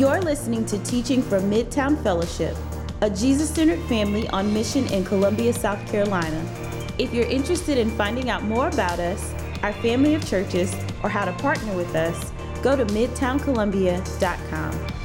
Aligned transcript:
You're 0.00 0.22
listening 0.22 0.64
to 0.64 0.78
Teaching 0.78 1.20
from 1.20 1.50
Midtown 1.50 2.02
Fellowship, 2.02 2.56
a 3.02 3.10
Jesus 3.10 3.50
centered 3.50 3.86
family 3.86 4.26
on 4.30 4.50
mission 4.50 4.86
in 4.86 5.04
Columbia, 5.04 5.52
South 5.52 5.86
Carolina. 5.92 6.42
If 6.96 7.12
you're 7.12 7.26
interested 7.26 7.76
in 7.76 7.90
finding 7.98 8.30
out 8.30 8.42
more 8.42 8.68
about 8.68 8.98
us, 8.98 9.34
our 9.62 9.74
family 9.74 10.14
of 10.14 10.26
churches, 10.26 10.74
or 11.02 11.10
how 11.10 11.26
to 11.26 11.32
partner 11.32 11.76
with 11.76 11.94
us, 11.94 12.32
go 12.62 12.76
to 12.76 12.86
midtowncolumbia.com. 12.86 14.99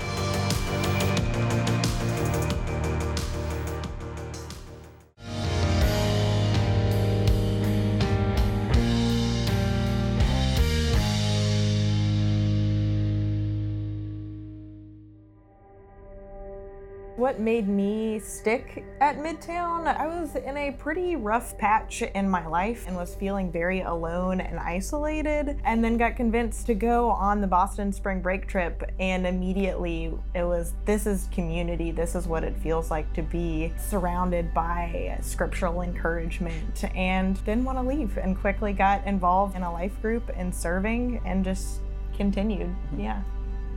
what 17.26 17.40
made 17.40 17.68
me 17.68 18.20
stick 18.20 18.86
at 19.02 19.18
Midtown, 19.18 19.88
I 19.88 20.06
was 20.06 20.36
in 20.36 20.56
a 20.58 20.74
pretty 20.74 21.16
rough 21.16 21.58
patch 21.58 22.04
in 22.04 22.30
my 22.30 22.46
life 22.46 22.86
and 22.86 22.96
was 22.96 23.16
feeling 23.16 23.52
very 23.52 23.82
alone 23.82 24.42
and 24.42 24.60
isolated, 24.60 25.60
and 25.64 25.84
then 25.84 25.98
got 25.98 26.16
convinced 26.16 26.68
to 26.68 26.76
go 26.76 27.10
on 27.10 27.42
the 27.42 27.48
Boston 27.48 27.92
spring 27.92 28.22
break 28.22 28.48
trip. 28.48 28.84
And 29.00 29.26
immediately 29.26 30.14
it 30.36 30.44
was 30.44 30.74
this 30.86 31.08
is 31.08 31.28
community, 31.32 31.90
this 31.90 32.14
is 32.14 32.28
what 32.28 32.44
it 32.44 32.56
feels 32.60 32.92
like 32.92 33.12
to 33.14 33.24
be 33.24 33.74
surrounded 33.76 34.54
by 34.54 35.18
scriptural 35.24 35.82
encouragement, 35.82 36.84
and 36.96 37.44
didn't 37.44 37.64
want 37.64 37.80
to 37.80 37.84
leave 37.84 38.20
and 38.20 38.40
quickly 38.40 38.72
got 38.72 39.04
involved 39.08 39.56
in 39.56 39.64
a 39.64 39.74
life 39.74 40.00
group 40.00 40.30
and 40.36 40.54
serving 40.54 41.20
and 41.26 41.44
just 41.44 41.80
continued. 42.16 42.68
Mm-hmm. 42.68 43.00
Yeah. 43.00 43.24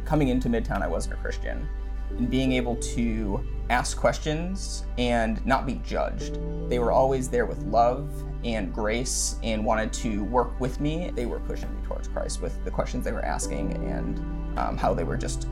Coming 0.04 0.28
into 0.28 0.50
Midtown, 0.50 0.82
I 0.82 0.86
wasn't 0.86 1.14
a 1.14 1.16
Christian 1.16 1.66
and 2.10 2.30
being 2.30 2.52
able 2.52 2.76
to 2.76 3.44
ask 3.70 3.96
questions 3.96 4.84
and 4.96 5.44
not 5.44 5.66
be 5.66 5.80
judged. 5.84 6.38
They 6.68 6.78
were 6.78 6.92
always 6.92 7.28
there 7.28 7.46
with 7.46 7.62
love 7.64 8.10
and 8.44 8.72
grace 8.72 9.36
and 9.42 9.64
wanted 9.64 9.92
to 9.92 10.24
work 10.24 10.58
with 10.60 10.80
me. 10.80 11.10
They 11.14 11.26
were 11.26 11.40
pushing 11.40 11.74
me 11.74 11.86
towards 11.86 12.08
Christ 12.08 12.40
with 12.40 12.64
the 12.64 12.70
questions 12.70 13.04
they 13.04 13.12
were 13.12 13.24
asking 13.24 13.72
and 13.84 14.58
um, 14.58 14.76
how 14.76 14.94
they 14.94 15.04
were 15.04 15.16
just 15.16 15.48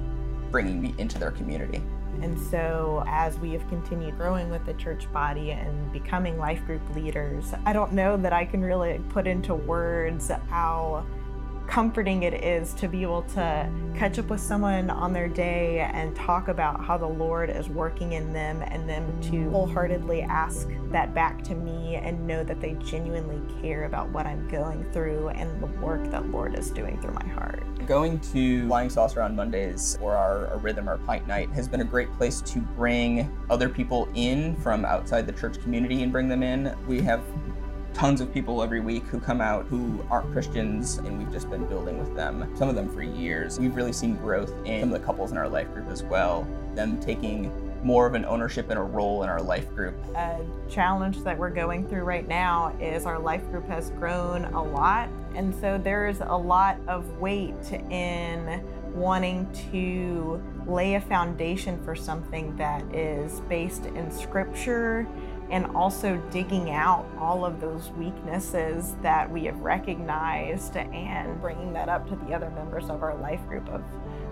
bringing 0.50 0.80
me 0.80 0.94
into 0.98 1.18
their 1.18 1.32
community. 1.32 1.82
And 2.22 2.40
so, 2.40 3.04
as 3.06 3.38
we 3.38 3.52
have 3.52 3.68
continued 3.68 4.16
growing 4.16 4.48
with 4.48 4.64
the 4.64 4.72
church 4.74 5.10
body 5.12 5.50
and 5.50 5.92
becoming 5.92 6.38
life 6.38 6.64
group 6.64 6.80
leaders, 6.94 7.52
I 7.66 7.74
don't 7.74 7.92
know 7.92 8.16
that 8.16 8.32
I 8.32 8.46
can 8.46 8.62
really 8.62 9.00
put 9.10 9.26
into 9.26 9.54
words 9.54 10.30
how 10.48 11.04
comforting 11.66 12.22
it 12.22 12.34
is 12.34 12.74
to 12.74 12.88
be 12.88 13.02
able 13.02 13.22
to 13.22 13.70
catch 13.96 14.18
up 14.18 14.26
with 14.26 14.40
someone 14.40 14.90
on 14.90 15.12
their 15.12 15.28
day 15.28 15.80
and 15.92 16.14
talk 16.14 16.48
about 16.48 16.84
how 16.84 16.96
the 16.96 17.06
Lord 17.06 17.50
is 17.50 17.68
working 17.68 18.12
in 18.12 18.32
them 18.32 18.62
and 18.62 18.88
them 18.88 19.20
to 19.22 19.50
wholeheartedly 19.50 20.22
ask 20.22 20.68
that 20.90 21.14
back 21.14 21.42
to 21.44 21.54
me 21.54 21.96
and 21.96 22.26
know 22.26 22.44
that 22.44 22.60
they 22.60 22.74
genuinely 22.74 23.40
care 23.60 23.84
about 23.84 24.08
what 24.10 24.26
I'm 24.26 24.46
going 24.48 24.84
through 24.92 25.28
and 25.30 25.60
the 25.60 25.66
work 25.80 26.10
that 26.10 26.30
Lord 26.30 26.58
is 26.58 26.70
doing 26.70 27.00
through 27.00 27.14
my 27.14 27.26
heart. 27.28 27.64
Going 27.86 28.20
to 28.32 28.66
Flying 28.68 28.90
Saucer 28.90 29.22
on 29.22 29.34
Mondays 29.34 29.98
or 30.00 30.14
our, 30.14 30.48
our 30.48 30.58
Rhythm 30.58 30.88
or 30.88 30.98
Pint 30.98 31.26
Night 31.26 31.50
has 31.50 31.68
been 31.68 31.80
a 31.80 31.84
great 31.84 32.12
place 32.16 32.40
to 32.42 32.60
bring 32.60 33.36
other 33.50 33.68
people 33.68 34.08
in 34.14 34.56
from 34.56 34.84
outside 34.84 35.26
the 35.26 35.32
church 35.32 35.60
community 35.62 36.02
and 36.02 36.12
bring 36.12 36.28
them 36.28 36.42
in. 36.42 36.76
We 36.86 37.00
have 37.02 37.22
tons 37.96 38.20
of 38.20 38.30
people 38.30 38.62
every 38.62 38.80
week 38.80 39.02
who 39.04 39.18
come 39.18 39.40
out 39.40 39.64
who 39.68 40.04
aren't 40.10 40.30
Christians, 40.30 40.98
and 40.98 41.16
we've 41.16 41.32
just 41.32 41.48
been 41.48 41.64
building 41.64 41.98
with 41.98 42.14
them, 42.14 42.46
some 42.54 42.68
of 42.68 42.74
them 42.74 42.90
for 42.90 43.02
years. 43.02 43.58
We've 43.58 43.74
really 43.74 43.94
seen 43.94 44.16
growth 44.16 44.52
in 44.66 44.82
some 44.82 44.92
of 44.92 45.00
the 45.00 45.06
couples 45.06 45.32
in 45.32 45.38
our 45.38 45.48
life 45.48 45.72
group 45.72 45.88
as 45.88 46.02
well, 46.02 46.46
them 46.74 47.00
taking 47.00 47.50
more 47.82 48.06
of 48.06 48.12
an 48.12 48.26
ownership 48.26 48.68
and 48.68 48.78
a 48.78 48.82
role 48.82 49.22
in 49.22 49.30
our 49.30 49.40
life 49.40 49.74
group. 49.74 49.94
A 50.14 50.44
challenge 50.68 51.22
that 51.22 51.38
we're 51.38 51.48
going 51.48 51.88
through 51.88 52.02
right 52.02 52.28
now 52.28 52.76
is 52.78 53.06
our 53.06 53.18
life 53.18 53.48
group 53.50 53.66
has 53.66 53.88
grown 53.92 54.44
a 54.44 54.62
lot, 54.62 55.08
and 55.34 55.54
so 55.54 55.78
there's 55.82 56.20
a 56.20 56.36
lot 56.36 56.76
of 56.88 57.18
weight 57.18 57.72
in 57.90 58.62
wanting 58.92 59.50
to 59.72 60.42
lay 60.66 60.96
a 60.96 61.00
foundation 61.00 61.82
for 61.82 61.94
something 61.94 62.54
that 62.56 62.82
is 62.94 63.40
based 63.48 63.86
in 63.86 64.10
scripture 64.10 65.06
and 65.50 65.66
also 65.76 66.16
digging 66.30 66.70
out 66.70 67.06
all 67.18 67.44
of 67.44 67.60
those 67.60 67.90
weaknesses 67.90 68.96
that 69.02 69.30
we 69.30 69.44
have 69.44 69.58
recognized 69.60 70.76
and 70.76 71.40
bringing 71.40 71.72
that 71.72 71.88
up 71.88 72.08
to 72.08 72.16
the 72.26 72.34
other 72.34 72.50
members 72.50 72.90
of 72.90 73.02
our 73.02 73.16
life 73.16 73.44
group 73.46 73.68
of 73.68 73.82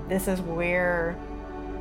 this 0.09 0.29
is 0.29 0.41
where 0.41 1.17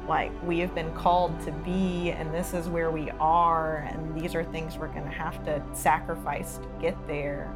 like 0.07 0.31
we 0.43 0.59
have 0.59 0.75
been 0.75 0.93
called 0.93 1.39
to 1.41 1.51
be 1.51 2.11
and 2.11 2.33
this 2.33 2.53
is 2.53 2.67
where 2.67 2.91
we 2.91 3.09
are 3.11 3.77
and 3.89 4.19
these 4.19 4.35
are 4.35 4.43
things 4.43 4.77
we're 4.77 4.87
going 4.87 5.03
to 5.03 5.09
have 5.09 5.43
to 5.45 5.63
sacrifice 5.73 6.57
to 6.57 6.67
get 6.81 6.95
there. 7.07 7.55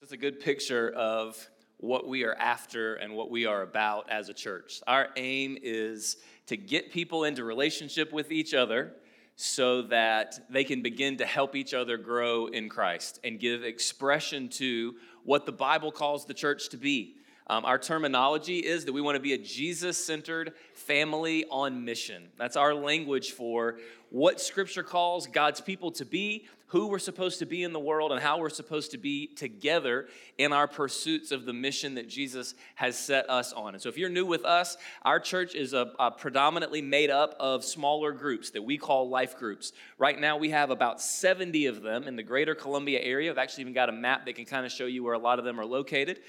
It's 0.00 0.12
a 0.12 0.16
good 0.16 0.38
picture 0.38 0.90
of 0.90 1.48
what 1.84 2.08
we 2.08 2.24
are 2.24 2.34
after 2.34 2.94
and 2.94 3.14
what 3.14 3.30
we 3.30 3.44
are 3.46 3.62
about 3.62 4.08
as 4.10 4.28
a 4.28 4.34
church. 4.34 4.80
Our 4.86 5.08
aim 5.16 5.58
is 5.62 6.16
to 6.46 6.56
get 6.56 6.90
people 6.90 7.24
into 7.24 7.44
relationship 7.44 8.12
with 8.12 8.32
each 8.32 8.54
other 8.54 8.94
so 9.36 9.82
that 9.82 10.40
they 10.48 10.64
can 10.64 10.80
begin 10.80 11.16
to 11.18 11.26
help 11.26 11.54
each 11.54 11.74
other 11.74 11.96
grow 11.96 12.46
in 12.46 12.68
Christ 12.68 13.20
and 13.22 13.38
give 13.38 13.64
expression 13.64 14.48
to 14.50 14.94
what 15.24 15.44
the 15.44 15.52
Bible 15.52 15.92
calls 15.92 16.24
the 16.24 16.34
church 16.34 16.68
to 16.70 16.76
be. 16.76 17.16
Um, 17.46 17.66
our 17.66 17.78
terminology 17.78 18.58
is 18.58 18.86
that 18.86 18.92
we 18.92 19.02
want 19.02 19.16
to 19.16 19.20
be 19.20 19.34
a 19.34 19.38
Jesus 19.38 20.02
centered 20.02 20.54
family 20.72 21.44
on 21.50 21.84
mission. 21.84 22.28
That's 22.38 22.56
our 22.56 22.74
language 22.74 23.32
for 23.32 23.78
what 24.08 24.40
Scripture 24.40 24.82
calls 24.82 25.26
God's 25.26 25.60
people 25.60 25.90
to 25.92 26.06
be, 26.06 26.46
who 26.68 26.86
we're 26.86 26.98
supposed 26.98 27.40
to 27.40 27.46
be 27.46 27.62
in 27.62 27.74
the 27.74 27.80
world, 27.80 28.12
and 28.12 28.20
how 28.20 28.38
we're 28.38 28.48
supposed 28.48 28.92
to 28.92 28.98
be 28.98 29.26
together 29.26 30.06
in 30.38 30.52
our 30.52 30.66
pursuits 30.66 31.32
of 31.32 31.44
the 31.44 31.52
mission 31.52 31.96
that 31.96 32.08
Jesus 32.08 32.54
has 32.76 32.98
set 32.98 33.28
us 33.28 33.52
on. 33.52 33.74
And 33.74 33.82
so, 33.82 33.90
if 33.90 33.98
you're 33.98 34.08
new 34.08 34.24
with 34.24 34.44
us, 34.44 34.78
our 35.02 35.20
church 35.20 35.54
is 35.54 35.74
a, 35.74 35.92
a 35.98 36.10
predominantly 36.10 36.80
made 36.80 37.10
up 37.10 37.36
of 37.38 37.62
smaller 37.62 38.12
groups 38.12 38.50
that 38.50 38.62
we 38.62 38.78
call 38.78 39.10
life 39.10 39.36
groups. 39.36 39.72
Right 39.98 40.18
now, 40.18 40.38
we 40.38 40.50
have 40.50 40.70
about 40.70 41.00
70 41.02 41.66
of 41.66 41.82
them 41.82 42.04
in 42.08 42.16
the 42.16 42.22
greater 42.22 42.54
Columbia 42.54 43.00
area. 43.00 43.30
I've 43.30 43.38
actually 43.38 43.62
even 43.62 43.74
got 43.74 43.90
a 43.90 43.92
map 43.92 44.24
that 44.24 44.36
can 44.36 44.46
kind 44.46 44.64
of 44.64 44.72
show 44.72 44.86
you 44.86 45.04
where 45.04 45.14
a 45.14 45.18
lot 45.18 45.38
of 45.38 45.44
them 45.44 45.60
are 45.60 45.66
located. 45.66 46.20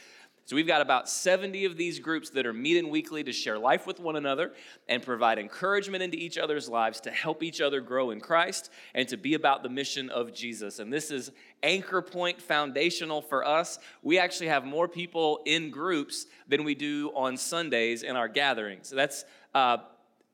So 0.45 0.55
we've 0.55 0.67
got 0.67 0.81
about 0.81 1.09
70 1.09 1.65
of 1.65 1.75
these 1.75 1.97
groups 1.97 2.29
that 2.29 2.45
are 2.45 2.53
meeting 2.53 2.89
weekly 2.89 3.23
to 3.23 3.33
share 3.33 3.57
life 3.57 3.87
with 3.87 3.99
one 3.99 4.15
another 4.15 4.53
and 4.87 5.01
provide 5.01 5.39
encouragement 5.39 6.03
into 6.03 6.17
each 6.17 6.37
other's 6.37 6.69
lives 6.69 7.01
to 7.01 7.11
help 7.11 7.41
each 7.41 7.61
other 7.61 7.81
grow 7.81 8.11
in 8.11 8.21
Christ 8.21 8.69
and 8.93 9.07
to 9.07 9.17
be 9.17 9.33
about 9.33 9.63
the 9.63 9.69
mission 9.69 10.11
of 10.11 10.35
Jesus. 10.35 10.77
And 10.77 10.93
this 10.93 11.09
is 11.09 11.31
anchor 11.63 11.99
point 11.99 12.39
foundational 12.39 13.23
for 13.23 13.43
us. 13.43 13.79
We 14.03 14.19
actually 14.19 14.47
have 14.47 14.65
more 14.65 14.87
people 14.87 15.39
in 15.45 15.71
groups 15.71 16.27
than 16.47 16.63
we 16.63 16.75
do 16.75 17.11
on 17.15 17.37
Sundays 17.37 18.03
in 18.03 18.15
our 18.15 18.27
gatherings. 18.27 18.89
So 18.89 18.95
that's 18.95 19.25
uh, 19.55 19.77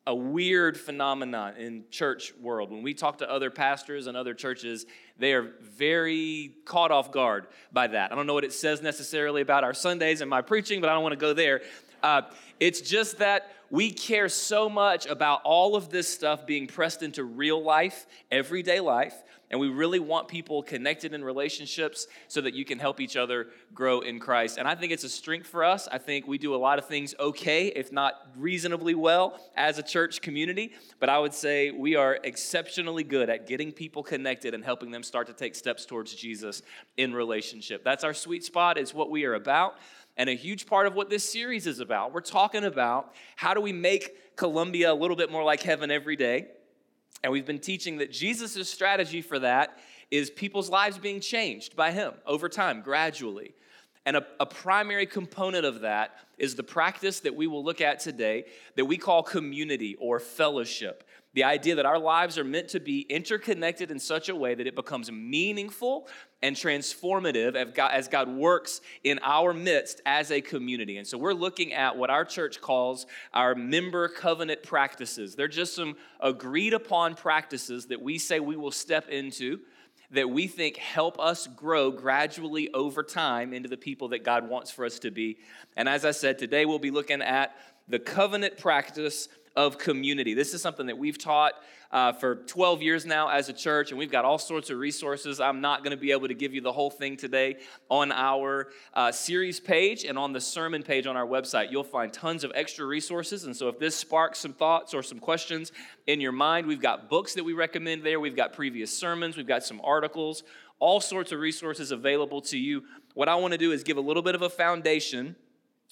a 0.07 0.15
weird 0.15 0.79
phenomenon 0.79 1.55
in 1.57 1.83
church 1.91 2.33
world. 2.41 2.71
When 2.71 2.81
we 2.81 2.93
talk 2.93 3.19
to 3.19 3.29
other 3.29 3.51
pastors 3.51 4.07
and 4.07 4.17
other 4.17 4.33
churches, 4.33 4.85
they 5.17 5.33
are 5.33 5.53
very 5.61 6.55
caught 6.65 6.91
off 6.91 7.11
guard 7.11 7.47
by 7.71 7.87
that. 7.87 8.11
I 8.11 8.15
don't 8.15 8.25
know 8.25 8.33
what 8.33 8.43
it 8.43 8.53
says 8.53 8.81
necessarily 8.81 9.41
about 9.41 9.63
our 9.63 9.73
Sundays 9.75 10.21
and 10.21 10.29
my 10.29 10.41
preaching, 10.41 10.81
but 10.81 10.89
I 10.89 10.93
don't 10.93 11.03
want 11.03 11.13
to 11.13 11.19
go 11.19 11.33
there. 11.33 11.61
Uh, 12.01 12.23
it's 12.59 12.81
just 12.81 13.19
that 13.19 13.51
we 13.69 13.91
care 13.91 14.27
so 14.27 14.69
much 14.69 15.05
about 15.05 15.41
all 15.43 15.75
of 15.75 15.89
this 15.89 16.07
stuff 16.07 16.47
being 16.47 16.65
pressed 16.65 17.03
into 17.03 17.23
real 17.23 17.61
life, 17.63 18.07
everyday 18.31 18.79
life, 18.79 19.13
and 19.51 19.59
we 19.59 19.67
really 19.67 19.99
want 19.99 20.29
people 20.29 20.63
connected 20.63 21.13
in 21.13 21.23
relationships 21.23 22.07
so 22.29 22.39
that 22.39 22.53
you 22.53 22.63
can 22.63 22.79
help 22.79 23.01
each 23.01 23.17
other 23.17 23.47
grow 23.73 23.99
in 23.99 24.17
Christ. 24.17 24.57
And 24.57 24.65
I 24.65 24.75
think 24.75 24.93
it's 24.93 25.03
a 25.03 25.09
strength 25.09 25.47
for 25.47 25.65
us. 25.65 25.89
I 25.91 25.97
think 25.97 26.25
we 26.25 26.37
do 26.37 26.55
a 26.55 26.57
lot 26.57 26.79
of 26.79 26.85
things 26.85 27.13
okay, 27.19 27.67
if 27.67 27.91
not 27.91 28.13
reasonably 28.37 28.95
well, 28.95 29.37
as 29.55 29.77
a 29.77 29.83
church 29.83 30.21
community. 30.21 30.71
But 31.01 31.09
I 31.09 31.19
would 31.19 31.33
say 31.33 31.69
we 31.69 31.97
are 31.97 32.17
exceptionally 32.23 33.03
good 33.03 33.29
at 33.29 33.45
getting 33.45 33.73
people 33.73 34.03
connected 34.03 34.53
and 34.53 34.63
helping 34.63 34.89
them 34.89 35.03
start 35.03 35.27
to 35.27 35.33
take 35.33 35.53
steps 35.55 35.85
towards 35.85 36.15
Jesus 36.15 36.61
in 36.95 37.13
relationship. 37.13 37.83
That's 37.83 38.05
our 38.05 38.13
sweet 38.13 38.45
spot, 38.45 38.77
it's 38.77 38.93
what 38.93 39.11
we 39.11 39.25
are 39.25 39.33
about. 39.33 39.75
And 40.15 40.29
a 40.29 40.33
huge 40.33 40.65
part 40.65 40.87
of 40.87 40.93
what 40.93 41.09
this 41.09 41.29
series 41.29 41.67
is 41.67 41.79
about. 41.79 42.13
We're 42.13 42.21
talking 42.21 42.63
about 42.63 43.13
how 43.35 43.53
do 43.53 43.59
we 43.59 43.73
make 43.73 44.35
Columbia 44.37 44.93
a 44.93 44.95
little 44.95 45.15
bit 45.17 45.29
more 45.29 45.43
like 45.43 45.61
heaven 45.61 45.91
every 45.91 46.15
day 46.15 46.47
and 47.23 47.31
we've 47.31 47.45
been 47.45 47.59
teaching 47.59 47.97
that 47.97 48.11
Jesus' 48.11 48.69
strategy 48.69 49.21
for 49.21 49.39
that 49.39 49.77
is 50.09 50.29
people's 50.29 50.69
lives 50.69 50.97
being 50.97 51.19
changed 51.19 51.75
by 51.75 51.91
Him 51.91 52.13
over 52.25 52.49
time, 52.49 52.81
gradually. 52.81 53.53
And 54.05 54.17
a, 54.17 54.25
a, 54.39 54.45
primary 54.47 55.05
component 55.05 55.63
of 55.63 55.81
that 55.81 56.17
is 56.39 56.55
the 56.55 56.63
practice 56.63 57.19
that 57.19 57.35
we 57.35 57.45
will 57.45 57.63
look 57.63 57.81
at 57.81 57.99
today 57.99 58.45
that 58.75 58.85
we 58.85 58.97
call 58.97 59.21
community 59.21 59.95
or 59.99 60.19
fellowship. 60.19 61.03
The 61.33 61.43
idea 61.43 61.75
that 61.75 61.85
our 61.85 61.99
lives 61.99 62.37
are 62.37 62.43
meant 62.43 62.69
to 62.69 62.79
be 62.79 63.01
interconnected 63.01 63.91
in 63.91 63.99
such 63.99 64.27
a 64.27 64.35
way 64.35 64.55
that 64.55 64.67
it 64.67 64.75
becomes 64.75 65.09
meaningful 65.11 66.09
and 66.41 66.55
transformative 66.55 67.55
as 67.55 67.71
God, 67.73 67.91
as 67.93 68.07
God 68.07 68.27
works 68.27 68.81
in 69.03 69.19
our 69.21 69.53
midst 69.53 70.01
as 70.05 70.31
a 70.31 70.41
community. 70.41 70.97
And 70.97 71.07
so 71.07 71.17
we're 71.17 71.33
looking 71.33 71.71
at 71.71 71.95
what 71.95 72.09
our 72.09 72.25
church 72.25 72.59
calls 72.59 73.05
our 73.33 73.55
member 73.55 74.09
covenant 74.09 74.63
practices. 74.63 75.35
They're 75.35 75.47
just 75.47 75.75
some 75.75 75.95
agreed 76.19 76.73
upon 76.73 77.15
practices 77.15 77.85
that 77.87 78.01
we 78.01 78.17
say 78.17 78.39
we 78.39 78.57
will 78.57 78.71
step 78.71 79.07
into 79.09 79.59
that 80.11 80.29
we 80.29 80.47
think 80.47 80.77
help 80.77 81.19
us 81.19 81.47
grow 81.47 81.91
gradually 81.91 82.69
over 82.73 83.01
time 83.03 83.53
into 83.53 83.69
the 83.69 83.77
people 83.77 84.09
that 84.09 84.23
God 84.23 84.47
wants 84.47 84.69
for 84.69 84.85
us 84.85 84.99
to 84.99 85.11
be. 85.11 85.37
And 85.75 85.87
as 85.87 86.05
I 86.05 86.11
said, 86.11 86.37
today 86.37 86.65
we'll 86.65 86.79
be 86.79 86.91
looking 86.91 87.21
at 87.21 87.55
the 87.87 87.99
covenant 87.99 88.57
practice 88.57 89.27
of 89.55 89.77
community. 89.77 90.33
This 90.33 90.53
is 90.53 90.61
something 90.61 90.87
that 90.87 90.97
we've 90.97 91.17
taught 91.17 91.53
uh, 91.91 92.13
for 92.13 92.35
12 92.35 92.81
years 92.81 93.05
now 93.05 93.27
as 93.27 93.49
a 93.49 93.53
church, 93.53 93.91
and 93.91 93.99
we've 93.99 94.11
got 94.11 94.23
all 94.23 94.37
sorts 94.37 94.69
of 94.69 94.77
resources. 94.77 95.41
I'm 95.41 95.59
not 95.59 95.83
going 95.83 95.91
to 95.91 96.01
be 96.01 96.11
able 96.11 96.29
to 96.29 96.33
give 96.33 96.53
you 96.53 96.61
the 96.61 96.71
whole 96.71 96.89
thing 96.89 97.17
today 97.17 97.57
on 97.89 98.11
our 98.11 98.69
uh, 98.93 99.11
series 99.11 99.59
page 99.59 100.05
and 100.05 100.17
on 100.17 100.31
the 100.31 100.39
sermon 100.39 100.83
page 100.83 101.05
on 101.05 101.17
our 101.17 101.27
website. 101.27 101.69
You'll 101.69 101.83
find 101.83 102.11
tons 102.13 102.43
of 102.43 102.51
extra 102.55 102.85
resources. 102.85 103.43
And 103.43 103.55
so, 103.55 103.67
if 103.67 103.77
this 103.77 103.95
sparks 103.95 104.39
some 104.39 104.53
thoughts 104.53 104.93
or 104.93 105.03
some 105.03 105.19
questions 105.19 105.73
in 106.07 106.21
your 106.21 106.31
mind, 106.31 106.65
we've 106.65 106.81
got 106.81 107.09
books 107.09 107.33
that 107.33 107.43
we 107.43 107.53
recommend 107.53 108.03
there, 108.03 108.19
we've 108.19 108.35
got 108.35 108.53
previous 108.53 108.97
sermons, 108.97 109.35
we've 109.35 109.47
got 109.47 109.63
some 109.63 109.81
articles, 109.83 110.43
all 110.79 111.01
sorts 111.01 111.31
of 111.31 111.39
resources 111.39 111.91
available 111.91 112.41
to 112.41 112.57
you. 112.57 112.83
What 113.13 113.27
I 113.27 113.35
want 113.35 113.51
to 113.51 113.57
do 113.57 113.73
is 113.73 113.83
give 113.83 113.97
a 113.97 114.01
little 114.01 114.23
bit 114.23 114.35
of 114.35 114.41
a 114.41 114.49
foundation 114.49 115.35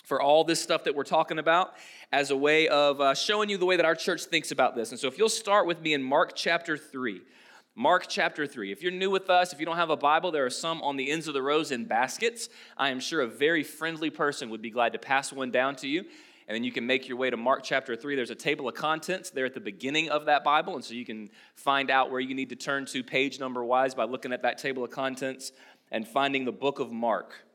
for 0.09 0.19
all 0.19 0.43
this 0.43 0.59
stuff 0.59 0.83
that 0.85 0.95
we're 0.95 1.03
talking 1.03 1.37
about 1.37 1.73
as 2.11 2.31
a 2.31 2.35
way 2.35 2.67
of 2.67 2.99
uh, 2.99 3.13
showing 3.13 3.47
you 3.47 3.57
the 3.57 3.65
way 3.65 3.75
that 3.75 3.85
our 3.85 3.93
church 3.93 4.25
thinks 4.25 4.49
about 4.49 4.75
this. 4.75 4.89
And 4.89 4.99
so, 4.99 5.07
if 5.07 5.19
you'll 5.19 5.29
start 5.29 5.67
with 5.67 5.79
me 5.81 5.93
in 5.93 6.01
Mark 6.01 6.35
chapter 6.35 6.75
3. 6.75 7.21
Mark 7.75 8.07
chapter 8.09 8.47
3. 8.47 8.71
If 8.71 8.81
you're 8.81 8.91
new 8.91 9.11
with 9.11 9.29
us, 9.29 9.53
if 9.53 9.59
you 9.59 9.67
don't 9.67 9.77
have 9.77 9.91
a 9.91 9.95
Bible, 9.95 10.31
there 10.31 10.45
are 10.45 10.49
some 10.49 10.81
on 10.81 10.97
the 10.97 11.11
ends 11.11 11.27
of 11.27 11.35
the 11.35 11.41
rows 11.43 11.71
in 11.71 11.85
baskets. 11.85 12.49
I 12.75 12.89
am 12.89 12.99
sure 12.99 13.21
a 13.21 13.27
very 13.27 13.63
friendly 13.63 14.09
person 14.09 14.49
would 14.49 14.63
be 14.63 14.71
glad 14.71 14.93
to 14.93 14.99
pass 14.99 15.31
one 15.31 15.51
down 15.51 15.75
to 15.77 15.87
you. 15.87 15.99
And 16.47 16.55
then 16.55 16.63
you 16.63 16.71
can 16.71 16.87
make 16.87 17.07
your 17.07 17.15
way 17.15 17.29
to 17.29 17.37
Mark 17.37 17.61
chapter 17.63 17.95
3. 17.95 18.15
There's 18.15 18.31
a 18.31 18.35
table 18.35 18.67
of 18.67 18.73
contents 18.73 19.29
there 19.29 19.45
at 19.45 19.53
the 19.53 19.59
beginning 19.59 20.09
of 20.09 20.25
that 20.25 20.43
Bible. 20.43 20.73
And 20.73 20.83
so 20.83 20.95
you 20.95 21.05
can 21.05 21.29
find 21.53 21.91
out 21.91 22.09
where 22.09 22.19
you 22.19 22.33
need 22.33 22.49
to 22.49 22.55
turn 22.55 22.87
to 22.87 23.03
page 23.03 23.39
number 23.39 23.63
wise 23.63 23.93
by 23.93 24.05
looking 24.05 24.33
at 24.33 24.41
that 24.41 24.57
table 24.57 24.83
of 24.83 24.89
contents 24.89 25.51
and 25.91 26.07
finding 26.07 26.45
the 26.45 26.51
book 26.51 26.79
of 26.79 26.91
Mark. 26.91 27.45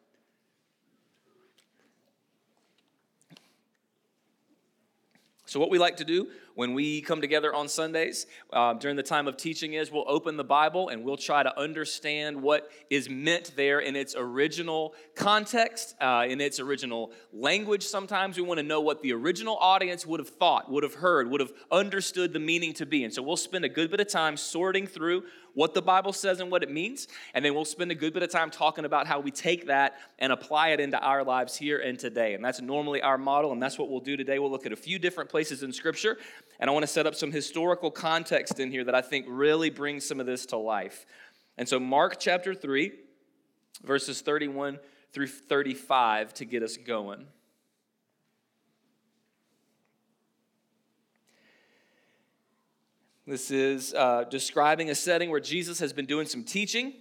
So, 5.54 5.60
what 5.60 5.70
we 5.70 5.78
like 5.78 5.98
to 5.98 6.04
do 6.04 6.26
when 6.54 6.74
we 6.74 7.00
come 7.00 7.20
together 7.20 7.54
on 7.54 7.68
Sundays 7.68 8.26
uh, 8.52 8.74
during 8.74 8.96
the 8.96 9.02
time 9.02 9.26
of 9.26 9.36
teaching 9.36 9.74
is 9.74 9.90
we'll 9.90 10.04
open 10.06 10.36
the 10.36 10.44
Bible 10.44 10.88
and 10.88 11.04
we'll 11.04 11.16
try 11.16 11.42
to 11.42 11.58
understand 11.58 12.40
what 12.40 12.70
is 12.90 13.10
meant 13.10 13.52
there 13.56 13.80
in 13.80 13.96
its 13.96 14.14
original 14.16 14.94
context, 15.14 15.94
uh, 16.00 16.24
in 16.28 16.40
its 16.40 16.60
original 16.60 17.12
language. 17.32 17.82
Sometimes 17.82 18.36
we 18.36 18.42
want 18.42 18.58
to 18.58 18.64
know 18.64 18.80
what 18.80 19.02
the 19.02 19.12
original 19.12 19.56
audience 19.56 20.06
would 20.06 20.20
have 20.20 20.28
thought, 20.28 20.70
would 20.70 20.82
have 20.82 20.94
heard, 20.94 21.30
would 21.30 21.40
have 21.40 21.52
understood 21.70 22.32
the 22.32 22.40
meaning 22.40 22.72
to 22.74 22.86
be. 22.86 23.04
And 23.04 23.12
so 23.12 23.22
we'll 23.22 23.36
spend 23.36 23.64
a 23.64 23.68
good 23.68 23.90
bit 23.90 24.00
of 24.00 24.08
time 24.08 24.36
sorting 24.36 24.86
through 24.86 25.24
what 25.54 25.72
the 25.72 25.82
Bible 25.82 26.12
says 26.12 26.40
and 26.40 26.50
what 26.50 26.62
it 26.62 26.70
means. 26.70 27.08
And 27.32 27.44
then 27.44 27.54
we'll 27.54 27.64
spend 27.64 27.90
a 27.90 27.94
good 27.94 28.12
bit 28.12 28.22
of 28.22 28.30
time 28.30 28.50
talking 28.50 28.84
about 28.84 29.06
how 29.06 29.20
we 29.20 29.30
take 29.30 29.68
that 29.68 29.96
and 30.18 30.32
apply 30.32 30.70
it 30.70 30.80
into 30.80 30.98
our 30.98 31.24
lives 31.24 31.56
here 31.56 31.78
and 31.78 31.98
today. 31.98 32.34
And 32.34 32.44
that's 32.44 32.60
normally 32.60 33.00
our 33.02 33.16
model, 33.16 33.52
and 33.52 33.62
that's 33.62 33.78
what 33.78 33.88
we'll 33.88 34.00
do 34.00 34.16
today. 34.16 34.38
We'll 34.38 34.50
look 34.50 34.66
at 34.66 34.72
a 34.72 34.76
few 34.76 34.98
different 34.98 35.30
places 35.30 35.62
in 35.62 35.72
Scripture, 35.72 36.18
and 36.60 36.70
I 36.70 36.72
want 36.72 36.84
to 36.84 36.92
set 36.92 37.06
up 37.06 37.14
some 37.14 37.32
historical 37.32 37.90
context 37.90 38.60
in 38.60 38.70
here 38.70 38.84
that 38.84 38.94
I 38.94 39.02
think 39.02 39.26
really 39.28 39.70
brings 39.70 40.06
some 40.06 40.20
of 40.20 40.26
this 40.26 40.46
to 40.46 40.56
life. 40.56 41.06
And 41.56 41.68
so, 41.68 41.78
Mark 41.78 42.18
chapter 42.18 42.54
3, 42.54 42.92
verses 43.82 44.20
31 44.20 44.78
through 45.12 45.28
35 45.28 46.34
to 46.34 46.44
get 46.44 46.62
us 46.62 46.76
going. 46.76 47.26
This 53.26 53.50
is 53.50 53.94
uh, 53.94 54.24
describing 54.24 54.90
a 54.90 54.94
setting 54.94 55.30
where 55.30 55.40
Jesus 55.40 55.78
has 55.78 55.94
been 55.94 56.04
doing 56.04 56.26
some 56.26 56.44
teaching. 56.44 56.92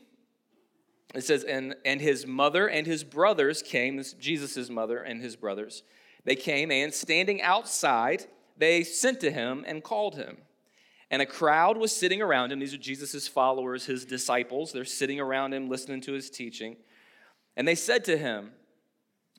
It 1.14 1.24
says, 1.24 1.44
and, 1.44 1.76
and 1.84 2.00
his 2.00 2.26
mother 2.26 2.68
and 2.68 2.88
his 2.88 3.04
brothers 3.04 3.62
came, 3.62 4.02
Jesus' 4.20 4.70
mother 4.70 5.00
and 5.00 5.22
his 5.22 5.36
brothers, 5.36 5.84
they 6.24 6.36
came, 6.36 6.72
and 6.72 6.94
standing 6.94 7.42
outside, 7.42 8.26
they 8.64 8.84
sent 8.84 9.20
to 9.22 9.32
him 9.32 9.64
and 9.68 9.84
called 9.84 10.16
him. 10.16 10.38
And 11.12 11.22
a 11.22 11.28
crowd 11.28 11.78
was 11.78 11.96
sitting 11.96 12.22
around 12.22 12.52
him. 12.52 12.60
These 12.60 12.74
are 12.74 12.78
Jesus' 12.78 13.28
followers, 13.28 13.86
his 13.86 14.06
disciples. 14.06 14.72
They're 14.72 14.86
sitting 14.86 15.20
around 15.20 15.54
him, 15.54 15.70
listening 15.70 16.02
to 16.02 16.14
his 16.14 16.30
teaching. 16.30 16.78
And 17.56 17.68
they 17.68 17.76
said 17.76 18.04
to 18.06 18.18
him, 18.18 18.52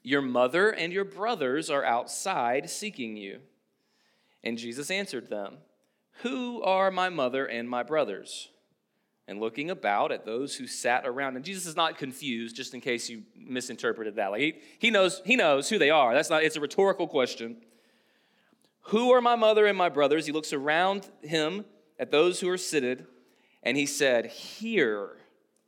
Your 0.02 0.22
mother 0.22 0.70
and 0.70 0.92
your 0.92 1.04
brothers 1.04 1.70
are 1.70 1.84
outside 1.84 2.70
seeking 2.70 3.16
you. 3.16 3.40
And 4.44 4.56
Jesus 4.58 4.90
answered 4.90 5.28
them, 5.28 5.56
who 6.22 6.62
are 6.62 6.90
my 6.90 7.08
mother 7.08 7.46
and 7.46 7.68
my 7.68 7.82
brothers? 7.82 8.48
And 9.26 9.40
looking 9.40 9.70
about 9.70 10.12
at 10.12 10.26
those 10.26 10.54
who 10.54 10.66
sat 10.66 11.06
around. 11.06 11.36
And 11.36 11.44
Jesus 11.44 11.64
is 11.64 11.76
not 11.76 11.96
confused, 11.96 12.54
just 12.54 12.74
in 12.74 12.80
case 12.82 13.08
you 13.08 13.22
misinterpreted 13.34 14.16
that. 14.16 14.30
Like 14.30 14.40
he, 14.40 14.54
he 14.78 14.90
knows 14.90 15.22
he 15.24 15.34
knows 15.34 15.68
who 15.70 15.78
they 15.78 15.88
are. 15.88 16.12
That's 16.12 16.28
not 16.28 16.44
it's 16.44 16.56
a 16.56 16.60
rhetorical 16.60 17.08
question. 17.08 17.56
Who 18.88 19.12
are 19.12 19.20
my 19.20 19.34
mother 19.34 19.66
and 19.66 19.78
my 19.78 19.88
brothers? 19.88 20.26
He 20.26 20.32
looks 20.32 20.52
around 20.52 21.08
him 21.22 21.64
at 21.98 22.10
those 22.10 22.40
who 22.40 22.48
are 22.50 22.58
seated, 22.58 23.06
and 23.62 23.76
he 23.76 23.86
said, 23.86 24.26
Here 24.26 25.16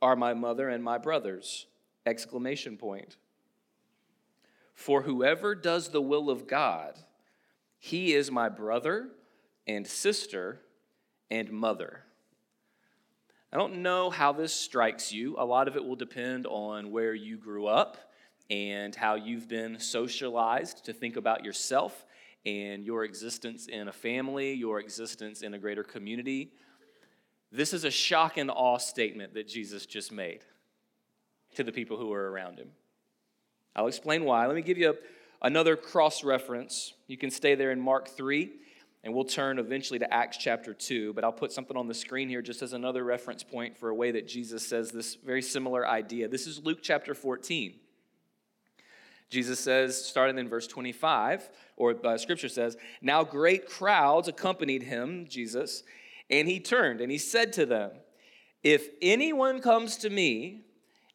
are 0.01 0.15
my 0.15 0.33
mother 0.33 0.69
and 0.69 0.83
my 0.83 0.97
brothers! 0.97 1.65
Exclamation 2.05 2.77
point. 2.77 3.17
For 4.75 5.01
whoever 5.01 5.55
does 5.55 5.89
the 5.89 6.01
will 6.01 6.29
of 6.29 6.47
God, 6.47 6.97
he 7.79 8.13
is 8.13 8.29
my 8.29 8.49
brother 8.49 9.09
and 9.65 9.87
sister 9.87 10.61
and 11.31 11.51
mother. 11.51 12.03
I 13.51 13.57
don't 13.57 13.81
know 13.81 14.11
how 14.11 14.31
this 14.31 14.53
strikes 14.53 15.11
you. 15.11 15.35
A 15.39 15.45
lot 15.45 15.67
of 15.67 15.75
it 15.75 15.83
will 15.83 15.95
depend 15.95 16.45
on 16.45 16.91
where 16.91 17.15
you 17.15 17.37
grew 17.37 17.65
up 17.65 17.97
and 18.49 18.93
how 18.93 19.15
you've 19.15 19.47
been 19.47 19.79
socialized 19.79 20.85
to 20.85 20.93
think 20.93 21.17
about 21.17 21.43
yourself 21.43 22.05
and 22.47 22.85
your 22.85 23.03
existence 23.03 23.67
in 23.67 23.89
a 23.89 23.91
family, 23.91 24.53
your 24.53 24.79
existence 24.79 25.41
in 25.41 25.53
a 25.53 25.59
greater 25.59 25.83
community. 25.83 26.49
This 27.51 27.73
is 27.73 27.83
a 27.83 27.91
shock 27.91 28.37
and 28.37 28.49
awe 28.49 28.77
statement 28.77 29.33
that 29.33 29.49
Jesus 29.49 29.85
just 29.85 30.13
made 30.13 30.39
to 31.55 31.63
the 31.65 31.73
people 31.73 31.97
who 31.97 32.07
were 32.07 32.31
around 32.31 32.57
him. 32.57 32.69
I'll 33.75 33.87
explain 33.87 34.23
why. 34.23 34.45
Let 34.47 34.55
me 34.55 34.61
give 34.61 34.77
you 34.77 34.95
another 35.41 35.75
cross 35.75 36.23
reference. 36.23 36.93
You 37.07 37.17
can 37.17 37.31
stay 37.31 37.53
there 37.55 37.71
in 37.71 37.81
Mark 37.81 38.07
3. 38.07 38.49
And 39.03 39.13
we'll 39.13 39.25
turn 39.25 39.59
eventually 39.59 39.99
to 39.99 40.13
Acts 40.13 40.37
chapter 40.37 40.73
2, 40.73 41.13
but 41.13 41.23
I'll 41.23 41.31
put 41.31 41.51
something 41.51 41.77
on 41.77 41.87
the 41.87 41.93
screen 41.93 42.27
here 42.27 42.41
just 42.41 42.61
as 42.61 42.73
another 42.73 43.03
reference 43.03 43.43
point 43.43 43.77
for 43.77 43.89
a 43.89 43.95
way 43.95 44.11
that 44.11 44.27
Jesus 44.27 44.67
says 44.67 44.91
this 44.91 45.15
very 45.15 45.41
similar 45.41 45.87
idea. 45.87 46.27
This 46.27 46.47
is 46.47 46.59
Luke 46.59 46.79
chapter 46.81 47.13
14. 47.13 47.75
Jesus 49.29 49.59
says, 49.59 50.03
starting 50.03 50.37
in 50.37 50.47
verse 50.47 50.67
25, 50.67 51.49
or 51.75 51.95
uh, 52.05 52.17
scripture 52.17 52.49
says, 52.49 52.77
Now 53.01 53.23
great 53.23 53.67
crowds 53.67 54.27
accompanied 54.27 54.83
him, 54.83 55.25
Jesus, 55.27 55.83
and 56.29 56.47
he 56.47 56.59
turned 56.59 57.01
and 57.01 57.11
he 57.11 57.17
said 57.17 57.53
to 57.53 57.65
them, 57.65 57.91
If 58.63 58.87
anyone 59.01 59.61
comes 59.61 59.97
to 59.97 60.09
me 60.09 60.61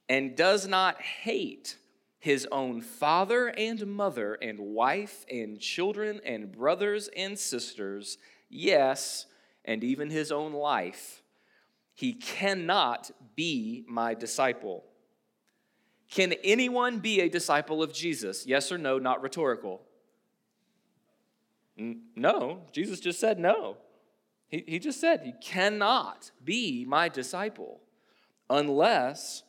and 0.08 0.36
does 0.36 0.66
not 0.66 1.00
hate 1.00 1.76
his 2.18 2.46
own 2.52 2.80
father 2.80 3.48
and 3.48 3.84
mother 3.86 4.34
and 4.34 4.58
wife 4.60 5.24
and 5.30 5.58
children 5.58 6.20
and 6.24 6.52
brothers 6.52 7.08
and 7.16 7.38
sisters, 7.38 8.18
yes, 8.48 9.26
and 9.64 9.82
even 9.82 10.10
his 10.10 10.30
own 10.30 10.52
life, 10.52 11.22
he 11.94 12.12
cannot 12.12 13.10
be 13.34 13.84
my 13.88 14.14
disciple. 14.14 14.84
Can 16.12 16.34
anyone 16.44 16.98
be 16.98 17.20
a 17.20 17.28
disciple 17.30 17.82
of 17.82 17.94
Jesus? 17.94 18.46
Yes 18.46 18.70
or 18.70 18.76
no, 18.76 18.98
not 18.98 19.22
rhetorical. 19.22 19.80
No, 22.14 22.60
Jesus 22.70 23.00
just 23.00 23.18
said 23.18 23.38
no. 23.38 23.78
He, 24.48 24.62
he 24.68 24.78
just 24.78 25.00
said, 25.00 25.22
You 25.24 25.32
cannot 25.40 26.30
be 26.44 26.84
my 26.84 27.08
disciple 27.08 27.80
unless 28.50 29.42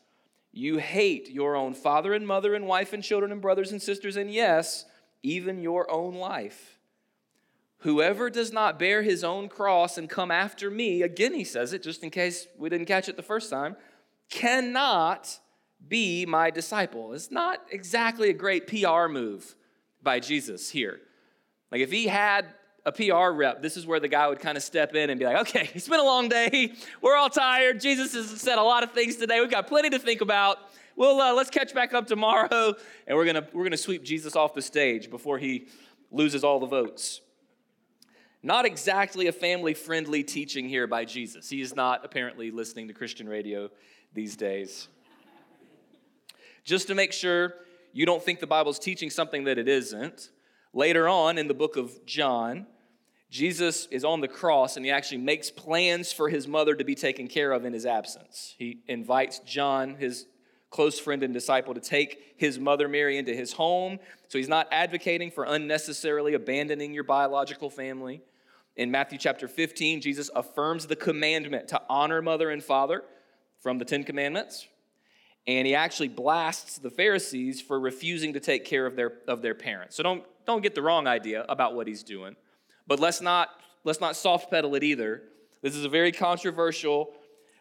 you 0.53 0.77
hate 0.77 1.29
your 1.29 1.57
own 1.57 1.73
father 1.73 2.13
and 2.13 2.25
mother 2.25 2.55
and 2.55 2.65
wife 2.65 2.93
and 2.93 3.03
children 3.03 3.33
and 3.33 3.41
brothers 3.41 3.73
and 3.73 3.81
sisters, 3.81 4.15
and 4.15 4.31
yes, 4.31 4.85
even 5.21 5.61
your 5.61 5.91
own 5.91 6.15
life. 6.15 6.79
Whoever 7.79 8.29
does 8.29 8.53
not 8.53 8.79
bear 8.79 9.01
his 9.01 9.21
own 9.25 9.49
cross 9.49 9.97
and 9.97 10.09
come 10.09 10.31
after 10.31 10.71
me, 10.71 11.01
again 11.01 11.33
he 11.33 11.43
says 11.43 11.73
it, 11.73 11.83
just 11.83 12.03
in 12.03 12.09
case 12.09 12.47
we 12.57 12.69
didn't 12.69 12.85
catch 12.85 13.09
it 13.09 13.17
the 13.17 13.21
first 13.21 13.49
time, 13.49 13.75
cannot 14.29 15.39
be 15.87 16.25
my 16.25 16.49
disciple. 16.49 17.13
It's 17.13 17.31
not 17.31 17.61
exactly 17.71 18.29
a 18.29 18.33
great 18.33 18.67
PR 18.67 19.07
move 19.07 19.55
by 20.01 20.19
Jesus 20.19 20.69
here. 20.69 20.99
Like 21.71 21.81
if 21.81 21.91
he 21.91 22.07
had 22.07 22.45
a 22.85 22.91
PR 22.91 23.31
rep, 23.31 23.61
this 23.61 23.77
is 23.77 23.87
where 23.87 23.99
the 23.99 24.07
guy 24.07 24.27
would 24.27 24.39
kind 24.39 24.57
of 24.57 24.63
step 24.63 24.95
in 24.95 25.09
and 25.09 25.19
be 25.19 25.25
like, 25.25 25.37
okay, 25.47 25.69
it's 25.73 25.87
been 25.87 25.99
a 25.99 26.03
long 26.03 26.29
day. 26.29 26.73
We're 27.01 27.15
all 27.15 27.29
tired. 27.29 27.79
Jesus 27.79 28.13
has 28.13 28.29
said 28.41 28.57
a 28.57 28.63
lot 28.63 28.83
of 28.83 28.91
things 28.91 29.15
today. 29.15 29.39
We've 29.39 29.49
got 29.49 29.67
plenty 29.67 29.89
to 29.91 29.99
think 29.99 30.21
about. 30.21 30.57
Well, 30.95 31.19
uh, 31.19 31.33
let's 31.33 31.49
catch 31.49 31.73
back 31.73 31.93
up 31.93 32.07
tomorrow. 32.07 32.75
And 33.07 33.17
we're 33.17 33.25
going 33.25 33.35
to 33.35 33.47
we're 33.53 33.63
gonna 33.63 33.77
sweep 33.77 34.03
Jesus 34.03 34.35
off 34.35 34.53
the 34.53 34.61
stage 34.61 35.09
before 35.09 35.37
he 35.37 35.67
loses 36.11 36.43
all 36.43 36.59
the 36.59 36.67
votes. 36.67 37.21
Not 38.45 38.65
exactly 38.65 39.27
a 39.27 39.31
family 39.31 39.73
friendly 39.73 40.21
teaching 40.21 40.67
here 40.67 40.85
by 40.85 41.05
Jesus. 41.05 41.49
He 41.49 41.61
is 41.61 41.75
not 41.75 42.03
apparently 42.03 42.51
listening 42.51 42.89
to 42.89 42.93
Christian 42.93 43.27
radio 43.27 43.69
these 44.13 44.35
days. 44.35 44.89
Just 46.63 46.87
to 46.87 46.95
make 46.95 47.11
sure 47.11 47.55
you 47.91 48.05
don't 48.05 48.23
think 48.23 48.39
the 48.39 48.47
Bible's 48.47 48.79
teaching 48.79 49.09
something 49.09 49.43
that 49.45 49.57
it 49.57 49.67
isn't, 49.67 50.29
later 50.73 51.07
on 51.07 51.37
in 51.37 51.47
the 51.47 51.53
book 51.53 51.77
of 51.77 52.05
John, 52.05 52.67
Jesus 53.29 53.87
is 53.87 54.05
on 54.05 54.21
the 54.21 54.27
cross 54.27 54.77
and 54.77 54.85
he 54.85 54.91
actually 54.91 55.17
makes 55.17 55.49
plans 55.49 56.11
for 56.13 56.29
his 56.29 56.47
mother 56.47 56.75
to 56.75 56.83
be 56.83 56.95
taken 56.95 57.27
care 57.27 57.51
of 57.51 57.65
in 57.65 57.73
his 57.73 57.85
absence. 57.85 58.55
He 58.57 58.83
invites 58.87 59.39
John, 59.39 59.95
his 59.95 60.27
close 60.69 60.99
friend 60.99 61.23
and 61.23 61.33
disciple, 61.33 61.73
to 61.73 61.79
take 61.79 62.35
his 62.37 62.59
mother 62.59 62.87
Mary 62.87 63.17
into 63.17 63.33
his 63.33 63.53
home. 63.53 63.99
So 64.27 64.37
he's 64.37 64.47
not 64.47 64.67
advocating 64.71 65.31
for 65.31 65.43
unnecessarily 65.45 66.33
abandoning 66.33 66.93
your 66.93 67.03
biological 67.03 67.69
family. 67.69 68.21
In 68.75 68.89
Matthew 68.89 69.19
chapter 69.19 69.47
15, 69.47 70.01
Jesus 70.01 70.29
affirms 70.35 70.87
the 70.87 70.95
commandment 70.95 71.67
to 71.69 71.81
honor 71.89 72.21
mother 72.21 72.49
and 72.49 72.63
father 72.63 73.03
from 73.59 73.77
the 73.77 73.85
Ten 73.85 74.03
Commandments. 74.03 74.67
And 75.45 75.67
he 75.67 75.75
actually 75.75 76.07
blasts 76.07 76.77
the 76.77 76.89
Pharisees 76.89 77.59
for 77.59 77.79
refusing 77.79 78.33
to 78.33 78.39
take 78.39 78.63
care 78.63 78.85
of 78.85 78.95
their, 78.95 79.13
of 79.27 79.41
their 79.41 79.55
parents. 79.55 79.95
So 79.95 80.03
don't, 80.03 80.23
don't 80.45 80.61
get 80.61 80.73
the 80.73 80.81
wrong 80.81 81.05
idea 81.05 81.45
about 81.49 81.75
what 81.75 81.87
he's 81.87 82.03
doing. 82.03 82.35
But 82.87 82.99
let's 82.99 83.21
not, 83.21 83.49
let's 83.83 83.99
not 83.99 84.15
soft 84.15 84.49
pedal 84.49 84.75
it 84.75 84.83
either. 84.83 85.23
This 85.61 85.75
is 85.75 85.83
a 85.83 85.89
very 85.89 86.11
controversial, 86.11 87.11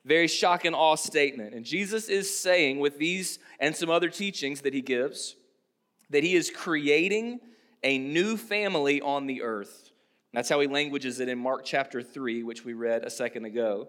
very 0.04 0.28
shock 0.28 0.64
and 0.64 0.74
awe 0.74 0.94
statement. 0.94 1.54
And 1.54 1.64
Jesus 1.64 2.08
is 2.08 2.36
saying, 2.36 2.78
with 2.78 2.98
these 2.98 3.38
and 3.58 3.74
some 3.74 3.90
other 3.90 4.08
teachings 4.08 4.60
that 4.62 4.74
he 4.74 4.80
gives, 4.80 5.36
that 6.10 6.22
he 6.22 6.34
is 6.34 6.50
creating 6.50 7.40
a 7.82 7.98
new 7.98 8.36
family 8.36 9.00
on 9.00 9.26
the 9.26 9.42
earth. 9.42 9.90
That's 10.32 10.48
how 10.48 10.60
he 10.60 10.66
languages 10.66 11.20
it 11.20 11.28
in 11.28 11.38
Mark 11.38 11.64
chapter 11.64 12.02
3, 12.02 12.42
which 12.42 12.64
we 12.64 12.74
read 12.74 13.04
a 13.04 13.10
second 13.10 13.44
ago. 13.44 13.88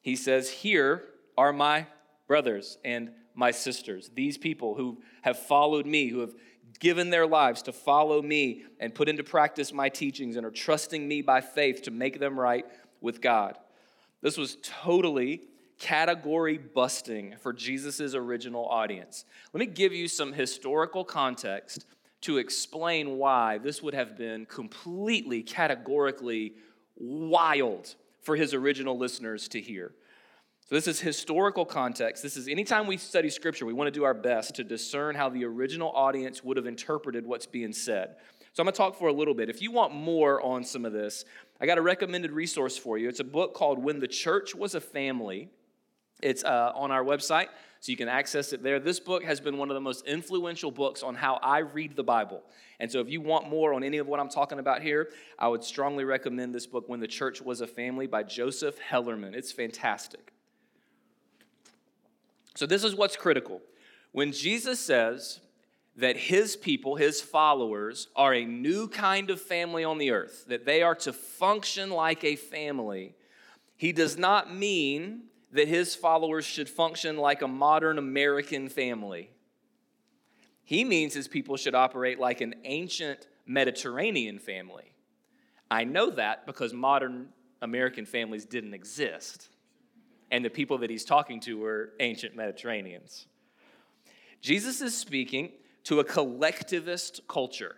He 0.00 0.16
says, 0.16 0.50
Here 0.50 1.04
are 1.38 1.52
my 1.52 1.86
brothers 2.32 2.78
and 2.82 3.10
my 3.34 3.50
sisters, 3.50 4.10
these 4.14 4.38
people 4.38 4.74
who 4.74 4.96
have 5.20 5.38
followed 5.38 5.84
me, 5.84 6.08
who 6.08 6.20
have 6.20 6.34
given 6.80 7.10
their 7.10 7.26
lives 7.26 7.60
to 7.60 7.74
follow 7.74 8.22
me 8.22 8.62
and 8.80 8.94
put 8.94 9.06
into 9.06 9.22
practice 9.22 9.70
my 9.70 9.90
teachings 9.90 10.36
and 10.36 10.46
are 10.46 10.50
trusting 10.50 11.06
me 11.06 11.20
by 11.20 11.42
faith 11.42 11.82
to 11.82 11.90
make 11.90 12.18
them 12.18 12.40
right 12.40 12.64
with 13.02 13.20
God. 13.20 13.58
This 14.22 14.38
was 14.38 14.56
totally 14.62 15.42
category 15.78 16.56
busting 16.56 17.34
for 17.38 17.52
Jesus' 17.52 18.14
original 18.14 18.66
audience. 18.66 19.26
Let 19.52 19.60
me 19.60 19.66
give 19.66 19.92
you 19.92 20.08
some 20.08 20.32
historical 20.32 21.04
context 21.04 21.84
to 22.22 22.38
explain 22.38 23.18
why 23.18 23.58
this 23.58 23.82
would 23.82 23.92
have 23.92 24.16
been 24.16 24.46
completely, 24.46 25.42
categorically 25.42 26.54
wild 26.96 27.94
for 28.22 28.36
his 28.36 28.54
original 28.54 28.96
listeners 28.96 29.48
to 29.48 29.60
hear. 29.60 29.92
So, 30.72 30.76
this 30.76 30.86
is 30.86 31.00
historical 31.00 31.66
context. 31.66 32.22
This 32.22 32.34
is 32.34 32.48
anytime 32.48 32.86
we 32.86 32.96
study 32.96 33.28
scripture, 33.28 33.66
we 33.66 33.74
want 33.74 33.88
to 33.88 33.90
do 33.90 34.04
our 34.04 34.14
best 34.14 34.54
to 34.54 34.64
discern 34.64 35.14
how 35.14 35.28
the 35.28 35.44
original 35.44 35.90
audience 35.90 36.42
would 36.42 36.56
have 36.56 36.64
interpreted 36.64 37.26
what's 37.26 37.44
being 37.44 37.74
said. 37.74 38.16
So, 38.54 38.62
I'm 38.62 38.64
going 38.64 38.72
to 38.72 38.78
talk 38.78 38.96
for 38.98 39.08
a 39.08 39.12
little 39.12 39.34
bit. 39.34 39.50
If 39.50 39.60
you 39.60 39.70
want 39.70 39.92
more 39.92 40.40
on 40.40 40.64
some 40.64 40.86
of 40.86 40.94
this, 40.94 41.26
I 41.60 41.66
got 41.66 41.76
a 41.76 41.82
recommended 41.82 42.32
resource 42.32 42.78
for 42.78 42.96
you. 42.96 43.10
It's 43.10 43.20
a 43.20 43.24
book 43.24 43.52
called 43.52 43.84
When 43.84 44.00
the 44.00 44.08
Church 44.08 44.54
Was 44.54 44.74
a 44.74 44.80
Family. 44.80 45.50
It's 46.22 46.42
uh, 46.42 46.72
on 46.74 46.90
our 46.90 47.04
website, 47.04 47.48
so 47.80 47.92
you 47.92 47.98
can 47.98 48.08
access 48.08 48.54
it 48.54 48.62
there. 48.62 48.80
This 48.80 48.98
book 48.98 49.24
has 49.24 49.40
been 49.40 49.58
one 49.58 49.68
of 49.68 49.74
the 49.74 49.80
most 49.82 50.06
influential 50.06 50.70
books 50.70 51.02
on 51.02 51.14
how 51.14 51.34
I 51.42 51.58
read 51.58 51.96
the 51.96 52.04
Bible. 52.04 52.40
And 52.80 52.90
so, 52.90 52.98
if 53.00 53.10
you 53.10 53.20
want 53.20 53.50
more 53.50 53.74
on 53.74 53.84
any 53.84 53.98
of 53.98 54.06
what 54.06 54.20
I'm 54.20 54.30
talking 54.30 54.58
about 54.58 54.80
here, 54.80 55.10
I 55.38 55.48
would 55.48 55.64
strongly 55.64 56.04
recommend 56.04 56.54
this 56.54 56.66
book, 56.66 56.88
When 56.88 57.00
the 57.00 57.06
Church 57.06 57.42
Was 57.42 57.60
a 57.60 57.66
Family 57.66 58.06
by 58.06 58.22
Joseph 58.22 58.78
Hellerman. 58.80 59.34
It's 59.34 59.52
fantastic. 59.52 60.31
So, 62.54 62.66
this 62.66 62.84
is 62.84 62.94
what's 62.94 63.16
critical. 63.16 63.60
When 64.12 64.32
Jesus 64.32 64.78
says 64.78 65.40
that 65.96 66.16
his 66.16 66.56
people, 66.56 66.96
his 66.96 67.20
followers, 67.20 68.08
are 68.16 68.34
a 68.34 68.44
new 68.44 68.88
kind 68.88 69.30
of 69.30 69.40
family 69.40 69.84
on 69.84 69.98
the 69.98 70.10
earth, 70.10 70.44
that 70.48 70.64
they 70.64 70.82
are 70.82 70.94
to 70.96 71.12
function 71.12 71.90
like 71.90 72.24
a 72.24 72.36
family, 72.36 73.14
he 73.76 73.92
does 73.92 74.16
not 74.16 74.54
mean 74.54 75.24
that 75.52 75.68
his 75.68 75.94
followers 75.94 76.44
should 76.44 76.68
function 76.68 77.16
like 77.18 77.42
a 77.42 77.48
modern 77.48 77.98
American 77.98 78.68
family. 78.68 79.30
He 80.64 80.84
means 80.84 81.12
his 81.12 81.28
people 81.28 81.56
should 81.56 81.74
operate 81.74 82.18
like 82.18 82.40
an 82.40 82.54
ancient 82.64 83.26
Mediterranean 83.46 84.38
family. 84.38 84.94
I 85.70 85.84
know 85.84 86.10
that 86.10 86.46
because 86.46 86.72
modern 86.72 87.28
American 87.60 88.06
families 88.06 88.44
didn't 88.44 88.74
exist, 88.74 89.48
and 90.32 90.42
the 90.42 90.50
people 90.50 90.78
that 90.78 90.90
he's 90.90 91.04
talking 91.04 91.38
to 91.40 91.58
were 91.58 91.92
ancient 92.00 92.34
Mediterraneans. 92.34 93.26
Jesus 94.40 94.80
is 94.80 94.96
speaking 94.96 95.52
to 95.84 96.00
a 96.00 96.04
collectivist 96.04 97.20
culture. 97.28 97.76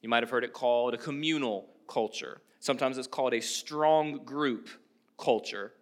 You 0.00 0.08
might 0.08 0.22
have 0.22 0.30
heard 0.30 0.44
it 0.44 0.52
called 0.52 0.94
a 0.94 0.96
communal 0.96 1.68
culture. 1.88 2.40
Sometimes 2.60 2.96
it's 2.98 3.08
called 3.08 3.34
a 3.34 3.40
strong 3.40 4.24
group 4.24 4.68
culture. 5.18 5.72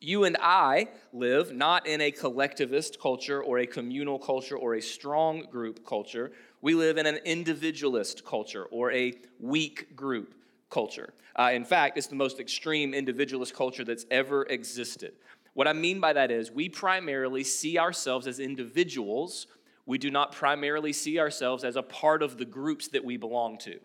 You 0.00 0.24
and 0.24 0.36
I 0.40 0.88
live 1.14 1.52
not 1.52 1.86
in 1.86 2.02
a 2.02 2.10
collectivist 2.10 3.00
culture 3.00 3.42
or 3.42 3.58
a 3.58 3.66
communal 3.66 4.18
culture 4.18 4.56
or 4.56 4.74
a 4.74 4.82
strong 4.82 5.46
group 5.50 5.86
culture. 5.86 6.32
We 6.60 6.74
live 6.74 6.98
in 6.98 7.06
an 7.06 7.20
individualist 7.24 8.24
culture 8.24 8.64
or 8.64 8.92
a 8.92 9.14
weak 9.40 9.96
group 9.96 10.34
culture. 10.72 11.14
Uh, 11.38 11.50
in 11.52 11.64
fact, 11.64 11.96
it's 11.96 12.08
the 12.08 12.16
most 12.16 12.40
extreme 12.40 12.94
individualist 12.94 13.54
culture 13.54 13.84
that's 13.84 14.06
ever 14.10 14.44
existed. 14.44 15.12
What 15.54 15.68
I 15.68 15.72
mean 15.72 16.00
by 16.00 16.12
that 16.14 16.30
is 16.30 16.50
we 16.50 16.68
primarily 16.68 17.44
see 17.44 17.78
ourselves 17.78 18.26
as 18.26 18.40
individuals. 18.40 19.46
We 19.86 19.98
do 19.98 20.10
not 20.10 20.32
primarily 20.32 20.92
see 20.92 21.20
ourselves 21.20 21.62
as 21.62 21.76
a 21.76 21.82
part 21.82 22.22
of 22.22 22.38
the 22.38 22.44
groups 22.44 22.88
that 22.88 23.04
we 23.04 23.16
belong 23.16 23.58
to. 23.58 23.78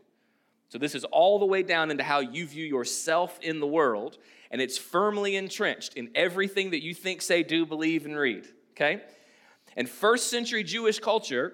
So, 0.70 0.78
this 0.78 0.96
is 0.96 1.06
all 1.06 1.40
the 1.40 1.46
way 1.46 1.64
down 1.64 1.92
into 1.92 2.04
how 2.04 2.20
you 2.20 2.46
view 2.46 2.66
yourself 2.66 3.40
in 3.42 3.60
the 3.60 3.68
world 3.68 4.18
and 4.52 4.62
it's 4.62 4.78
firmly 4.78 5.36
entrenched 5.36 5.96
in 5.96 6.10
everything 6.16 6.72
that 6.72 6.84
you 6.84 6.94
think, 6.94 7.22
say, 7.22 7.44
do, 7.44 7.66
believe, 7.66 8.06
and 8.06 8.18
read. 8.18 8.48
Okay? 8.72 9.02
And 9.76 9.90
first 9.90 10.30
century 10.30 10.64
Jewish 10.64 11.00
culture 11.00 11.54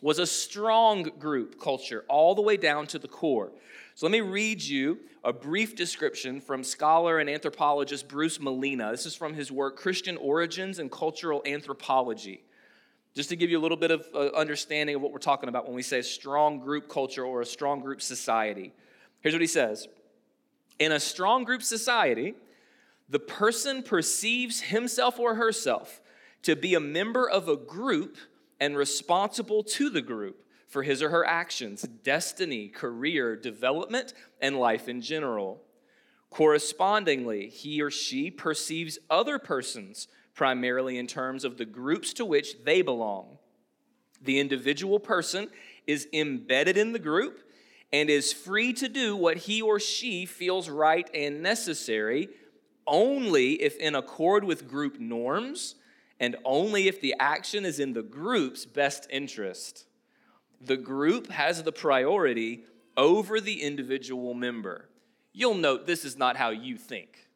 was 0.00 0.18
a 0.18 0.26
strong 0.26 1.04
group 1.18 1.60
culture 1.60 2.04
all 2.08 2.34
the 2.34 2.42
way 2.42 2.56
down 2.56 2.86
to 2.88 2.98
the 2.98 3.08
core. 3.08 3.52
So 3.94 4.06
let 4.06 4.12
me 4.12 4.22
read 4.22 4.62
you 4.62 5.00
a 5.22 5.32
brief 5.32 5.76
description 5.76 6.40
from 6.40 6.64
scholar 6.64 7.18
and 7.18 7.28
anthropologist 7.28 8.08
Bruce 8.08 8.38
Malina. 8.38 8.90
This 8.90 9.04
is 9.04 9.14
from 9.14 9.34
his 9.34 9.52
work, 9.52 9.76
Christian 9.76 10.16
Origins 10.16 10.78
and 10.78 10.90
Cultural 10.90 11.42
Anthropology. 11.44 12.42
Just 13.14 13.28
to 13.28 13.36
give 13.36 13.50
you 13.50 13.58
a 13.58 13.60
little 13.60 13.76
bit 13.76 13.90
of 13.90 14.06
uh, 14.14 14.30
understanding 14.34 14.96
of 14.96 15.02
what 15.02 15.12
we're 15.12 15.18
talking 15.18 15.50
about 15.50 15.66
when 15.66 15.74
we 15.74 15.82
say 15.82 16.00
strong 16.00 16.60
group 16.60 16.88
culture 16.88 17.24
or 17.24 17.42
a 17.42 17.46
strong 17.46 17.80
group 17.80 18.00
society. 18.00 18.72
Here's 19.20 19.34
what 19.34 19.42
he 19.42 19.46
says 19.46 19.86
in 20.78 20.92
a 20.92 20.98
strong 20.98 21.44
group 21.44 21.62
society, 21.62 22.34
the 23.10 23.18
person 23.18 23.82
perceives 23.82 24.62
himself 24.62 25.18
or 25.20 25.34
herself 25.34 26.00
to 26.42 26.56
be 26.56 26.74
a 26.74 26.80
member 26.80 27.28
of 27.28 27.48
a 27.48 27.56
group 27.56 28.16
and 28.58 28.74
responsible 28.74 29.62
to 29.62 29.90
the 29.90 30.00
group 30.00 30.42
for 30.72 30.82
his 30.82 31.02
or 31.02 31.10
her 31.10 31.26
actions, 31.26 31.82
destiny, 31.82 32.66
career, 32.66 33.36
development, 33.36 34.14
and 34.40 34.58
life 34.58 34.88
in 34.88 35.02
general. 35.02 35.60
Correspondingly, 36.30 37.50
he 37.50 37.82
or 37.82 37.90
she 37.90 38.30
perceives 38.30 38.98
other 39.10 39.38
persons 39.38 40.08
primarily 40.34 40.96
in 40.96 41.06
terms 41.06 41.44
of 41.44 41.58
the 41.58 41.66
groups 41.66 42.14
to 42.14 42.24
which 42.24 42.64
they 42.64 42.80
belong. 42.80 43.36
The 44.22 44.40
individual 44.40 44.98
person 44.98 45.50
is 45.86 46.08
embedded 46.10 46.78
in 46.78 46.92
the 46.92 46.98
group 46.98 47.42
and 47.92 48.08
is 48.08 48.32
free 48.32 48.72
to 48.72 48.88
do 48.88 49.14
what 49.14 49.36
he 49.36 49.60
or 49.60 49.78
she 49.78 50.24
feels 50.24 50.70
right 50.70 51.08
and 51.12 51.42
necessary 51.42 52.30
only 52.86 53.60
if 53.60 53.76
in 53.76 53.94
accord 53.94 54.42
with 54.42 54.66
group 54.66 54.98
norms 54.98 55.74
and 56.18 56.34
only 56.46 56.88
if 56.88 56.98
the 57.02 57.14
action 57.20 57.66
is 57.66 57.78
in 57.78 57.92
the 57.92 58.02
group's 58.02 58.64
best 58.64 59.06
interest. 59.10 59.84
The 60.64 60.76
group 60.76 61.28
has 61.28 61.62
the 61.62 61.72
priority 61.72 62.64
over 62.96 63.40
the 63.40 63.62
individual 63.62 64.34
member. 64.34 64.88
You'll 65.32 65.54
note 65.54 65.86
this 65.86 66.04
is 66.04 66.16
not 66.16 66.36
how 66.36 66.50
you 66.50 66.76
think, 66.76 67.28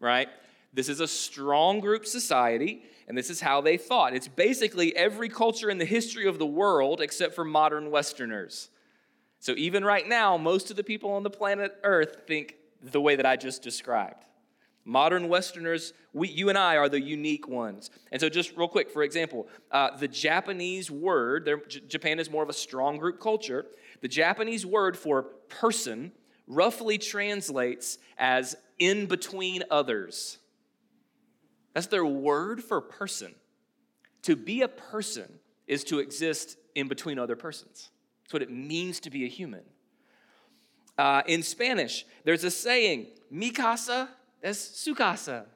right? 0.00 0.28
This 0.74 0.88
is 0.88 1.00
a 1.00 1.08
strong 1.08 1.80
group 1.80 2.04
society, 2.04 2.82
and 3.06 3.16
this 3.16 3.30
is 3.30 3.40
how 3.40 3.60
they 3.60 3.76
thought. 3.76 4.14
It's 4.14 4.28
basically 4.28 4.94
every 4.94 5.28
culture 5.28 5.70
in 5.70 5.78
the 5.78 5.84
history 5.84 6.26
of 6.26 6.38
the 6.38 6.46
world 6.46 7.00
except 7.00 7.34
for 7.34 7.44
modern 7.44 7.90
Westerners. 7.90 8.68
So 9.40 9.54
even 9.56 9.84
right 9.84 10.06
now, 10.06 10.36
most 10.36 10.70
of 10.70 10.76
the 10.76 10.84
people 10.84 11.12
on 11.12 11.22
the 11.22 11.30
planet 11.30 11.74
Earth 11.84 12.26
think 12.26 12.56
the 12.82 13.00
way 13.00 13.16
that 13.16 13.26
I 13.26 13.36
just 13.36 13.62
described. 13.62 14.24
Modern 14.88 15.28
Westerners, 15.28 15.92
we, 16.14 16.28
you 16.28 16.48
and 16.48 16.56
I 16.56 16.78
are 16.78 16.88
the 16.88 16.98
unique 16.98 17.46
ones. 17.46 17.90
And 18.10 18.18
so, 18.18 18.30
just 18.30 18.56
real 18.56 18.68
quick, 18.68 18.90
for 18.90 19.02
example, 19.02 19.46
uh, 19.70 19.94
the 19.94 20.08
Japanese 20.08 20.90
word, 20.90 21.46
J- 21.68 21.80
Japan 21.86 22.18
is 22.18 22.30
more 22.30 22.42
of 22.42 22.48
a 22.48 22.54
strong 22.54 22.96
group 22.96 23.20
culture. 23.20 23.66
The 24.00 24.08
Japanese 24.08 24.64
word 24.64 24.96
for 24.96 25.24
person 25.50 26.10
roughly 26.46 26.96
translates 26.96 27.98
as 28.16 28.56
in 28.78 29.04
between 29.04 29.62
others. 29.70 30.38
That's 31.74 31.88
their 31.88 32.06
word 32.06 32.64
for 32.64 32.80
person. 32.80 33.34
To 34.22 34.36
be 34.36 34.62
a 34.62 34.68
person 34.68 35.38
is 35.66 35.84
to 35.84 35.98
exist 35.98 36.56
in 36.74 36.88
between 36.88 37.18
other 37.18 37.36
persons. 37.36 37.90
That's 38.24 38.32
what 38.32 38.42
it 38.42 38.50
means 38.50 39.00
to 39.00 39.10
be 39.10 39.26
a 39.26 39.28
human. 39.28 39.64
Uh, 40.96 41.22
in 41.26 41.42
Spanish, 41.42 42.06
there's 42.24 42.42
a 42.42 42.50
saying, 42.50 43.08
mi 43.30 43.50
casa 43.50 44.08
es 44.42 44.58
su 44.58 44.94
casa, 44.94 45.46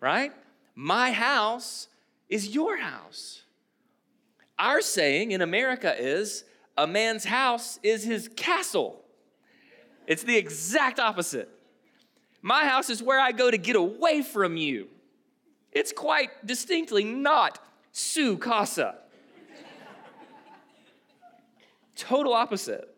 right? 0.00 0.32
My 0.74 1.10
house 1.10 1.88
is 2.28 2.48
your 2.48 2.76
house. 2.76 3.42
Our 4.58 4.80
saying 4.80 5.30
in 5.32 5.40
America 5.40 5.94
is, 5.98 6.44
a 6.76 6.86
man's 6.86 7.24
house 7.24 7.78
is 7.82 8.04
his 8.04 8.28
castle. 8.28 9.02
It's 10.06 10.22
the 10.22 10.36
exact 10.36 11.00
opposite. 11.00 11.48
My 12.40 12.64
house 12.66 12.88
is 12.88 13.02
where 13.02 13.20
I 13.20 13.32
go 13.32 13.50
to 13.50 13.58
get 13.58 13.76
away 13.76 14.22
from 14.22 14.56
you. 14.56 14.88
It's 15.72 15.92
quite 15.92 16.46
distinctly 16.46 17.04
not 17.04 17.58
su 17.92 18.38
casa. 18.38 18.96
Total 21.96 22.32
opposite. 22.32 22.94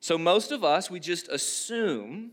So, 0.00 0.18
most 0.18 0.50
of 0.50 0.64
us, 0.64 0.90
we 0.90 0.98
just 0.98 1.28
assume 1.28 2.32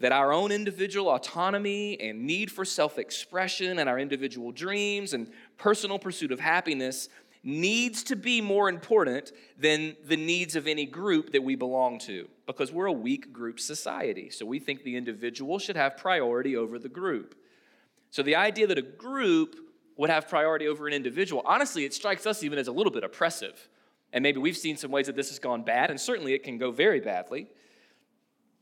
that 0.00 0.12
our 0.12 0.32
own 0.32 0.50
individual 0.50 1.10
autonomy 1.10 2.00
and 2.00 2.22
need 2.26 2.50
for 2.50 2.64
self 2.64 2.98
expression 2.98 3.78
and 3.78 3.88
our 3.88 3.98
individual 3.98 4.50
dreams 4.50 5.12
and 5.12 5.30
personal 5.58 5.98
pursuit 5.98 6.32
of 6.32 6.40
happiness 6.40 7.08
needs 7.42 8.02
to 8.02 8.16
be 8.16 8.40
more 8.40 8.68
important 8.68 9.32
than 9.58 9.96
the 10.06 10.16
needs 10.16 10.56
of 10.56 10.66
any 10.66 10.84
group 10.84 11.32
that 11.32 11.42
we 11.42 11.54
belong 11.54 11.98
to 11.98 12.28
because 12.46 12.72
we're 12.72 12.86
a 12.86 12.92
weak 12.92 13.32
group 13.32 13.60
society. 13.60 14.28
So 14.30 14.44
we 14.44 14.58
think 14.58 14.82
the 14.82 14.96
individual 14.96 15.58
should 15.58 15.76
have 15.76 15.96
priority 15.96 16.56
over 16.56 16.78
the 16.78 16.88
group. 16.88 17.34
So 18.10 18.22
the 18.22 18.36
idea 18.36 18.66
that 18.66 18.76
a 18.76 18.82
group 18.82 19.56
would 19.96 20.10
have 20.10 20.28
priority 20.28 20.66
over 20.66 20.86
an 20.86 20.92
individual, 20.92 21.42
honestly, 21.46 21.84
it 21.84 21.94
strikes 21.94 22.26
us 22.26 22.42
even 22.42 22.58
as 22.58 22.68
a 22.68 22.72
little 22.72 22.92
bit 22.92 23.04
oppressive. 23.04 23.68
And 24.12 24.22
maybe 24.22 24.38
we've 24.38 24.56
seen 24.56 24.76
some 24.76 24.90
ways 24.90 25.06
that 25.06 25.16
this 25.16 25.28
has 25.28 25.38
gone 25.38 25.62
bad, 25.62 25.90
and 25.90 26.00
certainly 26.00 26.34
it 26.34 26.42
can 26.42 26.58
go 26.58 26.70
very 26.70 27.00
badly. 27.00 27.48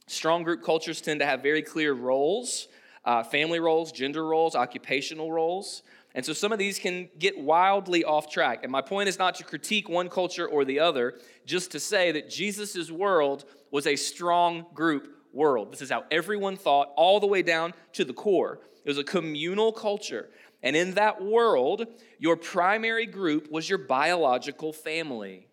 Strong 0.08 0.42
group 0.42 0.62
cultures 0.62 1.00
tend 1.00 1.20
to 1.20 1.26
have 1.26 1.42
very 1.42 1.62
clear 1.62 1.92
roles 1.92 2.68
uh, 3.08 3.22
family 3.22 3.58
roles, 3.58 3.90
gender 3.90 4.26
roles, 4.26 4.54
occupational 4.54 5.32
roles. 5.32 5.82
And 6.14 6.26
so 6.26 6.34
some 6.34 6.52
of 6.52 6.58
these 6.58 6.78
can 6.78 7.08
get 7.18 7.38
wildly 7.38 8.04
off 8.04 8.30
track. 8.30 8.60
And 8.62 8.70
my 8.70 8.82
point 8.82 9.08
is 9.08 9.18
not 9.18 9.34
to 9.36 9.44
critique 9.44 9.88
one 9.88 10.10
culture 10.10 10.46
or 10.46 10.66
the 10.66 10.80
other, 10.80 11.18
just 11.46 11.70
to 11.72 11.80
say 11.80 12.12
that 12.12 12.28
Jesus' 12.28 12.90
world 12.90 13.46
was 13.70 13.86
a 13.86 13.96
strong 13.96 14.66
group 14.74 15.08
world. 15.32 15.72
This 15.72 15.80
is 15.80 15.90
how 15.90 16.04
everyone 16.10 16.56
thought, 16.56 16.92
all 16.96 17.18
the 17.18 17.26
way 17.26 17.40
down 17.40 17.72
to 17.94 18.04
the 18.04 18.12
core. 18.12 18.60
It 18.84 18.88
was 18.90 18.98
a 18.98 19.04
communal 19.04 19.72
culture. 19.72 20.28
And 20.62 20.76
in 20.76 20.94
that 20.94 21.22
world, 21.22 21.86
your 22.18 22.36
primary 22.36 23.06
group 23.06 23.50
was 23.50 23.68
your 23.70 23.78
biological 23.78 24.72
family. 24.72 25.47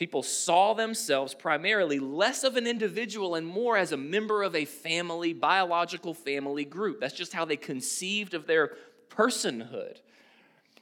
People 0.00 0.22
saw 0.22 0.72
themselves 0.72 1.34
primarily 1.34 1.98
less 1.98 2.42
of 2.42 2.56
an 2.56 2.66
individual 2.66 3.34
and 3.34 3.46
more 3.46 3.76
as 3.76 3.92
a 3.92 3.98
member 3.98 4.42
of 4.42 4.56
a 4.56 4.64
family, 4.64 5.34
biological 5.34 6.14
family 6.14 6.64
group. 6.64 7.00
That's 7.00 7.12
just 7.12 7.34
how 7.34 7.44
they 7.44 7.58
conceived 7.58 8.32
of 8.32 8.46
their 8.46 8.78
personhood. 9.10 9.98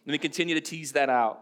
Let 0.07 0.13
me 0.13 0.19
continue 0.19 0.55
to 0.55 0.61
tease 0.61 0.93
that 0.93 1.11
out. 1.11 1.41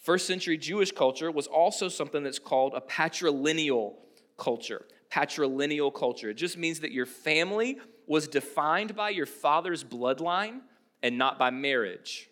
First 0.00 0.26
century 0.26 0.58
Jewish 0.58 0.90
culture 0.90 1.30
was 1.30 1.46
also 1.46 1.88
something 1.88 2.24
that's 2.24 2.40
called 2.40 2.74
a 2.74 2.80
patrilineal 2.80 3.94
culture. 4.36 4.84
Patrilineal 5.08 5.94
culture. 5.94 6.30
It 6.30 6.34
just 6.34 6.58
means 6.58 6.80
that 6.80 6.90
your 6.90 7.06
family 7.06 7.78
was 8.08 8.26
defined 8.26 8.96
by 8.96 9.10
your 9.10 9.26
father's 9.26 9.84
bloodline 9.84 10.62
and 11.04 11.18
not 11.18 11.38
by 11.38 11.50
marriage. 11.50 12.31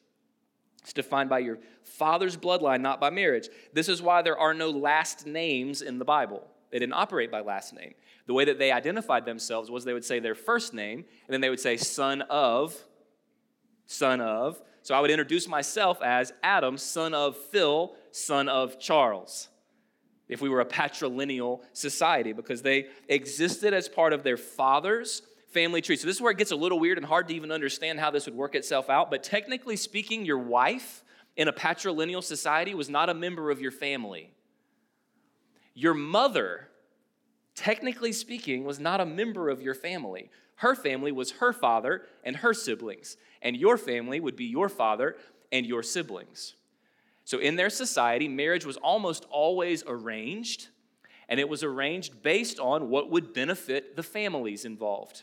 It's 0.83 0.93
defined 0.93 1.29
by 1.29 1.41
your 1.41 1.59
father's 1.83 2.37
bloodline, 2.37 2.81
not 2.81 3.01
by 3.01 3.11
marriage. 3.11 3.49
This 3.73 3.89
is 3.89 4.01
why 4.01 4.23
there 4.23 4.39
are 4.39 4.55
no 4.55 4.71
last 4.71 5.27
names 5.27 5.83
in 5.83 5.99
the 5.99 6.05
Bible. 6.05 6.47
They 6.71 6.79
didn't 6.79 6.95
operate 6.95 7.31
by 7.31 7.41
last 7.41 7.75
name. 7.75 7.95
The 8.27 8.35
way 8.35 8.45
that 8.45 8.59
they 8.59 8.73
identified 8.73 9.25
themselves 9.25 9.71
was 9.71 9.85
they 9.85 9.93
would 9.93 10.05
say 10.05 10.21
their 10.21 10.35
first 10.35 10.73
name, 10.73 11.05
and 11.27 11.33
then 11.33 11.41
they 11.41 11.51
would 11.51 11.61
say 11.61 11.77
son 11.77 12.23
of, 12.23 12.77
son 13.87 14.21
of. 14.21 14.61
So 14.83 14.95
I 14.95 15.01
would 15.01 15.11
introduce 15.11 15.49
myself 15.49 16.01
as 16.01 16.33
Adam, 16.43 16.79
son 16.79 17.13
of 17.13 17.37
Phil, 17.37 17.95
son 18.13 18.49
of 18.49 18.79
Charles. 18.79 19.49
If 20.29 20.41
we 20.41 20.49
were 20.49 20.61
a 20.61 20.67
patrilineal 20.67 21.61
society, 21.73 22.33
because 22.33 22.63
they 22.63 22.87
existed 23.09 23.75
as 23.75 23.89
part 23.89 24.13
of 24.13 24.23
their 24.23 24.37
father's 24.37 25.23
family 25.51 25.81
tree. 25.83 25.97
So 25.97 26.07
this 26.07 26.17
is 26.17 26.23
where 26.23 26.33
it 26.33 26.39
gets 26.39 26.53
a 26.53 26.57
little 26.57 26.79
weird 26.79 26.99
and 26.99 27.07
hard 27.07 27.29
to 27.29 27.35
even 27.35 27.51
understand 27.51 28.01
how 28.01 28.11
this 28.11 28.27
would 28.27 28.35
work 28.35 28.55
itself 28.55 28.89
out. 28.89 29.11
But 29.11 29.23
technically 29.23 29.77
speaking, 29.77 30.25
your 30.25 30.39
wife 30.39 31.05
in 31.37 31.49
a 31.49 31.53
patrilineal 31.53 32.23
society 32.23 32.75
was 32.75 32.89
not 32.89 33.09
a 33.09 33.15
member 33.15 33.51
of 33.51 33.61
your 33.61 33.71
family. 33.71 34.33
Your 35.75 35.95
mother, 35.95 36.69
technically 37.55 38.13
speaking, 38.13 38.65
was 38.65 38.79
not 38.79 39.01
a 39.01 39.07
member 39.07 39.49
of 39.49 39.63
your 39.63 39.75
family. 39.75 40.31
Her 40.57 40.75
family 40.75 41.13
was 41.13 41.33
her 41.33 41.53
father 41.53 42.03
and 42.23 42.37
her 42.37 42.53
siblings, 42.53 43.17
and 43.41 43.57
your 43.57 43.79
family 43.79 44.21
would 44.21 44.37
be 44.37 44.45
your 44.45 44.69
father 44.69 45.17
and 45.51 45.65
your 45.65 45.83
siblings. 45.83 46.55
So, 47.25 47.39
in 47.39 47.57
their 47.57 47.71
society, 47.71 48.29
marriage 48.29 48.67
was 48.67 48.77
almost 48.77 49.25
always 49.31 49.83
arranged, 49.87 50.69
and 51.29 51.41
it 51.41 51.49
was 51.49 51.63
arranged 51.63 52.23
based 52.23 52.59
on 52.59 52.91
what 52.91 53.11
would 53.11 53.33
benefit 53.33 53.97
the 53.97 54.03
families 54.03 54.65
involved. 54.65 55.23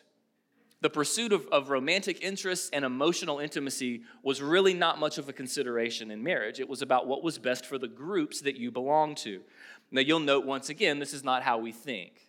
The 0.81 0.89
pursuit 0.89 1.33
of, 1.33 1.47
of 1.47 1.69
romantic 1.69 2.21
interests 2.21 2.69
and 2.71 2.85
emotional 2.85 3.39
intimacy 3.39 4.03
was 4.21 4.41
really 4.41 4.75
not 4.75 4.99
much 4.99 5.17
of 5.17 5.27
a 5.27 5.33
consideration 5.33 6.11
in 6.11 6.21
marriage. 6.21 6.59
It 6.59 6.69
was 6.69 6.83
about 6.83 7.07
what 7.07 7.23
was 7.23 7.39
best 7.39 7.65
for 7.65 7.79
the 7.79 7.87
groups 7.87 8.41
that 8.41 8.57
you 8.57 8.69
belong 8.71 9.15
to. 9.15 9.41
Now, 9.89 10.01
you'll 10.01 10.19
note 10.19 10.45
once 10.45 10.69
again, 10.69 10.99
this 10.99 11.13
is 11.13 11.23
not 11.23 11.41
how 11.41 11.57
we 11.57 11.71
think. 11.71 12.27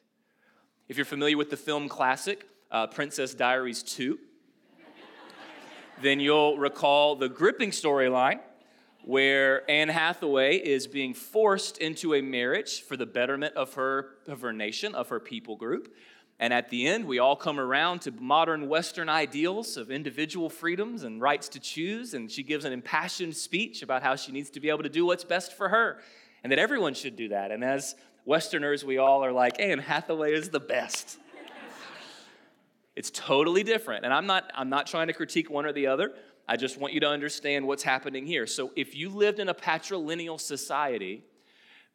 If 0.89 0.97
you're 0.97 1.05
familiar 1.05 1.37
with 1.37 1.51
the 1.51 1.57
film 1.57 1.89
classic, 1.89 2.47
uh, 2.71 2.87
Princess 2.87 3.35
Diaries 3.35 3.83
2, 3.83 4.19
then 6.01 6.21
you'll 6.21 6.57
recall 6.57 7.17
the 7.17 7.29
gripping 7.29 7.71
storyline 7.71 8.41
where 9.05 9.69
Anne 9.71 9.89
Hathaway 9.89 10.57
is 10.57 10.87
being 10.87 11.15
forced 11.15 11.79
into 11.79 12.15
a 12.15 12.21
marriage 12.21 12.83
for 12.83 12.97
the 12.97 13.07
betterment 13.07 13.55
of 13.57 13.75
her, 13.75 14.11
of 14.27 14.43
her 14.43 14.53
nation, 14.53 14.95
of 14.95 15.09
her 15.09 15.21
people 15.21 15.57
group. 15.57 15.95
And 16.41 16.53
at 16.53 16.71
the 16.71 16.87
end, 16.87 17.07
we 17.07 17.19
all 17.19 17.35
come 17.35 17.59
around 17.59 18.03
to 18.03 18.13
modern 18.13 18.69
Western 18.69 19.09
ideals 19.09 19.77
of 19.77 19.91
individual 19.91 20.49
freedoms 20.49 21.03
and 21.03 21.21
rights 21.21 21.49
to 21.51 21.61
choose. 21.61 22.15
And 22.15 22.31
she 22.31 22.45
gives 22.45 22.65
an 22.65 22.73
impassioned 22.73 23.37
speech 23.37 23.83
about 23.83 24.03
how 24.03 24.15
she 24.15 24.31
needs 24.31 24.51
to 24.51 24.61
be 24.61 24.69
able 24.69 24.85
to 24.85 24.89
do 24.89 25.05
what's 25.05 25.25
best 25.25 25.57
for 25.57 25.69
her 25.69 25.99
and 26.45 26.53
that 26.53 26.59
everyone 26.59 26.95
should 26.95 27.17
do 27.17 27.29
that. 27.31 27.51
And 27.51 27.65
as 27.65 27.97
Westerners, 28.25 28.85
we 28.85 28.99
all 28.99 29.25
are 29.25 29.33
like, 29.33 29.59
Anne 29.59 29.81
Hathaway 29.81 30.33
is 30.33 30.51
the 30.51 30.61
best. 30.61 31.19
It's 32.95 33.11
totally 33.11 33.63
different. 33.63 34.05
And 34.05 34.13
I'm 34.13 34.27
not, 34.27 34.51
I'm 34.55 34.69
not 34.69 34.87
trying 34.87 35.07
to 35.07 35.13
critique 35.13 35.51
one 35.51 35.67
or 35.67 35.73
the 35.73 35.87
other. 35.87 36.13
I 36.49 36.57
just 36.57 36.79
want 36.79 36.95
you 36.95 37.01
to 37.01 37.09
understand 37.09 37.67
what's 37.67 37.83
happening 37.83 38.27
here. 38.27 38.47
So, 38.47 38.73
if 38.75 38.97
you 38.97 39.09
lived 39.11 39.39
in 39.39 39.49
a 39.49 39.55
patrilineal 39.55 40.41
society, 40.41 41.23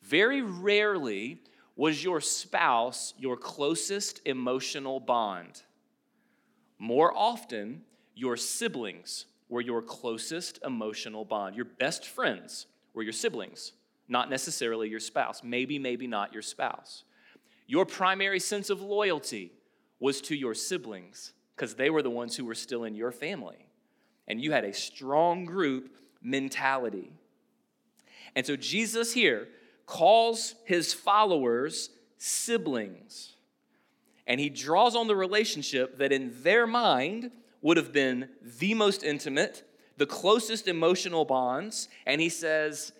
very 0.01 0.41
rarely 0.41 1.41
was 1.75 2.03
your 2.03 2.21
spouse 2.21 3.13
your 3.17 3.37
closest 3.37 4.21
emotional 4.25 4.99
bond. 4.99 5.63
More 6.77 7.15
often, 7.15 7.81
your 8.15 8.37
siblings 8.37 9.25
were 9.49 9.61
your 9.61 9.81
closest 9.81 10.59
emotional 10.63 11.25
bond. 11.25 11.55
Your 11.55 11.65
best 11.65 12.05
friends 12.05 12.67
were 12.93 13.03
your 13.03 13.13
siblings, 13.13 13.73
not 14.07 14.29
necessarily 14.29 14.89
your 14.89 14.99
spouse. 14.99 15.41
Maybe, 15.43 15.79
maybe 15.79 16.07
not 16.07 16.33
your 16.33 16.41
spouse. 16.41 17.03
Your 17.67 17.85
primary 17.85 18.39
sense 18.39 18.69
of 18.69 18.81
loyalty 18.81 19.51
was 19.99 20.21
to 20.21 20.35
your 20.35 20.53
siblings 20.53 21.33
because 21.55 21.75
they 21.75 21.89
were 21.89 22.01
the 22.01 22.09
ones 22.09 22.35
who 22.35 22.45
were 22.45 22.55
still 22.55 22.83
in 22.83 22.95
your 22.95 23.11
family. 23.11 23.67
And 24.27 24.41
you 24.41 24.51
had 24.51 24.65
a 24.65 24.73
strong 24.73 25.45
group 25.45 25.91
mentality. 26.21 27.11
And 28.35 28.45
so 28.45 28.55
Jesus 28.55 29.13
here 29.13 29.47
calls 29.85 30.55
his 30.65 30.93
followers 30.93 31.89
siblings. 32.17 33.33
And 34.25 34.39
he 34.39 34.49
draws 34.49 34.95
on 34.95 35.07
the 35.07 35.15
relationship 35.15 35.97
that 35.97 36.11
in 36.11 36.33
their 36.43 36.65
mind 36.65 37.31
would 37.61 37.77
have 37.77 37.91
been 37.91 38.29
the 38.59 38.73
most 38.73 39.03
intimate, 39.03 39.63
the 39.97 40.05
closest 40.05 40.67
emotional 40.67 41.25
bonds, 41.25 41.89
and 42.05 42.21
he 42.21 42.29
says, 42.29 42.93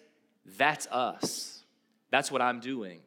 That's 0.58 0.88
us. 0.88 1.64
That's 2.12 2.32
what 2.32 2.42
I'm 2.42 2.60
doing. 2.60 3.00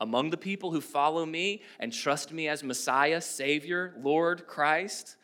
Among 0.00 0.30
the 0.30 0.36
people 0.36 0.70
who 0.70 0.80
follow 0.80 1.24
me 1.24 1.62
and 1.80 1.92
trust 1.92 2.32
me 2.32 2.48
as 2.48 2.62
Messiah, 2.62 3.20
Savior, 3.20 3.94
Lord, 4.00 4.46
Christ, 4.46 5.16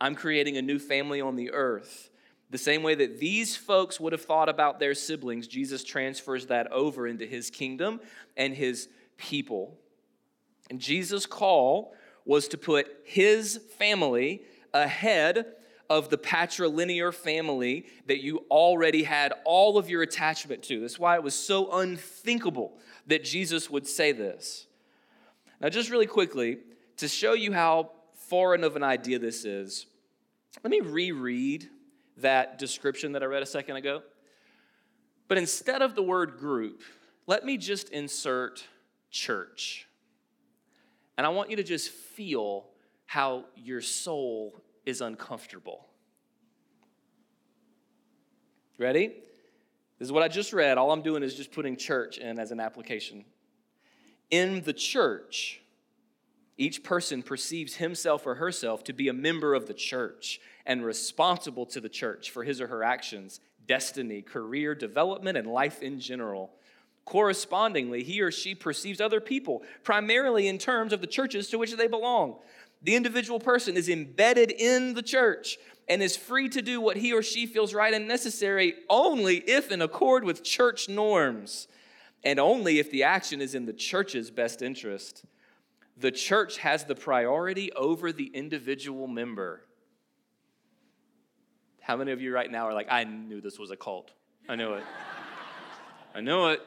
I'm 0.00 0.14
creating 0.14 0.56
a 0.56 0.62
new 0.62 0.78
family 0.78 1.20
on 1.20 1.36
the 1.36 1.52
earth. 1.52 2.10
The 2.52 2.58
same 2.58 2.82
way 2.82 2.94
that 2.94 3.18
these 3.18 3.56
folks 3.56 3.98
would 3.98 4.12
have 4.12 4.26
thought 4.26 4.50
about 4.50 4.78
their 4.78 4.92
siblings, 4.92 5.48
Jesus 5.48 5.82
transfers 5.82 6.46
that 6.46 6.70
over 6.70 7.06
into 7.08 7.24
his 7.24 7.48
kingdom 7.48 7.98
and 8.36 8.54
his 8.54 8.90
people. 9.16 9.78
And 10.68 10.78
Jesus' 10.78 11.24
call 11.24 11.94
was 12.26 12.48
to 12.48 12.58
put 12.58 12.88
his 13.04 13.58
family 13.78 14.42
ahead 14.74 15.46
of 15.88 16.10
the 16.10 16.18
patrilinear 16.18 17.12
family 17.12 17.86
that 18.06 18.22
you 18.22 18.44
already 18.50 19.02
had 19.02 19.32
all 19.46 19.78
of 19.78 19.88
your 19.88 20.02
attachment 20.02 20.62
to. 20.64 20.80
That's 20.80 20.98
why 20.98 21.16
it 21.16 21.22
was 21.22 21.34
so 21.34 21.72
unthinkable 21.72 22.78
that 23.06 23.24
Jesus 23.24 23.70
would 23.70 23.86
say 23.86 24.12
this. 24.12 24.66
Now, 25.58 25.70
just 25.70 25.88
really 25.88 26.06
quickly, 26.06 26.58
to 26.98 27.08
show 27.08 27.32
you 27.32 27.54
how 27.54 27.92
foreign 28.12 28.62
of 28.62 28.76
an 28.76 28.82
idea 28.82 29.18
this 29.18 29.46
is, 29.46 29.86
let 30.62 30.70
me 30.70 30.80
reread 30.80 31.70
that 32.18 32.58
description 32.58 33.12
that 33.12 33.22
I 33.22 33.26
read 33.26 33.42
a 33.42 33.46
second 33.46 33.76
ago. 33.76 34.02
But 35.28 35.38
instead 35.38 35.82
of 35.82 35.94
the 35.94 36.02
word 36.02 36.36
group, 36.38 36.82
let 37.26 37.44
me 37.44 37.56
just 37.56 37.88
insert 37.88 38.66
church. 39.10 39.88
And 41.16 41.26
I 41.26 41.30
want 41.30 41.50
you 41.50 41.56
to 41.56 41.62
just 41.62 41.90
feel 41.90 42.66
how 43.06 43.44
your 43.56 43.80
soul 43.80 44.60
is 44.84 45.00
uncomfortable. 45.00 45.86
Ready? 48.78 49.08
This 49.98 50.06
is 50.06 50.12
what 50.12 50.22
I 50.22 50.28
just 50.28 50.52
read. 50.52 50.78
All 50.78 50.90
I'm 50.90 51.02
doing 51.02 51.22
is 51.22 51.34
just 51.34 51.52
putting 51.52 51.76
church 51.76 52.18
in 52.18 52.38
as 52.38 52.50
an 52.50 52.60
application. 52.60 53.24
In 54.30 54.62
the 54.62 54.72
church, 54.72 55.61
each 56.58 56.82
person 56.82 57.22
perceives 57.22 57.76
himself 57.76 58.26
or 58.26 58.36
herself 58.36 58.84
to 58.84 58.92
be 58.92 59.08
a 59.08 59.12
member 59.12 59.54
of 59.54 59.66
the 59.66 59.74
church 59.74 60.40
and 60.66 60.84
responsible 60.84 61.66
to 61.66 61.80
the 61.80 61.88
church 61.88 62.30
for 62.30 62.44
his 62.44 62.60
or 62.60 62.66
her 62.66 62.84
actions, 62.84 63.40
destiny, 63.66 64.22
career 64.22 64.74
development, 64.74 65.38
and 65.38 65.46
life 65.46 65.82
in 65.82 65.98
general. 65.98 66.50
Correspondingly, 67.04 68.02
he 68.02 68.20
or 68.20 68.30
she 68.30 68.54
perceives 68.54 69.00
other 69.00 69.20
people 69.20 69.62
primarily 69.82 70.46
in 70.46 70.58
terms 70.58 70.92
of 70.92 71.00
the 71.00 71.06
churches 71.06 71.48
to 71.48 71.58
which 71.58 71.74
they 71.74 71.88
belong. 71.88 72.36
The 72.82 72.96
individual 72.96 73.40
person 73.40 73.76
is 73.76 73.88
embedded 73.88 74.50
in 74.50 74.94
the 74.94 75.02
church 75.02 75.58
and 75.88 76.02
is 76.02 76.16
free 76.16 76.48
to 76.50 76.62
do 76.62 76.80
what 76.80 76.96
he 76.96 77.12
or 77.12 77.22
she 77.22 77.46
feels 77.46 77.74
right 77.74 77.94
and 77.94 78.06
necessary 78.06 78.74
only 78.88 79.38
if 79.38 79.72
in 79.72 79.82
accord 79.82 80.24
with 80.24 80.44
church 80.44 80.88
norms 80.88 81.66
and 82.24 82.38
only 82.38 82.78
if 82.78 82.90
the 82.90 83.02
action 83.02 83.40
is 83.40 83.54
in 83.54 83.66
the 83.66 83.72
church's 83.72 84.30
best 84.30 84.62
interest. 84.62 85.24
The 86.02 86.10
church 86.10 86.58
has 86.58 86.84
the 86.84 86.96
priority 86.96 87.72
over 87.74 88.10
the 88.10 88.26
individual 88.26 89.06
member. 89.06 89.64
How 91.80 91.96
many 91.96 92.10
of 92.10 92.20
you 92.20 92.34
right 92.34 92.50
now 92.50 92.66
are 92.66 92.74
like, 92.74 92.88
I 92.90 93.04
knew 93.04 93.40
this 93.40 93.56
was 93.56 93.70
a 93.70 93.76
cult? 93.76 94.10
I 94.48 94.56
knew 94.56 94.74
it. 94.74 94.82
I 96.12 96.20
knew 96.20 96.48
it. 96.48 96.60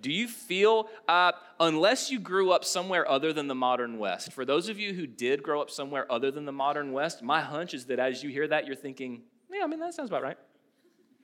Do 0.00 0.10
you 0.10 0.26
feel, 0.26 0.88
uh, 1.06 1.30
unless 1.60 2.10
you 2.10 2.18
grew 2.18 2.50
up 2.50 2.64
somewhere 2.64 3.08
other 3.08 3.32
than 3.32 3.46
the 3.46 3.54
modern 3.54 3.98
West, 3.98 4.32
for 4.32 4.44
those 4.44 4.68
of 4.68 4.80
you 4.80 4.92
who 4.92 5.06
did 5.06 5.40
grow 5.40 5.62
up 5.62 5.70
somewhere 5.70 6.10
other 6.10 6.32
than 6.32 6.44
the 6.44 6.52
modern 6.52 6.90
West, 6.90 7.22
my 7.22 7.40
hunch 7.40 7.72
is 7.72 7.86
that 7.86 8.00
as 8.00 8.20
you 8.24 8.30
hear 8.30 8.48
that, 8.48 8.66
you're 8.66 8.74
thinking, 8.74 9.22
yeah, 9.48 9.62
I 9.62 9.68
mean, 9.68 9.78
that 9.78 9.94
sounds 9.94 10.10
about 10.10 10.24
right. 10.24 10.38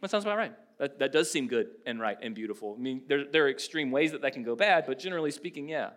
That 0.00 0.12
sounds 0.12 0.24
about 0.24 0.38
right. 0.38 0.54
That, 0.78 0.98
that 0.98 1.12
does 1.12 1.30
seem 1.30 1.46
good 1.46 1.68
and 1.86 2.00
right 2.00 2.18
and 2.20 2.34
beautiful. 2.34 2.74
I 2.76 2.80
mean, 2.80 3.02
there, 3.08 3.24
there 3.24 3.44
are 3.44 3.50
extreme 3.50 3.90
ways 3.90 4.12
that 4.12 4.22
that 4.22 4.32
can 4.32 4.42
go 4.42 4.56
bad, 4.56 4.84
but 4.86 4.98
generally 4.98 5.30
speaking, 5.30 5.68
yeah. 5.68 5.90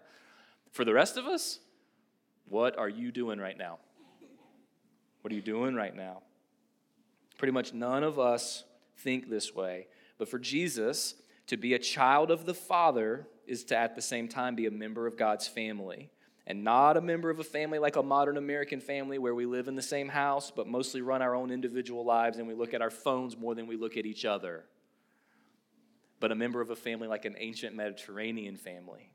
For 0.72 0.86
the 0.86 0.94
rest 0.94 1.18
of 1.18 1.26
us, 1.26 1.60
what 2.48 2.78
are 2.78 2.90
you 2.90 3.12
doing 3.12 3.40
right 3.40 3.58
now? 3.58 3.80
What 5.22 5.32
are 5.32 5.36
you 5.36 5.42
doing 5.42 5.76
right 5.76 5.96
now? 5.96 6.22
Pretty 7.38 7.52
much 7.52 7.74
none 7.74 8.04
of 8.04 8.20
us 8.20 8.64
think 8.98 9.30
this 9.30 9.54
way. 9.54 9.88
But 10.18 10.30
for 10.30 10.40
Jesus, 10.40 11.16
to 11.48 11.58
be 11.58 11.74
a 11.74 11.80
child 11.80 12.32
of 12.32 12.46
the 12.46 12.54
Father 12.54 13.28
is 13.46 13.64
to 13.66 13.78
at 13.78 13.96
the 13.96 14.02
same 14.02 14.28
time 14.28 14.56
be 14.56 14.66
a 14.66 14.72
member 14.72 15.08
of 15.08 15.18
God's 15.18 15.48
family. 15.48 16.12
And 16.50 16.64
not 16.64 16.96
a 16.96 17.02
member 17.02 17.30
of 17.30 17.40
a 17.40 17.44
family 17.44 17.78
like 17.78 17.98
a 17.98 18.04
modern 18.04 18.38
American 18.38 18.80
family 18.80 19.18
where 19.18 19.36
we 19.36 19.46
live 19.46 19.68
in 19.68 19.76
the 19.76 19.82
same 19.82 20.08
house, 20.08 20.50
but 20.50 20.66
mostly 20.66 21.02
run 21.02 21.22
our 21.22 21.36
own 21.36 21.52
individual 21.52 22.06
lives 22.06 22.38
and 22.38 22.48
we 22.48 22.54
look 22.54 22.74
at 22.74 22.82
our 22.82 22.90
phones 22.90 23.38
more 23.38 23.54
than 23.54 23.68
we 23.68 23.76
look 23.76 23.98
at 23.98 24.06
each 24.06 24.24
other. 24.24 24.64
But 26.22 26.32
a 26.32 26.36
member 26.36 26.62
of 26.62 26.70
a 26.70 26.76
family 26.76 27.10
like 27.10 27.26
an 27.26 27.36
ancient 27.38 27.76
Mediterranean 27.76 28.56
family 28.56 29.12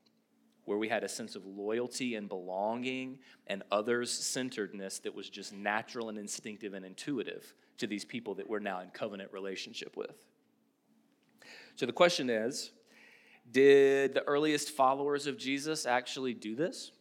where 0.66 0.76
we 0.76 0.90
had 0.90 1.04
a 1.04 1.08
sense 1.08 1.34
of 1.34 1.46
loyalty 1.46 2.16
and 2.16 2.28
belonging 2.28 3.18
and 3.46 3.62
others 3.72 4.10
centeredness 4.12 4.98
that 5.00 5.14
was 5.14 5.30
just 5.30 5.54
natural 5.54 6.10
and 6.10 6.18
instinctive 6.18 6.74
and 6.74 6.84
intuitive 6.84 7.54
to 7.78 7.86
these 7.86 8.04
people 8.04 8.34
that 8.34 8.48
we're 8.48 8.60
now 8.60 8.80
in 8.80 8.90
covenant 8.90 9.32
relationship 9.32 9.96
with. 9.96 10.14
So 11.76 11.86
the 11.86 11.92
question 11.92 12.28
is 12.28 12.72
did 13.50 14.12
the 14.12 14.22
earliest 14.24 14.70
followers 14.70 15.26
of 15.26 15.38
Jesus 15.38 15.86
actually 15.86 16.34
do 16.34 16.54
this? 16.54 16.92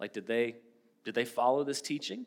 Like 0.00 0.12
did 0.12 0.26
they 0.26 0.56
did 1.04 1.14
they 1.14 1.24
follow 1.24 1.64
this 1.64 1.80
teaching? 1.80 2.26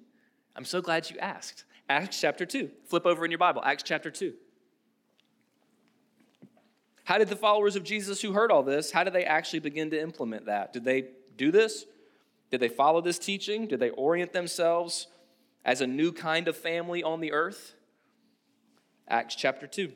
I'm 0.56 0.66
so 0.66 0.82
glad 0.82 1.10
you 1.10 1.18
asked. 1.20 1.66
Acts 1.90 2.20
chapter 2.20 2.46
2. 2.46 2.70
Flip 2.86 3.06
over 3.06 3.26
in 3.26 3.32
your 3.32 3.38
Bible, 3.38 3.62
Acts 3.64 3.84
chapter 3.84 4.12
2. 4.12 4.34
How 7.04 7.18
did 7.18 7.28
the 7.28 7.36
followers 7.36 7.76
of 7.76 7.84
Jesus 7.84 8.22
who 8.22 8.34
heard 8.34 8.52
all 8.52 8.62
this, 8.62 8.92
how 8.92 9.04
did 9.04 9.14
they 9.14 9.26
actually 9.26 9.60
begin 9.60 9.90
to 9.90 10.00
implement 10.00 10.46
that? 10.46 10.72
Did 10.74 10.84
they 10.84 11.06
do 11.38 11.52
this? 11.52 11.86
Did 12.52 12.60
they 12.60 12.70
follow 12.70 13.02
this 13.02 13.18
teaching? 13.18 13.68
Did 13.68 13.80
they 13.80 13.90
orient 13.92 14.32
themselves 14.32 15.08
as 15.66 15.82
a 15.82 15.88
new 15.88 16.12
kind 16.12 16.48
of 16.48 16.56
family 16.56 17.02
on 17.04 17.20
the 17.20 17.32
earth? 17.32 17.74
Acts 19.08 19.36
chapter 19.36 19.66
2. 19.66 19.92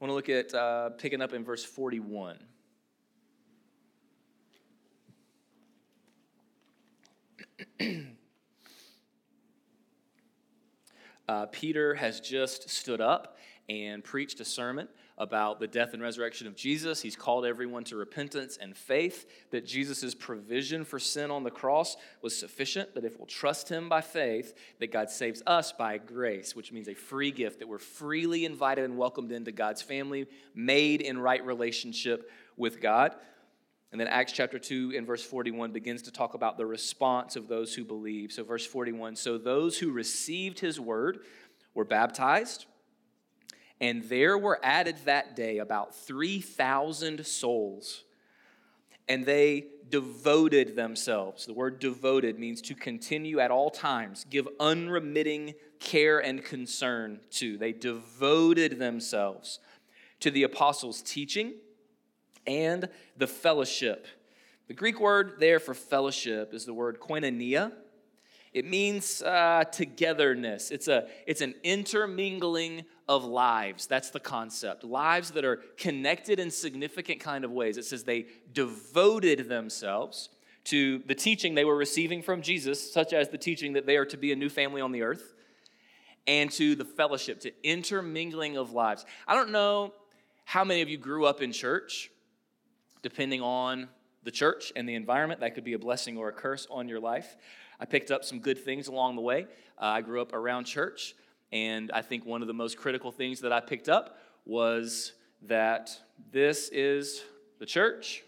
I 0.00 0.04
want 0.04 0.10
to 0.10 0.14
look 0.14 0.28
at 0.28 0.54
uh, 0.54 0.90
picking 0.90 1.20
up 1.20 1.32
in 1.32 1.42
verse 1.44 1.64
41. 1.64 2.38
uh, 11.28 11.46
Peter 11.46 11.94
has 11.94 12.20
just 12.20 12.70
stood 12.70 13.00
up 13.00 13.38
and 13.68 14.04
preached 14.04 14.38
a 14.38 14.44
sermon 14.44 14.86
about 15.18 15.58
the 15.58 15.66
death 15.66 15.92
and 15.92 16.02
resurrection 16.02 16.46
of 16.46 16.54
Jesus. 16.54 17.02
He's 17.02 17.16
called 17.16 17.44
everyone 17.44 17.84
to 17.84 17.96
repentance 17.96 18.56
and 18.60 18.76
faith 18.76 19.26
that 19.50 19.66
Jesus' 19.66 20.14
provision 20.14 20.84
for 20.84 21.00
sin 21.00 21.30
on 21.30 21.42
the 21.42 21.50
cross 21.50 21.96
was 22.22 22.36
sufficient, 22.36 22.94
that 22.94 23.04
if 23.04 23.18
we'll 23.18 23.26
trust 23.26 23.68
him 23.68 23.88
by 23.88 24.00
faith, 24.00 24.54
that 24.78 24.92
God 24.92 25.10
saves 25.10 25.42
us 25.46 25.72
by 25.72 25.98
grace, 25.98 26.54
which 26.54 26.72
means 26.72 26.88
a 26.88 26.94
free 26.94 27.32
gift, 27.32 27.58
that 27.58 27.68
we're 27.68 27.78
freely 27.78 28.44
invited 28.44 28.84
and 28.84 28.96
welcomed 28.96 29.32
into 29.32 29.50
God's 29.50 29.82
family, 29.82 30.26
made 30.54 31.00
in 31.00 31.18
right 31.18 31.44
relationship 31.44 32.30
with 32.56 32.80
God. 32.80 33.14
And 33.90 34.00
then 34.00 34.06
Acts 34.06 34.32
chapter 34.32 34.58
2 34.58 34.92
and 34.96 35.06
verse 35.06 35.24
41 35.24 35.72
begins 35.72 36.02
to 36.02 36.12
talk 36.12 36.34
about 36.34 36.58
the 36.58 36.66
response 36.66 37.34
of 37.34 37.48
those 37.48 37.74
who 37.74 37.84
believe. 37.84 38.30
So, 38.32 38.44
verse 38.44 38.66
41 38.66 39.16
So 39.16 39.38
those 39.38 39.78
who 39.78 39.90
received 39.90 40.60
his 40.60 40.78
word 40.78 41.20
were 41.74 41.86
baptized 41.86 42.66
and 43.80 44.02
there 44.04 44.36
were 44.36 44.58
added 44.62 44.96
that 45.04 45.36
day 45.36 45.58
about 45.58 45.94
3,000 45.94 47.24
souls. 47.24 48.04
And 49.08 49.24
they 49.24 49.66
devoted 49.88 50.76
themselves. 50.76 51.46
The 51.46 51.54
word 51.54 51.78
devoted 51.78 52.38
means 52.38 52.60
to 52.62 52.74
continue 52.74 53.38
at 53.40 53.50
all 53.50 53.70
times, 53.70 54.26
give 54.28 54.48
unremitting 54.60 55.54
care 55.78 56.18
and 56.18 56.44
concern 56.44 57.20
to. 57.30 57.56
They 57.56 57.72
devoted 57.72 58.78
themselves 58.78 59.60
to 60.20 60.30
the 60.30 60.42
apostles' 60.42 61.00
teaching 61.00 61.54
and 62.46 62.88
the 63.16 63.26
fellowship. 63.26 64.06
The 64.66 64.74
Greek 64.74 65.00
word 65.00 65.34
there 65.38 65.60
for 65.60 65.72
fellowship 65.72 66.52
is 66.52 66.66
the 66.66 66.74
word 66.74 67.00
koinonia. 67.00 67.72
It 68.52 68.64
means 68.64 69.22
uh, 69.22 69.64
togetherness. 69.70 70.70
It's, 70.70 70.88
a, 70.88 71.06
it's 71.26 71.40
an 71.40 71.54
intermingling 71.62 72.84
of 73.08 73.24
lives. 73.24 73.86
That's 73.86 74.10
the 74.10 74.20
concept. 74.20 74.84
Lives 74.84 75.30
that 75.32 75.44
are 75.44 75.56
connected 75.78 76.38
in 76.38 76.50
significant 76.50 77.20
kind 77.20 77.44
of 77.44 77.50
ways. 77.50 77.78
It 77.78 77.86
says 77.86 78.04
they 78.04 78.26
devoted 78.52 79.48
themselves 79.48 80.28
to 80.64 80.98
the 81.06 81.14
teaching 81.14 81.54
they 81.54 81.64
were 81.64 81.76
receiving 81.76 82.22
from 82.22 82.42
Jesus, 82.42 82.92
such 82.92 83.14
as 83.14 83.30
the 83.30 83.38
teaching 83.38 83.72
that 83.72 83.86
they 83.86 83.96
are 83.96 84.04
to 84.04 84.18
be 84.18 84.32
a 84.32 84.36
new 84.36 84.50
family 84.50 84.82
on 84.82 84.92
the 84.92 85.02
earth, 85.02 85.34
and 86.26 86.50
to 86.52 86.74
the 86.74 86.84
fellowship, 86.84 87.40
to 87.40 87.52
intermingling 87.66 88.58
of 88.58 88.72
lives. 88.72 89.06
I 89.26 89.34
don't 89.34 89.50
know 89.50 89.94
how 90.44 90.64
many 90.64 90.82
of 90.82 90.88
you 90.90 90.98
grew 90.98 91.24
up 91.24 91.40
in 91.40 91.52
church, 91.52 92.10
depending 93.00 93.40
on 93.40 93.88
the 94.24 94.30
church 94.30 94.72
and 94.76 94.86
the 94.86 94.94
environment. 94.94 95.40
That 95.40 95.54
could 95.54 95.64
be 95.64 95.72
a 95.72 95.78
blessing 95.78 96.18
or 96.18 96.28
a 96.28 96.32
curse 96.32 96.66
on 96.70 96.86
your 96.86 97.00
life. 97.00 97.36
I 97.80 97.86
picked 97.86 98.10
up 98.10 98.24
some 98.24 98.40
good 98.40 98.62
things 98.62 98.88
along 98.88 99.16
the 99.16 99.22
way. 99.22 99.46
Uh, 99.80 99.84
I 99.86 100.00
grew 100.02 100.20
up 100.20 100.34
around 100.34 100.64
church, 100.64 101.14
and 101.52 101.90
I 101.92 102.02
think 102.02 102.26
one 102.26 102.42
of 102.42 102.48
the 102.48 102.54
most 102.54 102.76
critical 102.76 103.10
things 103.10 103.40
that 103.40 103.52
I 103.52 103.60
picked 103.60 103.88
up 103.88 104.18
was 104.44 105.12
that 105.42 105.90
this 106.30 106.68
is 106.70 107.22
the 107.58 107.66
church. 107.66 108.24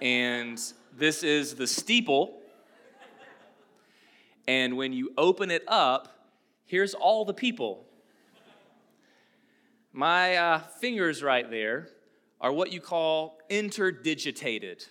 and 0.00 0.60
this 0.96 1.22
is 1.22 1.54
the 1.54 1.66
steeple. 1.66 2.40
And 4.46 4.76
when 4.76 4.92
you 4.92 5.12
open 5.16 5.50
it 5.50 5.64
up, 5.66 6.28
here's 6.66 6.94
all 6.94 7.24
the 7.24 7.34
people. 7.34 7.86
My 9.92 10.36
uh, 10.36 10.58
fingers 10.80 11.22
right 11.22 11.48
there 11.50 11.88
are 12.40 12.52
what 12.52 12.72
you 12.72 12.80
call 12.80 13.38
interdigitated. 13.48 14.86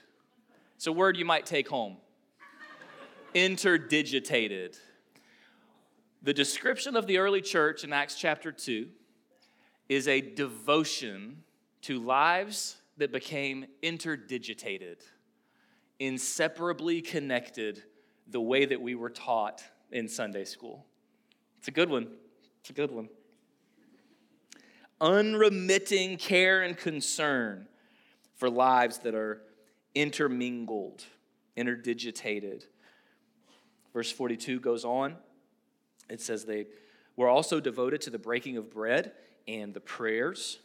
It's 0.76 0.88
a 0.88 0.91
word 0.91 1.17
you 1.17 1.26
might 1.26 1.45
take 1.45 1.69
home. 1.69 1.97
interdigitated. 3.36 4.78
The 6.24 6.34
description 6.34 6.96
of 6.96 7.06
the 7.06 7.18
early 7.18 7.42
church 7.42 7.84
in 7.84 7.92
Acts 7.92 8.16
chapter 8.16 8.54
2 8.54 8.88
is 9.90 10.08
a 10.08 10.22
devotion 10.22 11.44
to 11.82 12.00
lives 12.00 12.78
that 12.96 13.12
became 13.12 13.66
interdigitated, 13.84 15.02
inseparably 16.00 17.02
connected 17.02 17.84
the 18.26 18.40
way 18.40 18.64
that 18.64 18.82
we 18.82 18.96
were 18.96 19.10
taught 19.10 19.66
in 19.92 20.08
Sunday 20.08 20.46
school. 20.46 20.86
It's 21.60 21.68
a 21.68 21.72
good 21.72 21.90
one. 21.90 22.08
It's 22.62 22.70
a 22.70 22.74
good 22.74 22.92
one. 22.92 23.10
Unremitting 25.02 26.16
care 26.16 26.62
and 26.62 26.78
concern 26.78 27.68
for 28.38 28.50
lives 28.50 29.00
that 29.00 29.14
are 29.14 29.42
intermingled, 29.94 31.04
interdigitated. 31.58 32.64
Verse 33.92 34.10
42 34.10 34.62
goes 34.62 34.86
on. 34.86 35.18
It 36.13 36.21
says 36.21 36.45
they 36.45 36.67
were 37.15 37.28
also 37.28 37.60
devoted 37.60 38.02
to 38.02 38.12
the 38.12 38.19
breaking 38.19 38.56
of 38.58 38.69
bread 38.69 39.13
and 39.47 39.73
the 39.73 39.80
prayers, 39.80 40.60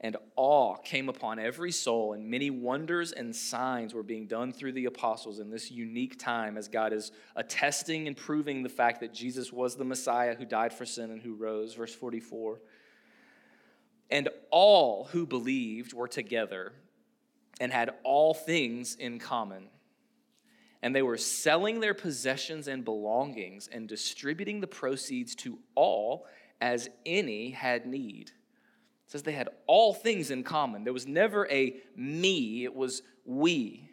and 0.00 0.16
awe 0.34 0.76
came 0.76 1.10
upon 1.10 1.38
every 1.38 1.72
soul, 1.72 2.14
and 2.14 2.30
many 2.30 2.48
wonders 2.48 3.12
and 3.12 3.36
signs 3.36 3.92
were 3.92 4.02
being 4.02 4.26
done 4.26 4.50
through 4.50 4.72
the 4.72 4.86
apostles 4.86 5.40
in 5.40 5.50
this 5.50 5.70
unique 5.70 6.18
time 6.18 6.56
as 6.56 6.68
God 6.68 6.94
is 6.94 7.12
attesting 7.36 8.06
and 8.06 8.16
proving 8.16 8.62
the 8.62 8.70
fact 8.70 9.00
that 9.00 9.12
Jesus 9.12 9.52
was 9.52 9.76
the 9.76 9.84
Messiah 9.84 10.34
who 10.34 10.46
died 10.46 10.72
for 10.72 10.86
sin 10.86 11.10
and 11.10 11.20
who 11.20 11.34
rose. 11.34 11.74
Verse 11.74 11.94
44. 11.94 12.58
And 14.10 14.30
all 14.50 15.04
who 15.04 15.26
believed 15.26 15.92
were 15.92 16.08
together 16.08 16.72
and 17.60 17.70
had 17.72 17.90
all 18.04 18.32
things 18.32 18.94
in 18.94 19.18
common. 19.18 19.68
And 20.82 20.94
they 20.94 21.02
were 21.02 21.16
selling 21.16 21.80
their 21.80 21.94
possessions 21.94 22.68
and 22.68 22.84
belongings 22.84 23.68
and 23.70 23.88
distributing 23.88 24.60
the 24.60 24.66
proceeds 24.66 25.34
to 25.36 25.58
all 25.74 26.26
as 26.60 26.88
any 27.04 27.50
had 27.50 27.86
need. 27.86 28.30
It 29.06 29.12
says 29.12 29.22
they 29.22 29.32
had 29.32 29.48
all 29.66 29.94
things 29.94 30.30
in 30.30 30.44
common. 30.44 30.84
There 30.84 30.92
was 30.92 31.06
never 31.06 31.48
a 31.50 31.76
me, 31.96 32.64
it 32.64 32.74
was 32.74 33.02
we. 33.24 33.90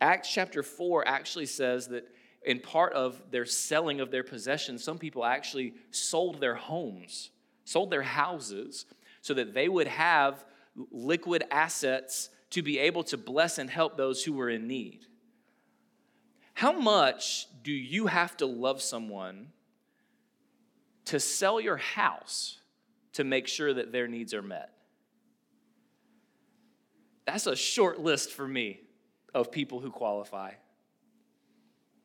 Acts 0.00 0.32
chapter 0.32 0.62
4 0.62 1.06
actually 1.06 1.46
says 1.46 1.88
that 1.88 2.08
in 2.44 2.60
part 2.60 2.92
of 2.92 3.22
their 3.30 3.46
selling 3.46 4.00
of 4.00 4.10
their 4.10 4.24
possessions, 4.24 4.84
some 4.84 4.98
people 4.98 5.24
actually 5.24 5.74
sold 5.90 6.40
their 6.40 6.54
homes, 6.54 7.30
sold 7.64 7.90
their 7.90 8.02
houses, 8.02 8.86
so 9.22 9.34
that 9.34 9.54
they 9.54 9.68
would 9.68 9.86
have 9.86 10.44
liquid 10.90 11.44
assets 11.50 12.28
to 12.50 12.62
be 12.62 12.78
able 12.78 13.02
to 13.04 13.16
bless 13.16 13.58
and 13.58 13.70
help 13.70 13.96
those 13.96 14.22
who 14.22 14.32
were 14.32 14.50
in 14.50 14.66
need. 14.66 15.06
How 16.54 16.72
much 16.72 17.48
do 17.62 17.72
you 17.72 18.06
have 18.06 18.36
to 18.38 18.46
love 18.46 18.80
someone 18.80 19.48
to 21.06 21.20
sell 21.20 21.60
your 21.60 21.76
house 21.76 22.58
to 23.14 23.24
make 23.24 23.46
sure 23.48 23.74
that 23.74 23.92
their 23.92 24.08
needs 24.08 24.32
are 24.32 24.42
met? 24.42 24.70
That's 27.26 27.46
a 27.46 27.56
short 27.56 28.00
list 28.00 28.30
for 28.30 28.46
me 28.46 28.80
of 29.34 29.50
people 29.50 29.80
who 29.80 29.90
qualify. 29.90 30.52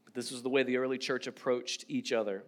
But 0.05 0.15
this 0.15 0.31
was 0.31 0.41
the 0.41 0.49
way 0.49 0.63
the 0.63 0.77
early 0.77 0.97
church 0.97 1.27
approached 1.27 1.85
each 1.87 2.11
other, 2.11 2.43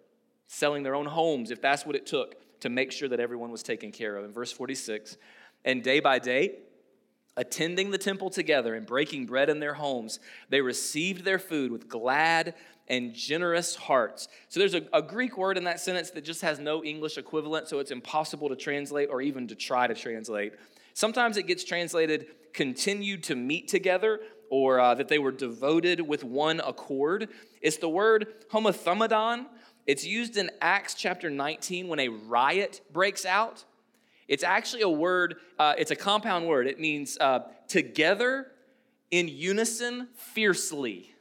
selling 0.47 0.81
their 0.81 0.95
own 0.95 1.05
homes 1.05 1.51
if 1.51 1.61
that's 1.61 1.85
what 1.85 1.95
it 1.95 2.07
took 2.07 2.35
to 2.61 2.69
make 2.69 2.91
sure 2.91 3.09
that 3.09 3.19
everyone 3.19 3.51
was 3.51 3.61
taken 3.61 3.91
care 3.91 4.17
of. 4.17 4.25
In 4.25 4.31
verse 4.31 4.51
46, 4.51 5.17
and 5.65 5.83
day 5.83 5.99
by 5.99 6.17
day, 6.17 6.55
attending 7.37 7.91
the 7.91 7.97
temple 7.97 8.29
together 8.29 8.75
and 8.75 8.85
breaking 8.85 9.25
bread 9.25 9.49
in 9.49 9.59
their 9.59 9.73
homes, 9.73 10.19
they 10.49 10.61
received 10.61 11.23
their 11.23 11.39
food 11.39 11.71
with 11.71 11.87
glad 11.87 12.53
and 12.87 13.13
generous 13.13 13.75
hearts. 13.75 14.27
So 14.49 14.59
there's 14.59 14.73
a, 14.73 14.81
a, 14.91 15.01
Greek 15.01 15.37
word 15.37 15.57
in 15.57 15.63
that 15.63 15.79
sentence 15.79 16.11
that 16.11 16.25
just 16.25 16.41
has 16.41 16.59
no 16.59 16.83
English 16.83 17.17
equivalent, 17.17 17.69
so 17.69 17.79
it's 17.79 17.91
impossible 17.91 18.49
to 18.49 18.55
translate 18.55 19.09
or 19.09 19.21
even 19.21 19.47
to 19.47 19.55
try 19.55 19.87
to 19.87 19.93
translate. 19.93 20.53
Sometimes 20.93 21.37
it 21.37 21.47
gets 21.47 21.63
translated 21.63 22.27
continued 22.53 23.23
to 23.23 23.35
meet 23.35 23.69
together 23.69 24.19
or 24.49 24.79
uh, 24.79 24.93
that 24.95 25.07
they 25.07 25.19
were 25.19 25.31
devoted 25.31 26.01
with 26.01 26.23
one 26.25 26.59
accord. 26.59 27.29
It's 27.61 27.77
the 27.77 27.87
word 27.87 28.27
homothumadon. 28.51 29.45
It's 29.87 30.05
used 30.05 30.35
in 30.35 30.51
Acts 30.61 30.93
chapter 30.93 31.29
19 31.29 31.87
when 31.87 31.99
a 31.99 32.09
riot 32.09 32.81
breaks 32.91 33.25
out. 33.25 33.63
It's 34.31 34.45
actually 34.45 34.83
a 34.83 34.89
word, 34.89 35.35
uh, 35.59 35.73
it's 35.77 35.91
a 35.91 35.95
compound 35.95 36.47
word. 36.47 36.65
It 36.65 36.79
means 36.79 37.17
uh, 37.19 37.49
together, 37.67 38.47
in 39.11 39.27
unison, 39.27 40.07
fiercely. 40.15 41.13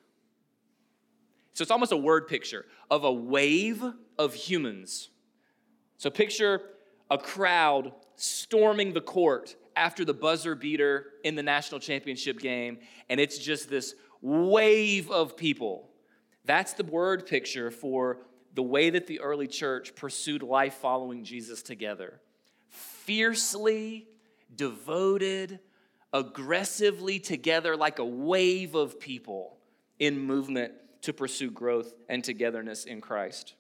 So 1.54 1.62
it's 1.62 1.72
almost 1.72 1.90
a 1.90 1.96
word 1.96 2.28
picture 2.28 2.66
of 2.88 3.02
a 3.02 3.12
wave 3.12 3.82
of 4.16 4.34
humans. 4.34 5.08
So 5.96 6.08
picture 6.08 6.62
a 7.10 7.18
crowd 7.18 7.90
storming 8.14 8.92
the 8.92 9.00
court 9.00 9.56
after 9.74 10.04
the 10.04 10.14
buzzer 10.14 10.54
beater 10.54 11.06
in 11.24 11.34
the 11.34 11.42
national 11.42 11.80
championship 11.80 12.38
game, 12.38 12.78
and 13.08 13.18
it's 13.18 13.38
just 13.38 13.68
this 13.68 13.96
wave 14.22 15.10
of 15.10 15.36
people. 15.36 15.90
That's 16.44 16.74
the 16.74 16.84
word 16.84 17.26
picture 17.26 17.72
for 17.72 18.18
the 18.54 18.62
way 18.62 18.88
that 18.90 19.08
the 19.08 19.18
early 19.18 19.48
church 19.48 19.96
pursued 19.96 20.44
life 20.44 20.74
following 20.74 21.24
Jesus 21.24 21.60
together 21.60 22.20
fiercely, 23.10 24.06
devoted, 24.54 25.58
aggressively 26.12 27.18
together 27.18 27.76
like 27.76 27.98
a 27.98 28.04
wave 28.04 28.76
of 28.76 29.00
people 29.00 29.58
in 29.98 30.16
movement 30.16 30.72
to 31.02 31.12
pursue 31.12 31.50
growth 31.50 31.92
and 32.08 32.22
togetherness 32.22 32.84
in 32.84 33.00
Christ. 33.00 33.54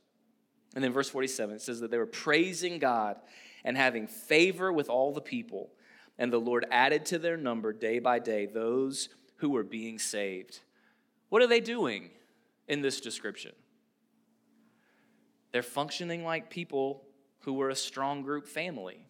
And 0.76 0.84
then 0.84 0.92
verse 0.92 1.10
47 1.10 1.56
it 1.56 1.62
says 1.62 1.80
that 1.80 1.90
they 1.90 1.98
were 1.98 2.06
praising 2.06 2.78
God 2.78 3.16
and 3.64 3.76
having 3.76 4.06
favor 4.06 4.72
with 4.72 4.88
all 4.88 5.12
the 5.12 5.20
people. 5.20 5.70
And 6.16 6.32
the 6.32 6.38
Lord 6.38 6.64
added 6.70 7.04
to 7.06 7.18
their 7.18 7.36
number 7.36 7.72
day 7.72 7.98
by 7.98 8.20
day 8.20 8.46
those 8.46 9.08
who 9.38 9.50
were 9.50 9.64
being 9.64 9.98
saved. 9.98 10.60
What 11.28 11.42
are 11.42 11.48
they 11.48 11.58
doing 11.58 12.10
in 12.68 12.82
this 12.82 13.00
description? 13.00 13.50
They're 15.50 15.64
functioning 15.64 16.24
like 16.24 16.50
people 16.50 17.02
who 17.40 17.54
were 17.54 17.70
a 17.70 17.74
strong 17.74 18.22
group 18.22 18.46
family 18.46 19.08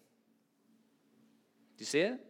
you 1.81 1.87
see 1.87 2.01
it? 2.01 2.21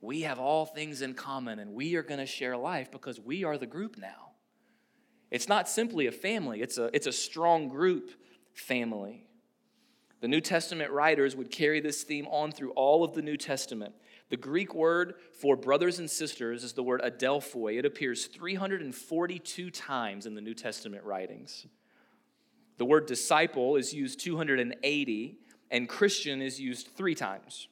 We 0.00 0.22
have 0.22 0.38
all 0.38 0.66
things 0.66 1.00
in 1.00 1.14
common 1.14 1.58
and 1.58 1.72
we 1.72 1.94
are 1.96 2.02
going 2.02 2.20
to 2.20 2.26
share 2.26 2.56
life 2.56 2.90
because 2.90 3.18
we 3.18 3.44
are 3.44 3.56
the 3.56 3.66
group 3.66 3.96
now. 3.96 4.32
It's 5.30 5.48
not 5.48 5.68
simply 5.68 6.06
a 6.06 6.12
family, 6.12 6.60
it's 6.60 6.78
a, 6.78 6.90
it's 6.94 7.06
a 7.06 7.12
strong 7.12 7.68
group 7.68 8.10
family. 8.52 9.24
The 10.20 10.28
New 10.28 10.40
Testament 10.40 10.90
writers 10.90 11.36
would 11.36 11.50
carry 11.50 11.80
this 11.80 12.02
theme 12.02 12.26
on 12.28 12.50
through 12.50 12.70
all 12.72 13.04
of 13.04 13.14
the 13.14 13.22
New 13.22 13.36
Testament. 13.36 13.94
The 14.28 14.36
Greek 14.36 14.74
word 14.74 15.14
for 15.40 15.56
brothers 15.56 15.98
and 15.98 16.10
sisters 16.10 16.64
is 16.64 16.72
the 16.72 16.82
word 16.82 17.02
adelphoi. 17.02 17.78
It 17.78 17.84
appears 17.84 18.26
342 18.26 19.70
times 19.70 20.26
in 20.26 20.34
the 20.34 20.40
New 20.40 20.54
Testament 20.54 21.04
writings. 21.04 21.66
The 22.78 22.84
word 22.84 23.06
disciple 23.06 23.76
is 23.76 23.92
used 23.92 24.20
280, 24.20 25.38
and 25.70 25.88
Christian 25.88 26.42
is 26.42 26.60
used 26.60 26.88
three 26.96 27.14
times. 27.14 27.68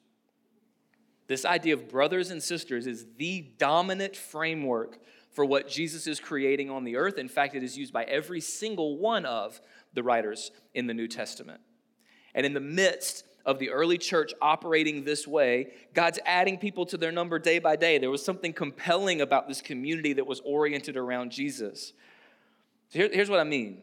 This 1.27 1.45
idea 1.45 1.75
of 1.75 1.89
brothers 1.89 2.31
and 2.31 2.43
sisters 2.43 2.87
is 2.87 3.07
the 3.17 3.47
dominant 3.59 4.17
framework 4.17 4.99
for 5.33 5.45
what 5.45 5.69
Jesus 5.69 6.07
is 6.07 6.21
creating 6.21 6.71
on 6.71 6.85
the 6.85 6.97
earth. 6.97 7.19
In 7.19 7.29
fact, 7.29 7.55
it 7.55 7.63
is 7.63 7.77
used 7.77 7.93
by 7.93 8.05
every 8.05 8.41
single 8.41 8.99
one 8.99 9.25
of 9.25 9.61
the 9.95 10.03
writers 10.03 10.51
in 10.75 10.87
the 10.87 10.95
New 10.95 11.09
Testament. 11.09 11.61
And 12.35 12.45
in 12.45 12.53
the 12.53 12.61
midst 12.61 13.25
of 13.45 13.59
the 13.59 13.71
early 13.71 13.99
church 13.99 14.33
operating 14.41 15.05
this 15.05 15.27
way, 15.27 15.73
God's 15.93 16.19
adding 16.25 16.59
people 16.59 16.87
to 16.87 16.97
their 16.97 17.13
number 17.13 17.39
day 17.39 17.59
by 17.59 17.77
day. 17.77 17.99
There 17.99 18.11
was 18.11 18.25
something 18.25 18.53
compelling 18.53 19.21
about 19.21 19.49
this 19.49 19.61
community 19.61 20.15
that 20.15 20.27
was 20.27 20.41
oriented 20.41 20.97
around 20.97 21.31
Jesus. 21.31 21.93
So 22.91 23.01
here, 23.01 23.11
here's 23.13 23.31
what 23.31 23.41
I 23.41 23.45
mean. 23.45 23.83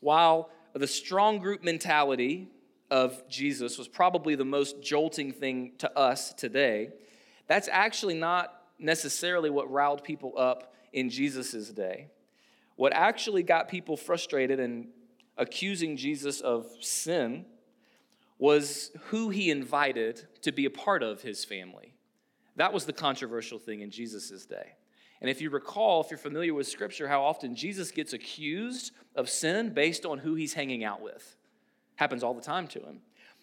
While 0.00 0.50
the 0.74 0.86
strong 0.86 1.38
group 1.38 1.64
mentality 1.64 2.48
of 2.90 3.28
Jesus 3.28 3.78
was 3.78 3.88
probably 3.88 4.34
the 4.34 4.44
most 4.44 4.82
jolting 4.82 5.32
thing 5.32 5.72
to 5.78 5.98
us 5.98 6.32
today. 6.32 6.90
That's 7.46 7.68
actually 7.70 8.14
not 8.14 8.54
necessarily 8.78 9.50
what 9.50 9.70
riled 9.70 10.04
people 10.04 10.34
up 10.36 10.74
in 10.92 11.10
Jesus' 11.10 11.68
day. 11.70 12.08
What 12.76 12.92
actually 12.92 13.42
got 13.42 13.68
people 13.68 13.96
frustrated 13.96 14.60
and 14.60 14.88
accusing 15.36 15.96
Jesus 15.96 16.40
of 16.40 16.66
sin 16.80 17.44
was 18.38 18.92
who 19.06 19.30
he 19.30 19.50
invited 19.50 20.26
to 20.42 20.52
be 20.52 20.64
a 20.64 20.70
part 20.70 21.02
of 21.02 21.22
his 21.22 21.44
family. 21.44 21.94
That 22.56 22.72
was 22.72 22.86
the 22.86 22.92
controversial 22.92 23.58
thing 23.58 23.80
in 23.80 23.90
Jesus' 23.90 24.46
day. 24.46 24.74
And 25.20 25.28
if 25.28 25.40
you 25.40 25.50
recall, 25.50 26.00
if 26.00 26.10
you're 26.10 26.18
familiar 26.18 26.54
with 26.54 26.68
scripture, 26.68 27.08
how 27.08 27.24
often 27.24 27.56
Jesus 27.56 27.90
gets 27.90 28.12
accused 28.12 28.92
of 29.16 29.28
sin 29.28 29.70
based 29.74 30.06
on 30.06 30.18
who 30.18 30.34
he's 30.34 30.54
hanging 30.54 30.84
out 30.84 31.02
with. 31.02 31.36
Happens 31.98 32.22
all 32.22 32.32
the 32.32 32.40
time 32.40 32.68
to 32.68 32.78
him. 32.78 33.00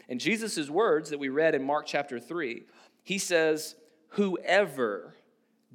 In 0.08 0.18
Jesus' 0.18 0.70
words 0.70 1.10
that 1.10 1.20
we 1.20 1.28
read 1.28 1.56
in 1.56 1.64
Mark 1.64 1.86
chapter 1.86 2.20
3, 2.22 2.64
he 3.04 3.18
says, 3.18 3.76
Whoever 4.10 5.14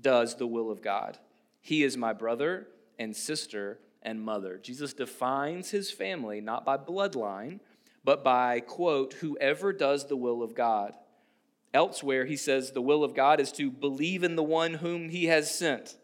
does 0.00 0.36
the 0.36 0.46
will 0.46 0.70
of 0.70 0.80
God, 0.80 1.18
he 1.60 1.82
is 1.82 1.98
my 1.98 2.14
brother 2.14 2.68
and 2.98 3.14
sister 3.14 3.80
and 4.00 4.22
mother. 4.22 4.56
Jesus 4.56 4.94
defines 4.94 5.70
his 5.70 5.90
family 5.90 6.40
not 6.40 6.64
by 6.64 6.78
bloodline, 6.78 7.60
but 8.02 8.24
by, 8.24 8.60
quote, 8.60 9.12
whoever 9.14 9.74
does 9.74 10.06
the 10.06 10.16
will 10.16 10.42
of 10.42 10.54
God. 10.54 10.94
Elsewhere, 11.74 12.24
he 12.24 12.36
says 12.36 12.72
the 12.72 12.80
will 12.80 13.04
of 13.04 13.14
God 13.14 13.40
is 13.40 13.52
to 13.52 13.70
believe 13.70 14.24
in 14.24 14.36
the 14.36 14.42
one 14.42 14.74
whom 14.74 15.10
he 15.10 15.26
has 15.26 15.54
sent. 15.54 15.96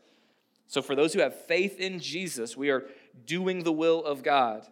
So, 0.68 0.82
for 0.82 0.94
those 0.94 1.14
who 1.14 1.20
have 1.20 1.46
faith 1.46 1.80
in 1.80 2.00
Jesus, 2.00 2.54
we 2.54 2.68
are 2.68 2.84
doing 3.24 3.64
the 3.64 3.72
will 3.72 4.04
of 4.04 4.22
God. 4.22 4.66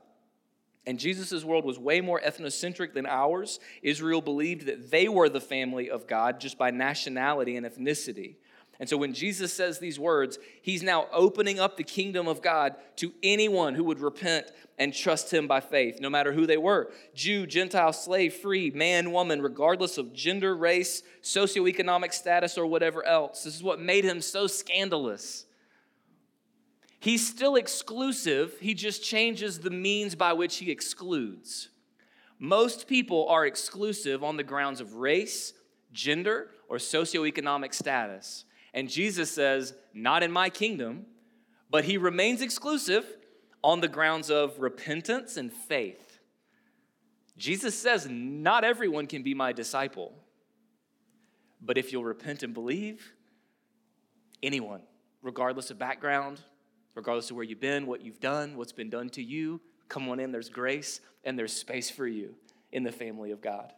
And 0.87 0.99
Jesus' 0.99 1.45
world 1.45 1.65
was 1.65 1.79
way 1.79 2.01
more 2.01 2.21
ethnocentric 2.21 2.93
than 2.93 3.07
ours. 3.07 3.59
Israel 3.83 4.21
believed 4.21 4.67
that 4.67 4.91
they 4.91 5.09
were 5.09 5.29
the 5.29 5.41
family 5.41 5.89
of 5.89 6.07
God 6.07 6.41
just 6.41 6.59
by 6.59 6.71
nationality 6.71 7.57
and 7.57 7.65
ethnicity. 7.65 8.37
And 8.81 8.89
so 8.89 8.97
when 8.97 9.15
Jesus 9.15 9.53
says 9.53 9.79
these 9.79 10.01
words, 10.01 10.39
he's 10.61 10.83
now 10.83 11.07
opening 11.13 11.61
up 11.61 11.77
the 11.77 11.85
kingdom 11.85 12.27
of 12.27 12.43
God 12.43 12.75
to 12.97 13.13
anyone 13.23 13.75
who 13.75 13.85
would 13.85 14.01
repent 14.01 14.51
and 14.79 14.93
trust 14.93 15.33
him 15.33 15.47
by 15.47 15.61
faith, 15.61 16.01
no 16.01 16.11
matter 16.11 16.33
who 16.33 16.47
they 16.47 16.57
were 16.57 16.91
Jew, 17.15 17.47
Gentile, 17.47 17.93
slave, 17.93 18.35
free, 18.35 18.71
man, 18.71 19.13
woman, 19.13 19.41
regardless 19.41 19.97
of 19.97 20.13
gender, 20.13 20.57
race, 20.57 21.03
socioeconomic 21.23 22.13
status, 22.13 22.59
or 22.59 22.67
whatever 22.67 23.05
else. 23.07 23.45
This 23.45 23.55
is 23.55 23.63
what 23.63 23.81
made 23.81 24.05
him 24.05 24.21
so 24.21 24.47
scandalous. 24.47 25.47
He's 27.05 27.29
still 27.29 27.57
exclusive, 27.57 28.55
he 28.63 28.73
just 28.73 29.05
changes 29.05 29.59
the 29.59 29.69
means 29.69 30.15
by 30.15 30.33
which 30.33 30.57
he 30.57 30.71
excludes. 30.71 31.69
Most 32.39 32.89
people 32.89 33.29
are 33.29 33.45
exclusive 33.45 34.25
on 34.25 34.39
the 34.39 34.43
grounds 34.43 34.81
of 34.81 34.95
race, 34.95 35.53
gender, 35.93 36.49
or 36.67 36.79
socioeconomic 36.79 37.75
status. 37.75 38.47
And 38.73 38.89
Jesus 38.89 39.31
says, 39.31 39.75
Not 39.93 40.23
in 40.23 40.33
my 40.33 40.49
kingdom, 40.49 41.05
but 41.69 41.85
he 41.85 41.99
remains 41.99 42.41
exclusive 42.41 43.05
on 43.63 43.83
the 43.83 43.89
grounds 43.89 44.31
of 44.31 44.59
repentance 44.59 45.37
and 45.37 45.53
faith. 45.53 46.21
Jesus 47.37 47.79
says, 47.79 48.09
Not 48.09 48.65
everyone 48.65 49.09
can 49.09 49.23
be 49.23 49.35
my 49.35 49.53
disciple, 49.53 50.15
but 51.61 51.77
if 51.77 51.93
you'll 51.93 52.03
repent 52.03 52.43
and 52.43 52.55
believe, 52.55 53.13
anyone, 54.43 54.81
regardless 55.21 55.71
of 55.71 55.79
background, 55.79 56.41
regardless 56.95 57.31
of 57.31 57.37
where 57.37 57.45
you've 57.45 57.61
been, 57.61 57.87
what 57.87 58.01
you've 58.03 58.21
done, 58.21 58.57
what's 58.57 58.73
been 58.73 58.91
done 58.91 59.09
to 59.11 59.23
you, 59.23 59.61
come 59.89 60.09
on 60.09 60.21
in. 60.21 60.33
There's 60.33 60.49
grace 60.49 61.01
and 61.25 61.39
there's 61.39 61.53
space 61.53 61.91
for 61.91 62.07
you 62.07 62.35
in 62.73 62.83
the 62.83 62.93
family 62.93 63.31
of 63.31 63.41
God. 63.41 63.73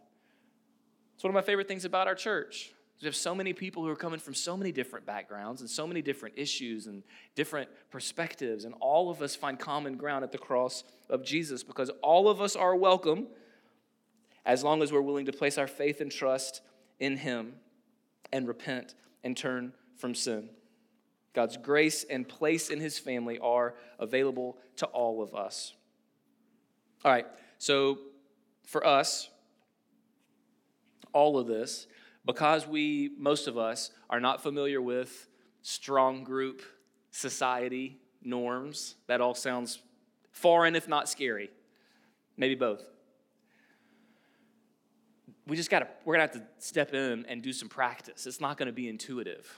It's 1.15 1.25
one 1.25 1.31
of 1.31 1.35
my 1.35 1.43
favorite 1.43 1.69
things 1.69 1.85
about 1.85 2.07
our 2.07 2.15
church. 2.15 2.73
We 3.01 3.07
have 3.07 3.17
so 3.17 3.35
many 3.35 3.53
people 3.53 3.83
who 3.83 3.91
are 3.91 3.97
coming 3.97 4.19
from 4.19 4.35
so 4.35 4.57
many 4.57 4.73
different 4.73 5.05
backgrounds 5.05 5.61
and 5.61 5.69
so 5.69 5.87
many 5.87 6.01
different 6.01 6.37
issues 6.39 6.87
and 6.87 7.03
different 7.35 7.69
perspectives, 7.91 8.65
and 8.65 8.75
all 8.81 9.11
of 9.11 9.21
us 9.21 9.37
find 9.37 9.59
common 9.59 9.97
ground 9.97 10.25
at 10.25 10.33
the 10.33 10.39
cross 10.39 10.83
of 11.11 11.23
Jesus 11.23 11.63
because 11.63 11.91
all 12.03 12.29
of 12.29 12.41
us 12.41 12.57
are 12.57 12.75
welcome 12.75 13.27
as 14.47 14.65
long 14.65 14.83
as 14.83 14.93
we're 14.93 15.03
willing 15.03 15.27
to 15.27 15.33
place 15.33 15.59
our 15.59 15.67
faith 15.67 16.01
and 16.01 16.11
trust 16.11 16.63
in 16.99 17.19
Him 17.19 17.55
and 18.33 18.49
repent 18.49 18.95
and 19.23 19.37
turn 19.37 19.75
from 19.99 20.15
sin. 20.15 20.49
God's 21.37 21.59
grace 21.59 22.03
and 22.03 22.27
place 22.27 22.71
in 22.71 22.81
His 22.81 22.99
family 22.99 23.39
are 23.39 23.75
available 24.01 24.57
to 24.77 24.87
all 24.87 25.23
of 25.23 25.35
us. 25.35 25.75
All 27.05 27.13
right, 27.13 27.27
so 27.59 27.99
for 28.65 28.85
us, 28.85 29.29
all 31.13 31.39
of 31.39 31.47
this 31.47 31.87
because 32.25 32.67
we, 32.67 33.13
most 33.19 33.47
of 33.47 33.57
us, 33.57 33.91
are 34.11 34.19
not 34.19 34.43
familiar 34.43 34.83
with 34.83 35.29
strong 35.63 36.25
group 36.25 36.61
society 37.13 37.99
norms, 38.23 38.97
that 39.07 39.21
all 39.21 39.35
sounds 39.35 39.81
foreign, 40.33 40.75
if 40.75 40.89
not 40.89 41.09
scary. 41.09 41.51
Maybe 42.37 42.57
both. 42.57 42.83
We 45.47 45.57
just 45.57 45.71
gotta, 45.71 45.87
we're 46.05 46.15
gonna 46.15 46.23
have 46.23 46.33
to 46.33 46.43
step 46.59 46.95
in 46.95 47.25
and 47.27 47.43
do 47.43 47.53
some 47.53 47.69
practice. 47.69 48.27
It's 48.27 48.41
not 48.41 48.57
gonna 48.57 48.73
be 48.73 48.89
intuitive. 48.89 49.49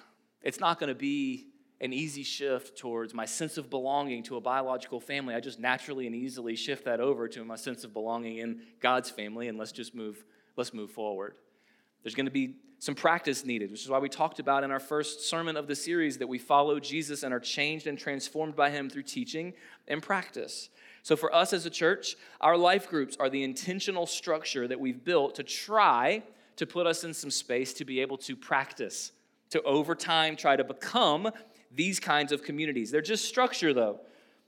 It's 0.43 0.61
not 0.61 0.79
gonna 0.79 0.95
be 0.95 1.47
an 1.81 1.93
easy 1.93 2.23
shift 2.23 2.77
towards 2.77 3.15
my 3.15 3.25
sense 3.25 3.57
of 3.57 3.71
belonging 3.71 4.23
to 4.25 4.37
a 4.37 4.41
biological 4.41 4.99
family. 4.99 5.35
I 5.35 5.41
just 5.41 5.61
naturally 5.61 6.07
and 6.07 6.15
easily 6.15 6.57
shift 6.57 6.85
that 6.87 7.01
over 7.01 7.29
to 7.29 7.45
my 7.45 7.57
sense 7.57 7.85
of 7.85 7.93
belonging 7.93 8.39
in 8.39 8.63
God's 8.81 9.11
family, 9.11 9.49
and 9.49 9.57
let's 9.57 9.73
just 9.73 9.95
move, 9.95 10.25
let's 10.57 10.75
move 10.75 10.91
forward. 10.91 11.35
There's 12.03 12.15
going 12.15 12.27
to 12.27 12.33
be 12.33 12.57
some 12.81 12.95
practice 12.95 13.45
needed, 13.45 13.71
which 13.71 13.83
is 13.83 13.89
why 13.89 13.99
we 13.99 14.09
talked 14.09 14.39
about 14.39 14.65
in 14.65 14.71
our 14.71 14.81
first 14.81 15.29
sermon 15.29 15.57
of 15.57 15.67
the 15.67 15.75
series 15.75 16.19
that 16.19 16.29
we 16.29 16.39
follow 16.39 16.79
Jesus 16.79 17.23
and 17.23 17.35
are 17.35 17.41
changed 17.41 17.87
and 17.87 17.99
transformed 17.99 18.55
by 18.55 18.71
him 18.71 18.89
through 18.89 19.03
teaching 19.03 19.53
and 19.89 20.03
practice. 20.03 20.69
So, 21.03 21.17
for 21.17 21.35
us 21.35 21.53
as 21.53 21.67
a 21.67 21.71
church, 21.71 22.17
our 22.41 22.57
life 22.57 22.89
groups 22.89 23.17
are 23.19 23.31
the 23.31 23.43
intentional 23.43 24.07
structure 24.07 24.69
that 24.69 24.79
we've 24.79 25.05
built 25.05 25.37
to 25.37 25.43
try 25.43 26.23
to 26.57 26.67
put 26.67 26.87
us 26.87 27.05
in 27.05 27.15
some 27.15 27.31
space 27.31 27.73
to 27.75 27.85
be 27.85 28.01
able 28.01 28.19
to 28.19 28.37
practice, 28.37 29.13
to 29.51 29.63
over 29.63 29.95
time 29.95 30.37
try 30.37 30.57
to 30.57 30.65
become 30.65 31.31
these 31.75 32.01
kinds 32.01 32.33
of 32.33 32.43
communities. 32.43 32.91
They're 32.91 33.01
just 33.01 33.25
structure, 33.25 33.73
though. 33.73 34.01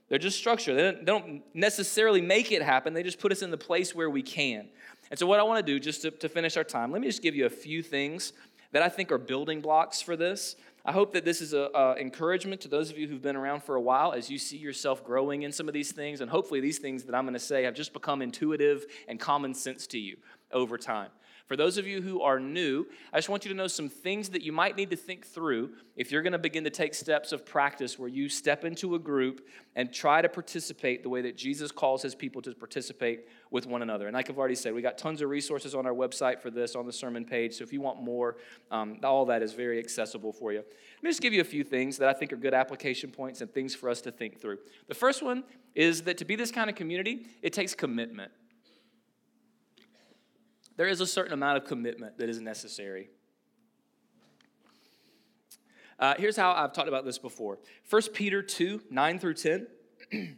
They're 0.09 0.19
just 0.19 0.39
structure. 0.39 0.75
They 0.75 0.83
don't, 0.83 0.99
they 0.99 1.05
don't 1.05 1.43
necessarily 1.55 2.21
make 2.21 2.53
it 2.53 2.63
happen, 2.63 2.93
they 2.95 3.03
just 3.03 3.21
put 3.21 3.33
us 3.33 3.43
in 3.43 3.51
the 3.51 3.57
place 3.57 3.95
where 3.95 4.11
we 4.11 4.23
can. 4.23 4.69
And 5.11 5.19
so, 5.19 5.27
what 5.27 5.41
I 5.41 5.43
want 5.43 5.65
to 5.65 5.73
do, 5.73 5.81
just 5.81 6.03
to, 6.03 6.11
to 6.11 6.29
finish 6.29 6.57
our 6.57 6.65
time, 6.65 6.93
let 6.93 7.01
me 7.01 7.07
just 7.07 7.23
give 7.23 7.35
you 7.35 7.47
a 7.47 7.51
few 7.51 7.83
things 7.83 8.33
that 8.73 8.83
I 8.83 8.89
think 8.89 9.11
are 9.11 9.19
building 9.19 9.61
blocks 9.61 10.01
for 10.01 10.17
this. 10.17 10.57
I 10.85 10.93
hope 10.93 11.13
that 11.13 11.25
this 11.25 11.41
is 11.41 11.53
an 11.53 11.69
encouragement 11.99 12.61
to 12.63 12.69
those 12.69 12.91
of 12.91 12.97
you 12.97 13.07
who've 13.07 13.21
been 13.21 13.37
around 13.37 13.63
for 13.63 13.75
a 13.75 13.81
while 13.81 14.13
as 14.13 14.31
you 14.31 14.39
see 14.39 14.57
yourself 14.57 15.05
growing 15.05 15.43
in 15.43 15.53
some 15.53 15.69
of 15.69 15.75
these 15.75 15.93
things. 15.93 16.21
And 16.21 16.31
hopefully, 16.31 16.61
these 16.61 16.79
things 16.79 17.05
that 17.05 17.15
I'm 17.15 17.25
going 17.25 17.35
to 17.35 17.41
say 17.41 17.65
have 17.65 17.75
just 17.75 17.93
become 17.93 18.23
intuitive 18.23 18.87
and 19.07 19.21
common 19.21 19.55
sense 19.55 19.87
to 19.89 19.99
you 19.99 20.17
over 20.53 20.79
time. 20.79 21.11
For 21.51 21.57
those 21.57 21.79
of 21.79 21.87
you 21.89 22.01
who 22.01 22.23
are 22.23 22.39
new, 22.39 22.87
I 23.13 23.19
just 23.19 23.29
want 23.29 23.45
you 23.45 23.49
to 23.49 23.57
know 23.57 23.67
some 23.67 23.89
things 23.89 24.29
that 24.29 24.43
you 24.43 24.53
might 24.53 24.77
need 24.77 24.91
to 24.91 24.97
think 24.97 25.27
through 25.27 25.71
if 25.97 26.13
you're 26.13 26.23
going 26.23 26.33
to 26.33 26.39
begin 26.39 26.63
to 26.63 26.71
take 26.71 26.95
steps 26.95 27.33
of 27.33 27.45
practice 27.45 27.99
where 27.99 28.09
you 28.09 28.29
step 28.29 28.65
into 28.65 28.95
a 28.95 29.01
group 29.01 29.45
and 29.75 29.93
try 29.93 30.23
to 30.23 30.29
participate 30.29 31.03
the 31.03 31.09
way 31.09 31.23
that 31.23 31.37
Jesus 31.37 31.73
calls 31.73 32.03
his 32.03 32.15
people 32.15 32.41
to 32.43 32.55
participate 32.55 33.27
with 33.51 33.67
one 33.67 33.83
another. 33.83 34.07
And 34.07 34.15
like 34.15 34.31
I've 34.31 34.39
already 34.39 34.55
said, 34.55 34.75
we 34.75 34.81
got 34.81 34.97
tons 34.97 35.23
of 35.23 35.29
resources 35.29 35.75
on 35.75 35.87
our 35.87 35.93
website 35.93 36.41
for 36.41 36.51
this 36.51 36.77
on 36.77 36.87
the 36.87 36.93
sermon 36.93 37.25
page. 37.25 37.55
So 37.55 37.65
if 37.65 37.73
you 37.73 37.81
want 37.81 38.01
more, 38.01 38.37
um, 38.71 39.01
all 39.03 39.27
that 39.27 39.43
is 39.43 39.53
very 39.53 39.81
accessible 39.81 40.33
for 40.33 40.53
you. 40.53 40.59
Let 40.59 41.03
me 41.03 41.11
just 41.11 41.21
give 41.21 41.33
you 41.33 41.41
a 41.41 41.45
few 41.45 41.65
things 41.65 41.99
that 41.99 42.09
I 42.09 42.13
think 42.13 42.33
are 42.33 42.37
good 42.37 42.55
application 42.55 43.11
points 43.11 43.41
and 43.41 43.53
things 43.53 43.75
for 43.75 43.89
us 43.89 44.01
to 44.03 44.13
think 44.13 44.41
through. 44.41 44.59
The 44.87 44.95
first 44.95 45.21
one 45.21 45.43
is 45.75 46.03
that 46.03 46.17
to 46.19 46.25
be 46.25 46.37
this 46.37 46.53
kind 46.53 46.71
of 46.71 46.77
community, 46.77 47.27
it 47.43 47.53
takes 47.53 47.75
commitment 47.75 48.31
there 50.81 50.89
is 50.89 51.03
a 51.03 51.07
certain 51.07 51.35
amount 51.35 51.59
of 51.59 51.67
commitment 51.67 52.17
that 52.17 52.31
is 52.31 52.41
necessary. 52.41 53.11
Uh, 55.99 56.15
here's 56.17 56.39
how 56.39 56.53
I've 56.53 56.73
talked 56.73 56.89
about 56.89 57.05
this 57.05 57.19
before 57.19 57.59
1 57.91 58.03
Peter 58.15 58.41
2 58.41 58.85
9 58.91 59.19
through 59.19 59.35
10. 59.35 59.67
this 60.11 60.31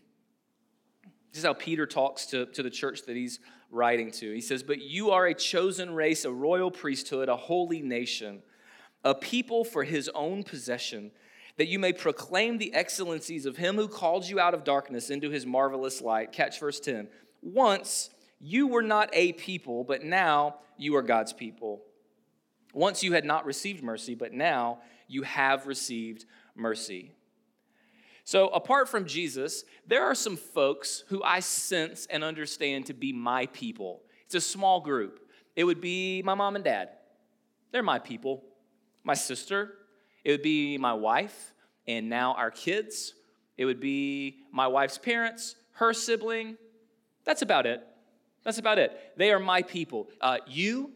is 1.34 1.44
how 1.44 1.52
Peter 1.52 1.86
talks 1.86 2.26
to, 2.26 2.46
to 2.46 2.64
the 2.64 2.70
church 2.70 3.02
that 3.06 3.14
he's 3.14 3.38
writing 3.70 4.10
to. 4.10 4.34
He 4.34 4.40
says, 4.40 4.64
But 4.64 4.82
you 4.82 5.12
are 5.12 5.26
a 5.26 5.34
chosen 5.34 5.94
race, 5.94 6.24
a 6.24 6.32
royal 6.32 6.72
priesthood, 6.72 7.28
a 7.28 7.36
holy 7.36 7.80
nation, 7.80 8.42
a 9.04 9.14
people 9.14 9.62
for 9.62 9.84
his 9.84 10.10
own 10.12 10.42
possession, 10.42 11.12
that 11.56 11.68
you 11.68 11.78
may 11.78 11.92
proclaim 11.92 12.58
the 12.58 12.74
excellencies 12.74 13.46
of 13.46 13.58
him 13.58 13.76
who 13.76 13.86
called 13.86 14.28
you 14.28 14.40
out 14.40 14.54
of 14.54 14.64
darkness 14.64 15.08
into 15.08 15.30
his 15.30 15.46
marvelous 15.46 16.00
light. 16.00 16.32
Catch 16.32 16.58
verse 16.58 16.80
10. 16.80 17.06
Once 17.42 18.10
you 18.42 18.66
were 18.66 18.82
not 18.82 19.08
a 19.12 19.32
people, 19.32 19.84
but 19.84 20.02
now 20.02 20.56
you 20.76 20.96
are 20.96 21.02
God's 21.02 21.32
people. 21.32 21.82
Once 22.74 23.04
you 23.04 23.12
had 23.12 23.24
not 23.24 23.46
received 23.46 23.82
mercy, 23.84 24.16
but 24.16 24.32
now 24.32 24.80
you 25.06 25.22
have 25.22 25.66
received 25.66 26.26
mercy. 26.56 27.12
So, 28.24 28.48
apart 28.48 28.88
from 28.88 29.06
Jesus, 29.06 29.64
there 29.86 30.04
are 30.04 30.14
some 30.14 30.36
folks 30.36 31.04
who 31.08 31.22
I 31.22 31.40
sense 31.40 32.06
and 32.06 32.24
understand 32.24 32.86
to 32.86 32.94
be 32.94 33.12
my 33.12 33.46
people. 33.46 34.02
It's 34.26 34.34
a 34.34 34.40
small 34.40 34.80
group. 34.80 35.20
It 35.54 35.64
would 35.64 35.80
be 35.80 36.22
my 36.22 36.34
mom 36.34 36.56
and 36.56 36.64
dad. 36.64 36.90
They're 37.70 37.82
my 37.82 37.98
people. 37.98 38.42
my 39.04 39.14
sister, 39.14 39.74
it 40.24 40.30
would 40.30 40.42
be 40.42 40.78
my 40.78 40.92
wife, 40.92 41.54
and 41.88 42.08
now 42.08 42.34
our 42.34 42.50
kids. 42.50 43.14
It 43.56 43.64
would 43.64 43.80
be 43.80 44.38
my 44.52 44.66
wife's 44.66 44.98
parents, 44.98 45.56
her 45.72 45.92
sibling. 45.92 46.56
That's 47.24 47.42
about 47.42 47.66
it. 47.66 47.86
That's 48.44 48.58
about 48.58 48.78
it. 48.78 48.98
They 49.16 49.30
are 49.32 49.38
my 49.38 49.62
people. 49.62 50.08
Uh, 50.20 50.38
you, 50.46 50.90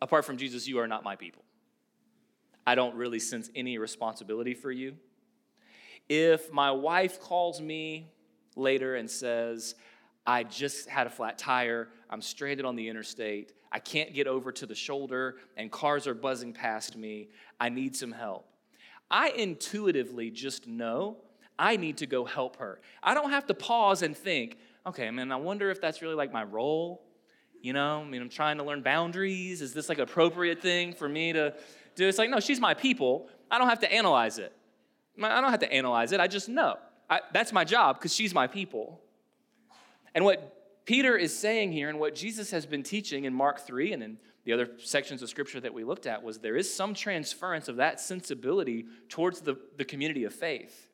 apart 0.00 0.24
from 0.24 0.36
Jesus, 0.36 0.66
you 0.66 0.78
are 0.78 0.86
not 0.86 1.04
my 1.04 1.16
people. 1.16 1.42
I 2.66 2.74
don't 2.74 2.94
really 2.94 3.18
sense 3.18 3.50
any 3.54 3.78
responsibility 3.78 4.54
for 4.54 4.70
you. 4.70 4.94
If 6.08 6.52
my 6.52 6.70
wife 6.70 7.20
calls 7.20 7.60
me 7.60 8.12
later 8.56 8.96
and 8.96 9.10
says, 9.10 9.74
I 10.26 10.44
just 10.44 10.88
had 10.88 11.06
a 11.06 11.10
flat 11.10 11.38
tire, 11.38 11.88
I'm 12.08 12.22
stranded 12.22 12.64
on 12.64 12.76
the 12.76 12.88
interstate, 12.88 13.52
I 13.72 13.78
can't 13.78 14.14
get 14.14 14.26
over 14.26 14.52
to 14.52 14.66
the 14.66 14.74
shoulder, 14.74 15.36
and 15.56 15.70
cars 15.70 16.06
are 16.06 16.14
buzzing 16.14 16.52
past 16.52 16.96
me, 16.96 17.30
I 17.58 17.68
need 17.70 17.96
some 17.96 18.12
help. 18.12 18.46
I 19.10 19.30
intuitively 19.30 20.30
just 20.30 20.66
know 20.66 21.16
I 21.58 21.76
need 21.76 21.98
to 21.98 22.06
go 22.06 22.24
help 22.24 22.56
her. 22.56 22.80
I 23.02 23.14
don't 23.14 23.30
have 23.30 23.46
to 23.46 23.54
pause 23.54 24.02
and 24.02 24.16
think, 24.16 24.58
okay, 24.86 25.06
I 25.06 25.10
mean, 25.10 25.30
I 25.32 25.36
wonder 25.36 25.70
if 25.70 25.80
that's 25.80 26.02
really 26.02 26.14
like 26.14 26.32
my 26.32 26.44
role. 26.44 27.02
You 27.60 27.72
know, 27.72 28.00
I 28.00 28.04
mean, 28.04 28.20
I'm 28.20 28.28
trying 28.28 28.58
to 28.58 28.64
learn 28.64 28.82
boundaries. 28.82 29.62
Is 29.62 29.72
this 29.72 29.88
like 29.88 29.98
appropriate 29.98 30.60
thing 30.60 30.92
for 30.92 31.08
me 31.08 31.32
to 31.32 31.54
do? 31.94 32.08
It's 32.08 32.18
like, 32.18 32.30
no, 32.30 32.40
she's 32.40 32.60
my 32.60 32.74
people. 32.74 33.28
I 33.50 33.58
don't 33.58 33.68
have 33.68 33.80
to 33.80 33.92
analyze 33.92 34.38
it. 34.38 34.52
I 35.22 35.40
don't 35.40 35.50
have 35.50 35.60
to 35.60 35.72
analyze 35.72 36.12
it. 36.12 36.20
I 36.20 36.26
just 36.26 36.48
know. 36.48 36.76
I, 37.08 37.20
that's 37.32 37.52
my 37.52 37.64
job 37.64 37.98
because 37.98 38.14
she's 38.14 38.34
my 38.34 38.46
people. 38.46 39.00
And 40.14 40.24
what 40.24 40.84
Peter 40.84 41.16
is 41.16 41.36
saying 41.36 41.72
here 41.72 41.88
and 41.88 42.00
what 42.00 42.14
Jesus 42.14 42.50
has 42.50 42.66
been 42.66 42.82
teaching 42.82 43.24
in 43.24 43.34
Mark 43.34 43.60
3 43.60 43.92
and 43.92 44.02
in 44.02 44.18
the 44.44 44.52
other 44.52 44.70
sections 44.78 45.22
of 45.22 45.28
scripture 45.28 45.60
that 45.60 45.72
we 45.72 45.84
looked 45.84 46.06
at 46.06 46.22
was 46.22 46.38
there 46.38 46.56
is 46.56 46.72
some 46.72 46.94
transference 46.94 47.68
of 47.68 47.76
that 47.76 48.00
sensibility 48.00 48.86
towards 49.08 49.40
the, 49.40 49.56
the 49.76 49.84
community 49.84 50.24
of 50.24 50.34
faith. 50.34 50.88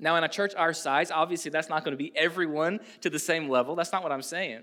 Now, 0.00 0.16
in 0.16 0.24
a 0.24 0.28
church 0.28 0.54
our 0.54 0.72
size, 0.72 1.10
obviously 1.10 1.50
that's 1.50 1.68
not 1.68 1.84
going 1.84 1.92
to 1.92 2.02
be 2.02 2.12
everyone 2.16 2.80
to 3.02 3.10
the 3.10 3.18
same 3.18 3.48
level. 3.48 3.76
That's 3.76 3.92
not 3.92 4.02
what 4.02 4.12
I'm 4.12 4.22
saying. 4.22 4.62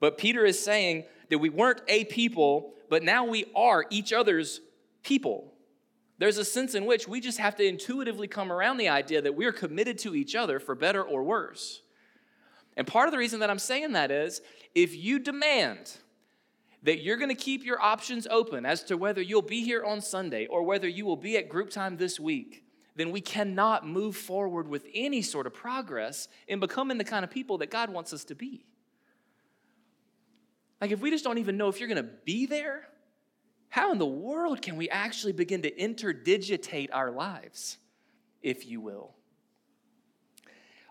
But 0.00 0.18
Peter 0.18 0.44
is 0.44 0.62
saying 0.62 1.04
that 1.30 1.38
we 1.38 1.48
weren't 1.48 1.80
a 1.88 2.04
people, 2.04 2.74
but 2.90 3.02
now 3.02 3.24
we 3.24 3.46
are 3.56 3.86
each 3.90 4.12
other's 4.12 4.60
people. 5.02 5.54
There's 6.18 6.38
a 6.38 6.44
sense 6.44 6.74
in 6.74 6.84
which 6.84 7.08
we 7.08 7.20
just 7.20 7.38
have 7.38 7.56
to 7.56 7.64
intuitively 7.64 8.28
come 8.28 8.52
around 8.52 8.76
the 8.76 8.88
idea 8.88 9.22
that 9.22 9.34
we're 9.34 9.52
committed 9.52 9.98
to 9.98 10.14
each 10.14 10.34
other 10.34 10.60
for 10.60 10.74
better 10.74 11.02
or 11.02 11.22
worse. 11.22 11.82
And 12.76 12.86
part 12.86 13.08
of 13.08 13.12
the 13.12 13.18
reason 13.18 13.40
that 13.40 13.50
I'm 13.50 13.58
saying 13.58 13.92
that 13.92 14.10
is 14.10 14.42
if 14.74 14.94
you 14.94 15.18
demand 15.18 15.96
that 16.82 17.02
you're 17.02 17.16
going 17.16 17.30
to 17.30 17.34
keep 17.34 17.64
your 17.64 17.80
options 17.80 18.26
open 18.30 18.66
as 18.66 18.84
to 18.84 18.96
whether 18.96 19.22
you'll 19.22 19.42
be 19.42 19.64
here 19.64 19.82
on 19.82 20.00
Sunday 20.00 20.46
or 20.46 20.62
whether 20.62 20.86
you 20.86 21.06
will 21.06 21.16
be 21.16 21.36
at 21.36 21.48
group 21.48 21.70
time 21.70 21.96
this 21.96 22.20
week, 22.20 22.65
then 22.96 23.10
we 23.10 23.20
cannot 23.20 23.86
move 23.86 24.16
forward 24.16 24.66
with 24.66 24.86
any 24.94 25.22
sort 25.22 25.46
of 25.46 25.54
progress 25.54 26.28
in 26.48 26.58
becoming 26.58 26.98
the 26.98 27.04
kind 27.04 27.24
of 27.24 27.30
people 27.30 27.58
that 27.58 27.70
God 27.70 27.90
wants 27.90 28.12
us 28.12 28.24
to 28.24 28.34
be. 28.34 28.64
Like, 30.80 30.90
if 30.90 31.00
we 31.00 31.10
just 31.10 31.24
don't 31.24 31.38
even 31.38 31.56
know 31.56 31.68
if 31.68 31.78
you're 31.78 31.88
going 31.88 32.02
to 32.02 32.10
be 32.24 32.46
there, 32.46 32.88
how 33.68 33.92
in 33.92 33.98
the 33.98 34.06
world 34.06 34.62
can 34.62 34.76
we 34.76 34.88
actually 34.88 35.32
begin 35.32 35.62
to 35.62 35.70
interdigitate 35.70 36.88
our 36.92 37.10
lives, 37.10 37.78
if 38.42 38.66
you 38.66 38.80
will? 38.80 39.14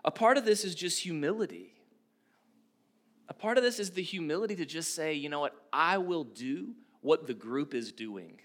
A 0.04 0.10
part 0.10 0.38
of 0.38 0.44
this 0.44 0.64
is 0.64 0.74
just 0.74 1.00
humility. 1.00 1.72
A 3.28 3.34
part 3.34 3.58
of 3.58 3.64
this 3.64 3.80
is 3.80 3.90
the 3.90 4.02
humility 4.02 4.54
to 4.56 4.64
just 4.64 4.94
say, 4.94 5.14
you 5.14 5.28
know 5.28 5.40
what, 5.40 5.54
I 5.72 5.98
will 5.98 6.24
do 6.24 6.74
what 7.00 7.26
the 7.26 7.34
group 7.34 7.74
is 7.74 7.90
doing. 7.90 8.38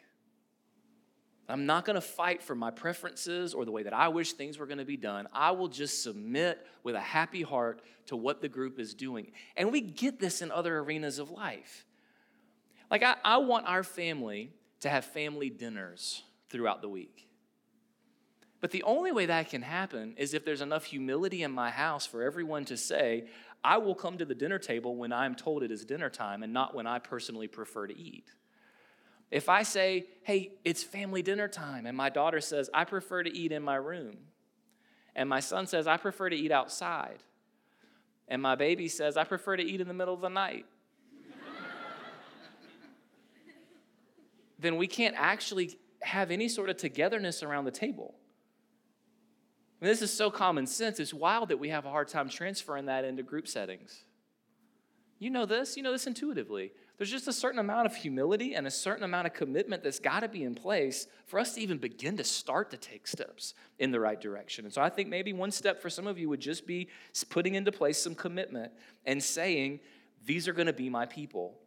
I'm 1.52 1.66
not 1.66 1.86
going 1.86 1.96
to 1.96 2.02
fight 2.02 2.42
for 2.42 2.56
my 2.56 2.72
preferences 2.72 3.54
or 3.54 3.66
the 3.66 3.72
way 3.72 3.84
that 3.84 3.94
I 3.94 4.08
wish 4.08 4.34
things 4.34 4.58
were 4.58 4.66
going 4.66 4.78
to 4.78 4.86
be 4.86 4.98
done. 4.98 5.28
I 5.34 5.52
will 5.52 5.68
just 5.68 6.04
submit 6.04 6.66
with 6.84 6.96
a 6.96 7.00
happy 7.00 7.42
heart 7.42 7.82
to 8.08 8.16
what 8.16 8.42
the 8.42 8.48
group 8.48 8.80
is 8.80 8.94
doing. 8.94 9.32
And 9.58 9.72
we 9.72 9.82
get 9.82 10.20
this 10.20 10.42
in 10.42 10.52
other 10.52 10.80
arenas 10.80 11.20
of 11.20 11.30
life. 11.30 11.86
Like, 12.90 13.04
I, 13.04 13.16
I 13.24 13.38
want 13.38 13.68
our 13.68 13.84
family 13.84 14.52
to 14.82 14.90
have 14.90 15.06
family 15.06 15.50
dinners 15.50 16.24
throughout 16.50 16.82
the 16.82 16.90
week. 16.90 17.28
But 18.60 18.72
the 18.72 18.84
only 18.84 19.12
way 19.12 19.26
that 19.26 19.50
can 19.50 19.64
happen 19.64 20.14
is 20.18 20.34
if 20.34 20.46
there's 20.46 20.62
enough 20.62 20.86
humility 20.86 21.42
in 21.44 21.52
my 21.52 21.72
house 21.72 22.06
for 22.06 22.22
everyone 22.22 22.66
to 22.66 22.78
say, 22.78 23.26
I 23.64 23.78
will 23.78 23.96
come 23.96 24.18
to 24.20 24.26
the 24.26 24.36
dinner 24.36 24.60
table 24.60 24.96
when 24.96 25.12
I'm 25.12 25.36
told 25.36 25.64
it 25.64 25.72
is 25.72 25.84
dinner 25.84 26.10
time 26.10 26.44
and 26.44 26.54
not 26.54 26.76
when 26.76 26.88
I 26.88 27.00
personally 27.00 27.48
prefer 27.48 27.88
to 27.88 27.98
eat. 27.98 28.26
If 29.32 29.48
I 29.48 29.64
say, 29.64 30.08
hey, 30.24 30.52
it's 30.66 30.84
family 30.84 31.22
dinner 31.22 31.48
time, 31.48 31.86
and 31.86 31.96
my 31.96 32.10
daughter 32.10 32.42
says, 32.42 32.70
I 32.74 32.84
prefer 32.84 33.24
to 33.24 33.36
eat 33.36 33.54
in 33.54 33.64
my 33.64 33.76
room, 33.76 34.18
and 35.16 35.30
my 35.30 35.40
son 35.40 35.66
says, 35.68 35.88
I 35.88 35.96
prefer 35.98 36.30
to 36.30 36.36
eat 36.36 36.52
outside, 36.52 37.24
and 38.28 38.42
my 38.42 38.56
baby 38.56 38.90
says, 38.90 39.16
I 39.16 39.24
prefer 39.24 39.56
to 39.56 39.64
eat 39.64 39.80
in 39.80 39.88
the 39.88 39.94
middle 39.94 40.14
of 40.14 40.22
the 40.22 40.30
night, 40.30 40.66
then 44.60 44.76
we 44.76 44.86
can't 44.86 45.16
actually 45.18 45.80
have 46.02 46.30
any 46.30 46.48
sort 46.48 46.70
of 46.70 46.78
togetherness 46.78 47.42
around 47.42 47.66
the 47.66 47.72
table. 47.72 48.14
And 49.80 49.90
this 49.90 50.04
is 50.04 50.14
so 50.14 50.30
common 50.30 50.68
sense. 50.68 51.00
It's 51.00 51.14
wild 51.14 51.50
that 51.50 51.58
we 51.58 51.70
have 51.70 51.86
a 51.86 51.90
hard 51.90 52.08
time 52.08 52.30
transferring 52.30 52.86
that 52.86 53.04
into 53.04 53.24
group 53.24 53.48
settings. 53.48 54.04
You 55.18 55.32
know 55.32 55.48
this, 55.48 55.76
you 55.76 55.82
know 55.82 55.92
this 55.92 56.06
intuitively. 56.06 56.74
There's 56.98 57.10
just 57.10 57.28
a 57.28 57.34
certain 57.34 57.60
amount 57.60 57.88
of 57.88 57.96
humility 57.96 58.54
and 58.54 58.68
a 58.68 58.72
certain 58.72 59.04
amount 59.04 59.26
of 59.26 59.34
commitment 59.34 59.84
that's 59.84 60.00
got 60.00 60.20
to 60.20 60.30
be 60.30 60.44
in 60.44 60.54
place 60.54 61.08
for 61.26 61.40
us 61.40 61.56
to 61.56 61.62
even 61.62 61.78
begin 61.78 62.18
to 62.18 62.24
start 62.24 62.70
to 62.72 62.78
take 62.78 63.08
steps 63.08 63.56
in 63.80 63.92
the 63.92 64.00
right 64.00 64.20
direction. 64.20 64.66
And 64.66 64.74
so 64.74 64.82
I 64.82 64.90
think 64.90 65.10
maybe 65.10 65.34
one 65.34 65.52
step 65.52 65.82
for 65.82 65.90
some 65.90 66.06
of 66.06 66.20
you 66.20 66.30
would 66.30 66.40
just 66.40 66.68
be 66.68 66.90
putting 67.30 67.56
into 67.56 67.72
place 67.72 67.98
some 67.98 68.14
commitment 68.14 68.72
and 69.06 69.24
saying, 69.24 69.80
These 70.26 70.48
are 70.48 70.54
going 70.54 70.68
to 70.68 70.74
be 70.74 70.90
my 70.90 71.06
people. 71.06 71.58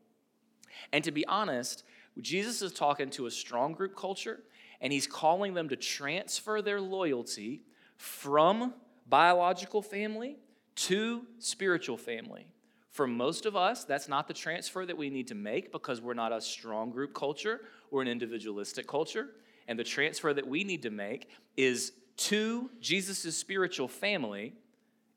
And 0.92 1.02
to 1.04 1.10
be 1.10 1.26
honest, 1.26 1.84
Jesus 2.20 2.62
is 2.62 2.72
talking 2.72 3.10
to 3.10 3.26
a 3.26 3.30
strong 3.30 3.72
group 3.72 3.96
culture 3.96 4.40
and 4.80 4.92
he's 4.92 5.06
calling 5.06 5.54
them 5.54 5.68
to 5.68 5.76
transfer 5.76 6.62
their 6.62 6.80
loyalty 6.80 7.62
from 7.96 8.74
biological 9.08 9.82
family 9.82 10.36
to 10.76 11.22
spiritual 11.38 11.96
family. 11.96 12.46
For 12.94 13.08
most 13.08 13.44
of 13.44 13.56
us, 13.56 13.82
that's 13.82 14.08
not 14.08 14.28
the 14.28 14.34
transfer 14.34 14.86
that 14.86 14.96
we 14.96 15.10
need 15.10 15.26
to 15.26 15.34
make 15.34 15.72
because 15.72 16.00
we're 16.00 16.14
not 16.14 16.30
a 16.30 16.40
strong 16.40 16.92
group 16.92 17.12
culture, 17.12 17.62
we're 17.90 18.02
an 18.02 18.06
individualistic 18.06 18.86
culture. 18.86 19.30
And 19.66 19.76
the 19.76 19.82
transfer 19.82 20.32
that 20.32 20.46
we 20.46 20.62
need 20.62 20.82
to 20.82 20.90
make 20.90 21.28
is 21.56 21.90
to 22.18 22.70
Jesus' 22.80 23.36
spiritual 23.36 23.88
family 23.88 24.52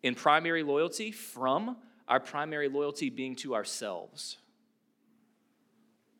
in 0.02 0.16
primary 0.16 0.64
loyalty 0.64 1.12
from 1.12 1.78
our 2.08 2.20
primary 2.20 2.68
loyalty 2.68 3.12
being 3.12 3.36
to 3.36 3.54
ourselves. 3.54 4.40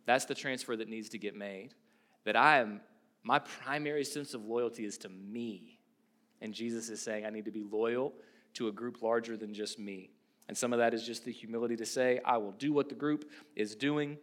That's 0.06 0.26
the 0.26 0.36
transfer 0.36 0.76
that 0.76 0.90
needs 0.90 1.10
to 1.10 1.18
get 1.18 1.36
made. 1.36 1.74
That 2.26 2.36
I 2.36 2.60
am, 2.60 2.82
my 3.24 3.40
primary 3.40 4.06
sense 4.06 4.36
of 4.36 4.46
loyalty 4.46 4.86
is 4.86 5.00
to 5.00 5.10
me. 5.10 5.80
And 6.40 6.54
Jesus 6.54 6.90
is 6.90 7.02
saying, 7.02 7.26
I 7.26 7.32
need 7.32 7.46
to 7.46 7.52
be 7.52 7.64
loyal 7.64 8.14
to 8.54 8.68
a 8.68 8.72
group 8.72 9.02
larger 9.02 9.36
than 9.36 9.56
just 9.56 9.80
me. 9.80 10.12
And 10.48 10.58
some 10.58 10.74
of 10.74 10.80
that 10.80 10.94
is 10.94 11.06
just 11.06 11.26
the 11.26 11.32
humility 11.32 11.76
to 11.78 11.86
say, 11.86 12.20
I 12.24 12.38
will 12.38 12.54
do 12.54 12.72
what 12.72 12.90
the 12.90 12.96
group 12.96 13.30
is 13.56 13.76
doing 13.76 14.18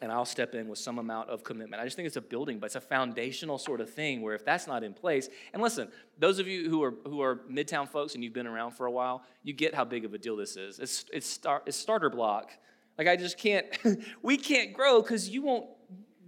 and 0.00 0.10
I'll 0.10 0.24
step 0.24 0.54
in 0.54 0.68
with 0.68 0.78
some 0.78 0.98
amount 0.98 1.30
of 1.30 1.42
commitment. 1.42 1.82
I 1.82 1.84
just 1.84 1.96
think 1.96 2.06
it's 2.06 2.16
a 2.16 2.22
building, 2.22 2.58
but 2.58 2.66
it's 2.66 2.76
a 2.76 2.80
foundational 2.80 3.58
sort 3.58 3.80
of 3.80 3.90
thing 3.90 4.22
where 4.22 4.34
if 4.34 4.44
that's 4.44 4.66
not 4.66 4.84
in 4.84 4.94
place, 4.94 5.28
and 5.52 5.62
listen, 5.62 5.88
those 6.18 6.38
of 6.38 6.46
you 6.46 6.70
who 6.70 6.82
are 6.82 6.94
who 7.04 7.20
are 7.20 7.40
midtown 7.50 7.88
folks 7.88 8.14
and 8.14 8.22
you've 8.22 8.32
been 8.32 8.46
around 8.46 8.72
for 8.72 8.86
a 8.86 8.90
while, 8.90 9.24
you 9.42 9.52
get 9.52 9.74
how 9.74 9.84
big 9.84 10.04
of 10.04 10.14
a 10.14 10.18
deal 10.18 10.36
this 10.36 10.56
is. 10.56 10.78
It's 10.78 11.04
it's, 11.12 11.26
start, 11.26 11.64
it's 11.66 11.76
starter 11.76 12.08
block. 12.08 12.50
Like 12.96 13.08
I 13.08 13.16
just 13.16 13.36
can't, 13.36 13.66
we 14.22 14.36
can't 14.36 14.72
grow 14.72 15.02
because 15.02 15.28
you 15.28 15.42
won't 15.42 15.66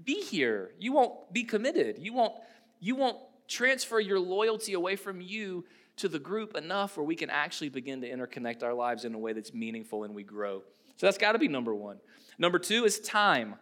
be 0.05 0.23
here. 0.23 0.73
You 0.79 0.93
won't 0.93 1.33
be 1.33 1.45
committed. 1.45 1.99
You 1.99 2.13
won't 2.13 2.35
you 2.81 2.97
won't 2.97 3.19
transfer 3.49 4.01
your 4.01 4.19
loyalty 4.19 4.73
away 4.73 4.97
from 4.97 5.21
you 5.21 5.65
to 6.03 6.09
the 6.09 6.19
group 6.19 6.57
enough 6.57 6.97
where 6.97 7.07
we 7.07 7.15
can 7.15 7.31
actually 7.31 7.69
begin 7.69 8.01
to 8.01 8.11
interconnect 8.11 8.65
our 8.65 8.75
lives 8.75 9.05
in 9.05 9.15
a 9.15 9.19
way 9.19 9.33
that's 9.33 9.55
meaningful 9.55 10.03
and 10.03 10.13
we 10.13 10.25
grow. 10.25 10.61
So 10.97 11.07
that's 11.07 11.17
got 11.17 11.33
to 11.33 11.39
be 11.39 11.47
number 11.47 11.73
one. 11.73 11.99
Number 12.39 12.59
two 12.59 12.85
is 12.85 12.99
time. 12.99 13.55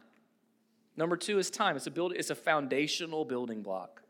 Number 0.97 1.19
two 1.19 1.39
is 1.39 1.51
time. 1.51 1.77
It's 1.77 1.87
a 1.87 1.91
build, 1.91 2.15
it's 2.15 2.31
a 2.31 2.35
foundational 2.35 3.27
building 3.27 3.61
block. 3.61 4.03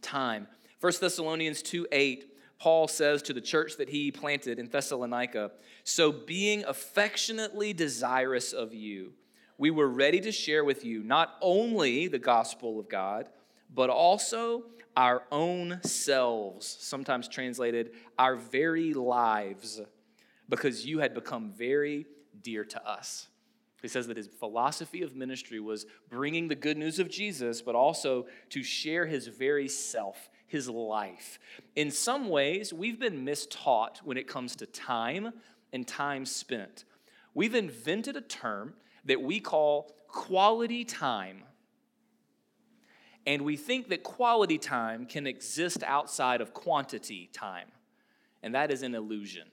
Time. 0.00 0.46
1 0.80 0.92
Thessalonians 1.00 1.60
2 1.60 1.88
8, 1.90 2.36
Paul 2.60 2.86
says 2.86 3.20
to 3.22 3.32
the 3.32 3.40
church 3.40 3.76
that 3.78 3.88
he 3.88 4.12
planted 4.12 4.60
in 4.60 4.68
Thessalonica, 4.68 5.50
So 5.82 6.12
being 6.12 6.64
affectionately 6.68 7.72
desirous 7.72 8.52
of 8.52 8.72
you, 8.72 9.14
we 9.58 9.72
were 9.72 9.88
ready 9.88 10.20
to 10.20 10.30
share 10.30 10.62
with 10.62 10.84
you 10.84 11.02
not 11.02 11.34
only 11.40 12.06
the 12.06 12.20
gospel 12.20 12.78
of 12.78 12.88
God, 12.88 13.28
but 13.74 13.90
also 13.90 14.64
our 14.96 15.22
own 15.32 15.80
selves, 15.82 16.66
sometimes 16.66 17.28
translated, 17.28 17.92
our 18.18 18.36
very 18.36 18.94
lives, 18.94 19.80
because 20.48 20.84
you 20.86 20.98
had 20.98 21.14
become 21.14 21.52
very 21.52 22.06
dear 22.42 22.64
to 22.64 22.88
us. 22.88 23.28
He 23.80 23.88
says 23.88 24.06
that 24.06 24.16
his 24.16 24.28
philosophy 24.28 25.02
of 25.02 25.16
ministry 25.16 25.58
was 25.58 25.86
bringing 26.08 26.46
the 26.46 26.54
good 26.54 26.76
news 26.76 27.00
of 27.00 27.10
Jesus, 27.10 27.60
but 27.60 27.74
also 27.74 28.26
to 28.50 28.62
share 28.62 29.06
his 29.06 29.26
very 29.26 29.66
self, 29.66 30.30
his 30.46 30.68
life. 30.68 31.40
In 31.74 31.90
some 31.90 32.28
ways, 32.28 32.72
we've 32.72 33.00
been 33.00 33.24
mistaught 33.24 33.98
when 33.98 34.16
it 34.16 34.28
comes 34.28 34.54
to 34.56 34.66
time 34.66 35.32
and 35.72 35.86
time 35.86 36.24
spent. 36.24 36.84
We've 37.34 37.54
invented 37.54 38.16
a 38.16 38.20
term 38.20 38.74
that 39.04 39.20
we 39.20 39.40
call 39.40 39.90
quality 40.06 40.84
time. 40.84 41.42
And 43.26 43.42
we 43.42 43.56
think 43.56 43.88
that 43.88 44.02
quality 44.02 44.58
time 44.58 45.06
can 45.06 45.26
exist 45.26 45.82
outside 45.84 46.40
of 46.40 46.52
quantity 46.52 47.30
time. 47.32 47.68
And 48.42 48.54
that 48.54 48.70
is 48.70 48.82
an 48.82 48.94
illusion. 48.94 49.46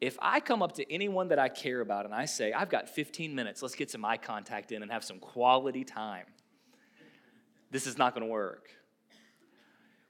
If 0.00 0.18
I 0.20 0.40
come 0.40 0.62
up 0.62 0.72
to 0.72 0.92
anyone 0.92 1.28
that 1.28 1.38
I 1.38 1.48
care 1.48 1.80
about 1.80 2.04
and 2.04 2.12
I 2.12 2.24
say, 2.24 2.52
I've 2.52 2.68
got 2.68 2.88
15 2.88 3.32
minutes, 3.32 3.62
let's 3.62 3.76
get 3.76 3.88
some 3.88 4.04
eye 4.04 4.16
contact 4.16 4.72
in 4.72 4.82
and 4.82 4.90
have 4.90 5.04
some 5.04 5.20
quality 5.20 5.84
time, 5.84 6.26
this 7.70 7.86
is 7.86 7.96
not 7.96 8.16
to 8.16 8.24
work. 8.24 8.68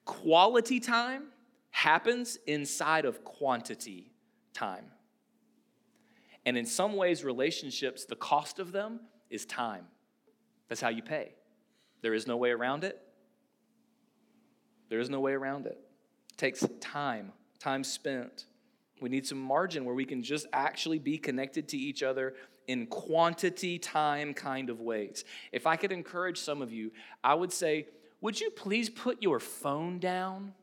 Quality 0.06 0.80
time 0.80 1.24
happens 1.70 2.38
inside 2.46 3.04
of 3.04 3.22
quantity 3.22 4.12
time. 4.54 4.86
And 6.46 6.56
in 6.56 6.64
some 6.64 6.96
ways, 6.96 7.22
relationships, 7.22 8.04
the 8.06 8.16
cost 8.16 8.58
of 8.58 8.72
them 8.72 9.00
is 9.30 9.44
time. 9.44 9.86
That's 10.68 10.80
how 10.80 10.88
you 10.88 11.02
pay. 11.02 11.34
There 12.02 12.14
is 12.14 12.26
no 12.26 12.36
way 12.36 12.50
around 12.50 12.84
it. 12.84 13.00
There 14.88 15.00
is 15.00 15.08
no 15.08 15.20
way 15.20 15.32
around 15.32 15.66
it. 15.66 15.78
It 16.32 16.36
takes 16.36 16.66
time, 16.80 17.32
time 17.58 17.82
spent. 17.82 18.44
We 19.00 19.08
need 19.08 19.26
some 19.26 19.40
margin 19.40 19.84
where 19.84 19.94
we 19.94 20.04
can 20.04 20.22
just 20.22 20.46
actually 20.52 20.98
be 20.98 21.16
connected 21.16 21.68
to 21.68 21.78
each 21.78 22.02
other 22.02 22.34
in 22.66 22.86
quantity 22.86 23.78
time 23.78 24.34
kind 24.34 24.70
of 24.70 24.80
ways. 24.80 25.24
If 25.50 25.66
I 25.66 25.76
could 25.76 25.92
encourage 25.92 26.38
some 26.38 26.62
of 26.62 26.72
you, 26.72 26.92
I 27.24 27.34
would 27.34 27.52
say, 27.52 27.86
would 28.20 28.40
you 28.40 28.50
please 28.50 28.90
put 28.90 29.22
your 29.22 29.40
phone 29.40 29.98
down? 29.98 30.54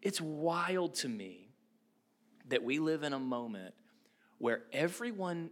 It's 0.00 0.20
wild 0.20 0.94
to 0.96 1.08
me 1.08 1.50
that 2.48 2.64
we 2.64 2.80
live 2.80 3.04
in 3.04 3.12
a 3.12 3.20
moment 3.20 3.74
where 4.38 4.62
everyone 4.72 5.50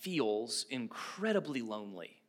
feels 0.00 0.66
incredibly 0.70 1.62
lonely. 1.62 2.21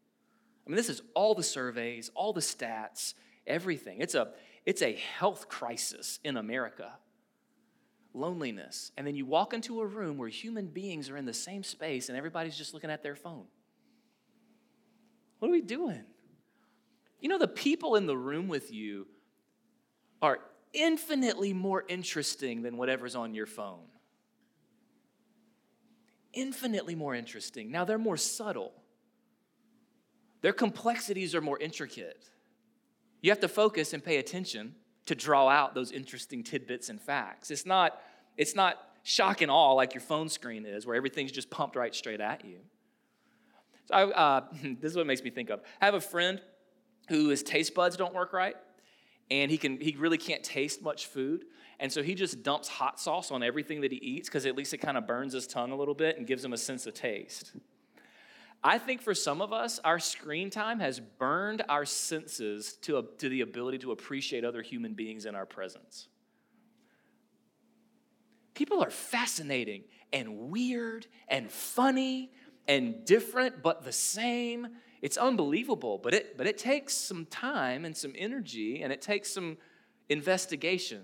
I 0.66 0.70
mean, 0.70 0.78
this 0.78 0.90
is 0.90 1.02
all 1.14 1.36
the 1.36 1.44
surveys, 1.44 2.10
all 2.16 2.34
the 2.34 2.42
stats, 2.42 3.14
everything. 3.46 4.00
It's 4.00 4.16
a, 4.16 4.30
it's 4.66 4.82
a 4.82 4.94
health 4.94 5.50
crisis 5.50 6.20
in 6.24 6.38
America. 6.38 6.94
Loneliness. 8.14 8.92
And 8.98 9.06
then 9.06 9.16
you 9.16 9.26
walk 9.26 9.54
into 9.54 9.82
a 9.82 9.86
room 9.86 10.18
where 10.18 10.30
human 10.30 10.68
beings 10.68 11.10
are 11.10 11.18
in 11.18 11.26
the 11.26 11.34
same 11.34 11.64
space 11.64 12.10
and 12.10 12.18
everybody's 12.18 12.58
just 12.58 12.74
looking 12.74 12.92
at 12.92 13.04
their 13.04 13.16
phone. 13.16 13.46
What 15.40 15.50
are 15.50 15.52
we 15.52 15.62
doing? 15.62 16.04
You 17.20 17.30
know, 17.30 17.38
the 17.38 17.48
people 17.48 17.96
in 17.96 18.06
the 18.06 18.18
room 18.18 18.48
with 18.48 18.72
you 18.72 19.08
are 20.22 20.40
infinitely 20.74 21.54
more 21.54 21.84
interesting 21.88 22.62
than 22.62 22.78
whatever's 22.78 23.16
on 23.16 23.34
your 23.34 23.46
phone. 23.46 23.86
Infinitely 26.34 26.96
more 26.96 27.14
interesting. 27.14 27.72
Now, 27.72 27.86
they're 27.86 27.98
more 27.98 28.18
subtle, 28.18 28.74
their 30.44 30.54
complexities 30.54 31.34
are 31.34 31.42
more 31.42 31.58
intricate. 31.58 32.30
You 33.22 33.32
have 33.32 33.40
to 33.40 33.48
focus 33.48 33.94
and 33.94 34.04
pay 34.04 34.18
attention 34.18 34.76
to 35.06 35.16
draw 35.16 35.48
out 35.48 35.74
those 35.74 35.92
interesting 35.92 36.44
tidbits 36.44 36.90
and 36.90 37.02
facts. 37.02 37.50
It's 37.50 37.66
not, 37.66 38.00
it's 38.38 38.54
not 38.54 38.78
shock 39.04 39.42
and 39.42 39.50
awe 39.50 39.72
like 39.72 39.94
your 39.94 40.02
phone 40.02 40.30
screen 40.30 40.66
is, 40.66 40.86
where 40.86 40.96
everything's 40.96 41.32
just 41.32 41.50
pumped 41.50 41.78
right 41.78 41.96
straight 41.96 42.22
at 42.22 42.44
you. 42.44 42.58
So 43.86 43.96
I, 43.96 44.04
uh, 44.04 44.42
this 44.82 44.92
is 44.92 44.98
what 44.98 45.08
makes 45.08 45.24
me 45.24 45.30
think 45.30 45.50
of. 45.50 45.62
I 45.82 45.86
have 45.86 45.96
a 45.96 46.02
friend 46.02 46.42
who 47.08 47.30
his 47.30 47.42
taste 47.42 47.74
buds 47.74 47.96
don't 47.96 48.14
work 48.14 48.34
right 48.34 48.56
and 49.32 49.50
he 49.50 49.58
can 49.58 49.80
he 49.80 49.96
really 49.98 50.18
can't 50.18 50.44
taste 50.44 50.82
much 50.82 51.08
food 51.08 51.46
and 51.80 51.92
so 51.92 52.04
he 52.04 52.16
just 52.16 52.44
dumps 52.44 52.68
hot 52.68 53.00
sauce 53.00 53.32
on 53.32 53.44
everything 53.44 53.82
that 53.82 53.92
he 53.92 53.98
eats 53.98 54.30
because 54.30 54.46
at 54.46 54.56
least 54.56 54.74
it 54.74 54.78
kind 54.78 54.98
of 54.98 55.08
burns 55.08 55.34
his 55.34 55.48
tongue 55.48 55.72
a 55.72 55.76
little 55.76 55.94
bit 55.94 56.18
and 56.18 56.28
gives 56.28 56.44
him 56.44 56.54
a 56.54 56.58
sense 56.58 56.86
of 56.86 56.94
taste 56.94 57.54
i 58.64 58.78
think 58.78 59.02
for 59.02 59.14
some 59.14 59.42
of 59.42 59.52
us 59.54 59.80
our 59.84 60.00
screen 60.00 60.50
time 60.50 60.80
has 60.80 61.00
burned 61.00 61.64
our 61.70 61.86
senses 61.86 62.78
to, 62.82 62.98
a, 62.98 63.04
to 63.18 63.30
the 63.30 63.42
ability 63.42 63.78
to 63.78 63.92
appreciate 63.92 64.44
other 64.44 64.62
human 64.62 64.94
beings 64.94 65.26
in 65.26 65.36
our 65.36 65.46
presence 65.46 66.08
people 68.54 68.84
are 68.84 68.92
fascinating 68.92 69.84
and 70.12 70.38
weird 70.50 71.08
and 71.28 71.52
funny 71.52 72.32
and 72.68 73.06
different 73.06 73.62
but 73.62 73.84
the 73.84 73.92
same 73.92 74.68
it's 75.04 75.18
unbelievable, 75.18 75.98
but 76.02 76.14
it, 76.14 76.38
but 76.38 76.48
it 76.48 76.58
takes 76.58 76.96
some 76.96 77.26
time 77.26 77.84
and 77.84 77.96
some 77.96 78.14
energy 78.18 78.84
and 78.84 78.94
it 78.94 79.02
takes 79.02 79.30
some 79.30 79.58
investigation. 80.08 81.02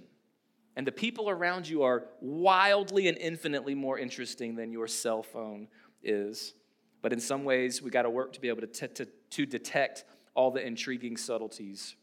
And 0.78 0.88
the 0.88 0.94
people 0.94 1.30
around 1.30 1.68
you 1.68 1.84
are 1.84 2.06
wildly 2.22 3.10
and 3.10 3.18
infinitely 3.18 3.76
more 3.76 4.00
interesting 4.00 4.56
than 4.56 4.72
your 4.72 4.88
cell 4.88 5.22
phone 5.22 5.68
is. 6.02 6.54
But 7.02 7.14
in 7.14 7.20
some 7.20 7.44
ways, 7.44 7.82
we 7.82 7.90
got 7.90 8.04
to 8.04 8.10
work 8.10 8.34
to 8.34 8.42
be 8.42 8.50
able 8.50 8.62
to, 8.62 8.68
t- 8.68 8.88
to, 8.88 9.08
to 9.32 9.46
detect 9.46 10.04
all 10.34 10.52
the 10.52 10.66
intriguing 10.66 11.18
subtleties. 11.18 11.96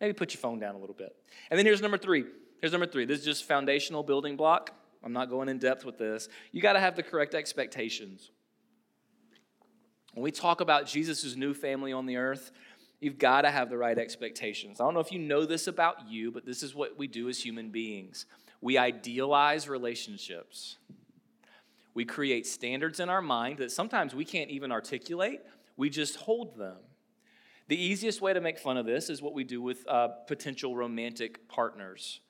Maybe 0.00 0.12
put 0.12 0.34
your 0.34 0.40
phone 0.40 0.58
down 0.58 0.74
a 0.74 0.78
little 0.78 0.94
bit. 0.94 1.14
And 1.50 1.58
then 1.58 1.66
here's 1.66 1.80
number 1.82 1.98
three. 1.98 2.24
Here's 2.60 2.72
number 2.72 2.86
three. 2.86 3.04
This 3.04 3.20
is 3.20 3.24
just 3.24 3.44
foundational 3.44 4.02
building 4.02 4.36
block. 4.36 4.74
I'm 5.04 5.12
not 5.12 5.30
going 5.30 5.48
in 5.48 5.58
depth 5.58 5.84
with 5.84 5.98
this. 5.98 6.28
You 6.52 6.62
got 6.62 6.74
to 6.74 6.80
have 6.80 6.96
the 6.96 7.02
correct 7.02 7.34
expectations. 7.34 8.30
When 10.14 10.22
we 10.22 10.30
talk 10.30 10.60
about 10.60 10.86
Jesus' 10.86 11.36
new 11.36 11.54
family 11.54 11.92
on 11.92 12.06
the 12.06 12.16
earth, 12.16 12.52
you've 13.00 13.18
got 13.18 13.42
to 13.42 13.50
have 13.50 13.70
the 13.70 13.76
right 13.76 13.98
expectations. 13.98 14.80
I 14.80 14.84
don't 14.84 14.94
know 14.94 15.00
if 15.00 15.10
you 15.10 15.18
know 15.18 15.44
this 15.44 15.66
about 15.66 16.08
you, 16.08 16.30
but 16.30 16.44
this 16.44 16.62
is 16.62 16.74
what 16.74 16.98
we 16.98 17.08
do 17.08 17.28
as 17.28 17.42
human 17.42 17.70
beings. 17.70 18.26
We 18.60 18.78
idealize 18.78 19.68
relationships. 19.68 20.76
We 21.94 22.04
create 22.04 22.46
standards 22.46 23.00
in 23.00 23.08
our 23.08 23.22
mind 23.22 23.58
that 23.58 23.70
sometimes 23.70 24.14
we 24.14 24.24
can't 24.24 24.50
even 24.50 24.72
articulate, 24.72 25.40
we 25.76 25.90
just 25.90 26.16
hold 26.16 26.56
them. 26.56 26.76
The 27.68 27.80
easiest 27.80 28.20
way 28.20 28.32
to 28.32 28.40
make 28.40 28.58
fun 28.58 28.76
of 28.76 28.86
this 28.86 29.08
is 29.08 29.22
what 29.22 29.34
we 29.34 29.44
do 29.44 29.62
with 29.62 29.88
uh, 29.88 30.08
potential 30.26 30.76
romantic 30.76 31.48
partners. 31.48 32.20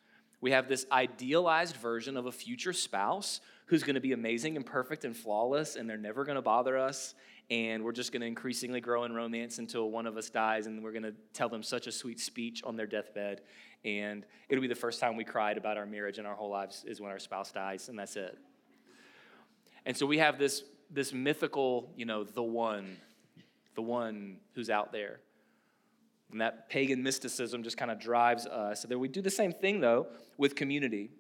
We 0.41 0.51
have 0.51 0.69
this 0.69 0.87
idealized 0.91 1.77
version 1.77 2.17
of 2.17 2.27
a 2.27 2.33
future 2.33 2.73
spouse 2.73 3.41
who's 3.67 3.83
going 3.83 3.95
to 3.95 4.01
be 4.01 4.13
amazing 4.13 4.57
and 4.57 4.67
perfect 4.67 5.05
and 5.05 5.17
flawless, 5.17 5.77
and 5.77 5.89
they're 5.89 5.97
never 5.97 6.25
going 6.25 6.37
to 6.37 6.43
bother 6.43 6.77
us 6.77 7.15
and 7.51 7.85
we're 7.85 7.93
just 7.93 8.13
going 8.13 8.21
to 8.23 8.27
increasingly 8.27 8.81
grow 8.81 9.05
in 9.05 9.13
romance 9.13 9.59
until 9.59 9.91
one 9.91 10.07
of 10.07 10.17
us 10.17 10.31
dies 10.31 10.67
and 10.67 10.83
we're 10.83 10.93
going 10.93 11.03
to 11.03 11.15
tell 11.35 11.49
them 11.51 11.63
such 11.63 11.87
a 11.87 11.93
sweet 11.93 12.19
speech 12.19 12.63
on 12.65 12.77
their 12.77 12.87
deathbed 12.87 13.43
and 13.85 14.25
it'll 14.49 14.63
be 14.63 14.69
the 14.69 14.75
first 14.75 15.01
time 15.01 15.17
we 15.17 15.25
cried 15.25 15.59
about 15.59 15.77
our 15.77 15.87
marriage 15.87 16.19
in 16.19 16.25
our 16.25 16.35
whole 16.35 16.51
lives 16.51 16.85
is 16.87 17.01
when 17.01 17.11
our 17.11 17.19
spouse 17.19 17.53
dies 17.53 17.89
and 17.89 17.99
that's 17.99 18.17
it 18.17 18.39
and 19.87 19.97
so 19.97 20.07
we 20.07 20.19
have 20.19 20.39
this 20.39 20.63
this 20.91 21.13
mythical 21.13 21.91
you 21.97 22.05
know 22.05 22.25
the 22.25 22.43
one 22.43 22.97
the 23.75 23.83
one 23.83 24.39
who's 24.55 24.71
out 24.71 24.93
there 24.93 25.21
and 26.31 26.41
that 26.41 26.69
pagan 26.69 27.03
mysticism 27.03 27.63
just 27.63 27.77
kind 27.77 27.91
of 27.91 27.99
drives 27.99 28.47
us 28.47 28.83
so 28.83 28.89
then 28.89 28.99
we 28.99 29.09
do 29.09 29.23
the 29.23 29.31
same 29.31 29.53
thing 29.53 29.81
though 29.81 30.07
with 30.39 30.55
community 30.55 31.11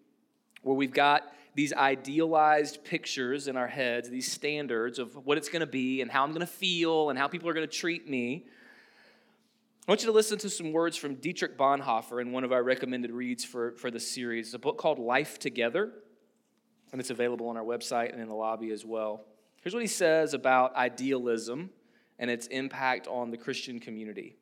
where 0.63 0.77
we've 0.77 0.93
got 0.93 1.33
these 1.55 1.73
idealized 1.73 2.83
pictures 2.85 3.47
in 3.47 3.57
our 3.57 3.67
heads, 3.67 4.09
these 4.09 4.31
standards 4.31 4.99
of 4.99 5.15
what 5.27 5.37
it's 5.37 5.49
going 5.49 5.61
to 5.61 5.67
be 5.67 6.01
and 6.01 6.11
how 6.11 6.25
I'm 6.25 6.31
going 6.31 6.41
to 6.41 6.47
feel 6.47 7.11
and 7.11 7.19
how 7.19 7.29
people 7.29 7.49
are 7.49 7.53
going 7.53 7.69
to 7.69 7.77
treat 7.77 8.09
me. 8.09 8.47
I 9.87 9.91
want 9.91 10.01
you 10.01 10.07
to 10.07 10.13
listen 10.13 10.39
to 10.39 10.49
some 10.49 10.73
words 10.73 10.97
from 10.97 11.17
Dietrich 11.17 11.59
Bonhoeffer 11.59 12.23
in 12.23 12.33
one 12.33 12.45
of 12.45 12.53
our 12.53 12.63
recommended 12.63 13.11
reads 13.11 13.45
for, 13.45 13.73
for 13.73 13.91
the 13.91 14.01
series. 14.01 14.55
A 14.55 14.59
book 14.59 14.79
called 14.79 14.99
Life 14.99 15.39
Together, 15.39 15.93
and 16.93 17.01
it's 17.01 17.11
available 17.11 17.49
on 17.49 17.57
our 17.57 17.65
website 17.65 18.13
and 18.13 18.21
in 18.21 18.29
the 18.29 18.35
lobby 18.35 18.71
as 18.71 18.85
well. 18.85 19.25
Here's 19.63 19.75
what 19.75 19.83
he 19.83 19.89
says 19.89 20.35
about 20.35 20.77
idealism 20.77 21.71
and 22.19 22.31
its 22.31 22.47
impact 22.49 23.09
on 23.09 23.31
the 23.31 23.37
Christian 23.37 23.81
community. 23.81 24.37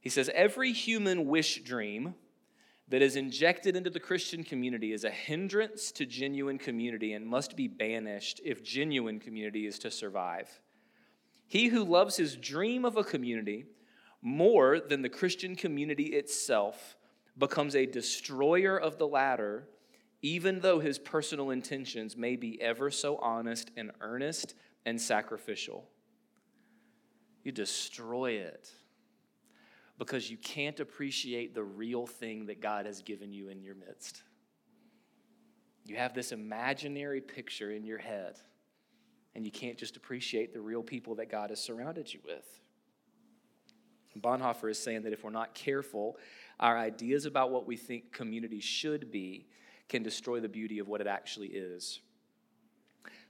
He 0.00 0.08
says, 0.08 0.30
Every 0.34 0.72
human 0.72 1.26
wish 1.26 1.62
dream 1.62 2.14
that 2.88 3.02
is 3.02 3.16
injected 3.16 3.76
into 3.76 3.90
the 3.90 4.00
Christian 4.00 4.44
community 4.44 4.92
is 4.92 5.04
a 5.04 5.10
hindrance 5.10 5.92
to 5.92 6.04
genuine 6.04 6.58
community 6.58 7.14
and 7.14 7.26
must 7.26 7.56
be 7.56 7.68
banished 7.68 8.40
if 8.44 8.62
genuine 8.62 9.18
community 9.18 9.66
is 9.66 9.78
to 9.80 9.90
survive. 9.90 10.60
He 11.46 11.68
who 11.68 11.84
loves 11.84 12.16
his 12.16 12.36
dream 12.36 12.84
of 12.84 12.96
a 12.96 13.04
community 13.04 13.66
more 14.20 14.80
than 14.80 15.02
the 15.02 15.08
Christian 15.08 15.56
community 15.56 16.06
itself 16.06 16.96
becomes 17.38 17.74
a 17.74 17.86
destroyer 17.86 18.78
of 18.78 18.98
the 18.98 19.06
latter, 19.06 19.68
even 20.22 20.60
though 20.60 20.78
his 20.78 20.98
personal 20.98 21.50
intentions 21.50 22.16
may 22.16 22.36
be 22.36 22.60
ever 22.62 22.90
so 22.90 23.16
honest 23.16 23.70
and 23.76 23.90
earnest 24.00 24.54
and 24.86 25.00
sacrificial. 25.00 25.88
You 27.42 27.50
destroy 27.50 28.32
it 28.32 28.70
because 29.98 30.30
you 30.30 30.36
can't 30.36 30.78
appreciate 30.78 31.54
the 31.54 31.64
real 31.64 32.06
thing 32.06 32.46
that 32.46 32.60
God 32.60 32.86
has 32.86 33.02
given 33.02 33.32
you 33.32 33.48
in 33.48 33.62
your 33.62 33.74
midst. 33.74 34.22
You 35.84 35.96
have 35.96 36.14
this 36.14 36.30
imaginary 36.30 37.20
picture 37.20 37.72
in 37.72 37.84
your 37.84 37.98
head, 37.98 38.36
and 39.34 39.44
you 39.44 39.50
can't 39.50 39.76
just 39.76 39.96
appreciate 39.96 40.52
the 40.52 40.60
real 40.60 40.82
people 40.82 41.16
that 41.16 41.30
God 41.30 41.50
has 41.50 41.60
surrounded 41.60 42.12
you 42.12 42.20
with. 42.24 42.60
Bonhoeffer 44.16 44.70
is 44.70 44.78
saying 44.78 45.02
that 45.02 45.12
if 45.12 45.24
we're 45.24 45.30
not 45.30 45.54
careful, 45.54 46.16
our 46.60 46.78
ideas 46.78 47.24
about 47.24 47.50
what 47.50 47.66
we 47.66 47.76
think 47.76 48.12
community 48.12 48.60
should 48.60 49.10
be 49.10 49.46
can 49.92 50.02
destroy 50.02 50.40
the 50.40 50.48
beauty 50.48 50.78
of 50.78 50.88
what 50.88 51.02
it 51.02 51.06
actually 51.06 51.48
is. 51.48 52.00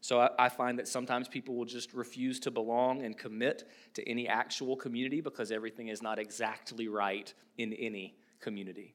So 0.01 0.21
I, 0.21 0.31
I, 0.39 0.49
find 0.49 0.79
that 0.79 0.87
sometimes 0.87 1.27
people 1.27 1.57
will 1.57 1.65
just 1.65 1.93
refuse 1.93 2.39
to 2.41 2.53
belong 2.53 3.03
and 3.03 3.19
commit 3.19 3.69
to 3.95 4.09
any 4.09 4.29
actual 4.29 4.77
community 4.77 5.21
because 5.21 5.51
everything 5.51 5.89
is 5.89 6.03
not 6.03 6.21
exactly 6.21 6.87
right 6.87 7.33
in 7.59 7.73
any 7.73 8.17
community. 8.41 8.95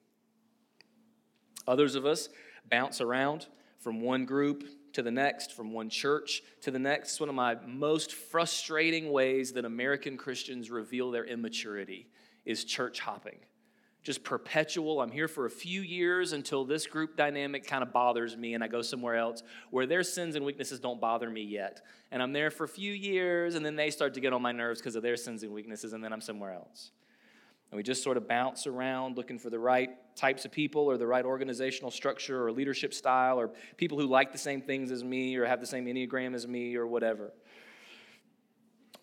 Others 1.68 1.96
of 1.96 2.06
us 2.06 2.30
bounce 2.70 3.02
around 3.02 3.48
from 3.80 4.00
one 4.00 4.26
group 4.26 4.64
to 4.94 5.02
the 5.02 5.12
next, 5.12 5.52
from 5.52 5.74
one 5.74 5.90
church 5.90 6.42
to 6.62 6.72
the 6.72 6.80
next. 6.80 7.10
It's 7.10 7.20
one 7.20 7.30
of 7.30 7.36
my 7.36 7.56
most 7.66 8.14
frustrating 8.14 9.12
ways 9.12 9.52
that 9.54 9.66
American 9.66 10.16
Christians 10.16 10.72
reveal 10.72 11.12
their 11.12 11.26
immaturity 11.26 12.08
is 12.46 12.64
church 12.64 13.02
hopping. 13.02 13.40
Just 14.08 14.24
perpetual. 14.24 15.02
I'm 15.02 15.12
here 15.12 15.28
for 15.28 15.46
a 15.48 15.50
few 15.50 15.82
years 15.82 16.32
until 16.32 16.64
this 16.64 16.88
group 16.88 17.18
dynamic 17.18 17.68
kind 17.68 17.84
of 17.84 17.92
bothers 17.92 18.38
me 18.38 18.54
and 18.54 18.64
I 18.64 18.70
go 18.70 18.82
somewhere 18.82 19.18
else 19.18 19.44
where 19.70 19.86
their 19.86 20.02
sins 20.02 20.38
and 20.38 20.46
weaknesses 20.46 20.80
don't 20.80 21.02
bother 21.02 21.30
me 21.30 21.42
yet. 21.42 21.82
And 22.10 22.24
I'm 22.24 22.32
there 22.32 22.50
for 22.50 22.64
a 22.64 22.70
few 22.70 22.94
years 22.94 23.56
and 23.56 23.66
then 23.66 23.76
they 23.76 23.90
start 23.90 24.14
to 24.14 24.22
get 24.22 24.32
on 24.32 24.42
my 24.42 24.54
nerves 24.54 24.80
because 24.80 24.96
of 24.96 25.04
their 25.04 25.18
sins 25.18 25.44
and 25.44 25.52
weaknesses 25.52 25.92
and 25.92 26.02
then 26.02 26.14
I'm 26.14 26.22
somewhere 26.22 26.54
else. 26.54 26.92
And 27.70 27.76
we 27.76 27.84
just 27.84 28.02
sort 28.02 28.16
of 28.16 28.30
bounce 28.30 28.66
around 28.66 29.18
looking 29.18 29.38
for 29.38 29.50
the 29.50 29.60
right 29.60 29.90
types 30.16 30.46
of 30.46 30.54
people 30.54 30.84
or 30.84 30.96
the 30.96 31.06
right 31.06 31.26
organizational 31.26 31.92
structure 31.92 32.48
or 32.48 32.54
leadership 32.54 32.94
style 32.94 33.38
or 33.38 33.50
people 33.76 34.00
who 34.00 34.08
like 34.08 34.32
the 34.32 34.38
same 34.38 34.62
things 34.62 34.90
as 34.90 35.04
me 35.04 35.36
or 35.36 35.46
have 35.46 35.60
the 35.60 35.68
same 35.68 35.86
Enneagram 35.86 36.34
as 36.34 36.48
me 36.48 36.78
or 36.78 36.88
whatever. 36.88 37.34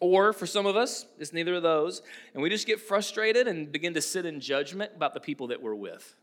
Or 0.01 0.32
for 0.32 0.47
some 0.47 0.66
of 0.66 0.76
us, 0.76 1.07
it's 1.18 1.32
neither 1.32 1.55
of 1.55 1.62
those. 1.62 2.03
And 2.34 2.42
we 2.42 2.51
just 2.51 2.66
get 2.66 2.80
frustrated 2.80 3.49
and 3.49 3.70
begin 3.70 3.95
to 3.95 4.01
sit 4.01 4.26
in 4.26 4.40
judgment 4.40 4.92
about 4.97 5.14
the 5.14 5.20
people 5.20 5.49
that 5.49 5.62
we're 5.62 5.74
with. 5.74 6.14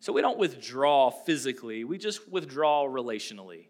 So 0.00 0.12
we 0.12 0.20
don't 0.20 0.38
withdraw 0.38 1.10
physically, 1.10 1.84
we 1.84 1.96
just 1.96 2.28
withdraw 2.28 2.84
relationally. 2.84 3.66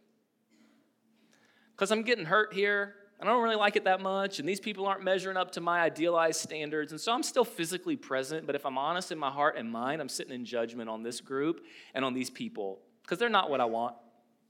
Because 1.74 1.90
I'm 1.90 2.02
getting 2.02 2.24
hurt 2.24 2.54
here, 2.54 2.94
and 3.20 3.28
I 3.28 3.32
don't 3.34 3.42
really 3.44 3.56
like 3.56 3.76
it 3.76 3.84
that 3.84 4.00
much, 4.00 4.40
and 4.40 4.48
these 4.48 4.58
people 4.58 4.86
aren't 4.86 5.04
measuring 5.04 5.36
up 5.36 5.52
to 5.52 5.60
my 5.60 5.80
idealized 5.80 6.40
standards. 6.40 6.90
And 6.90 7.00
so 7.00 7.12
I'm 7.12 7.22
still 7.22 7.44
physically 7.44 7.96
present, 7.96 8.46
but 8.46 8.56
if 8.56 8.66
I'm 8.66 8.76
honest 8.76 9.12
in 9.12 9.18
my 9.18 9.30
heart 9.30 9.56
and 9.56 9.70
mind, 9.70 10.00
I'm 10.00 10.08
sitting 10.08 10.32
in 10.34 10.44
judgment 10.44 10.90
on 10.90 11.02
this 11.02 11.20
group 11.20 11.60
and 11.94 12.04
on 12.04 12.14
these 12.14 12.30
people 12.30 12.80
because 13.02 13.18
they're 13.18 13.28
not 13.28 13.48
what 13.48 13.60
I 13.60 13.66
want. 13.66 13.94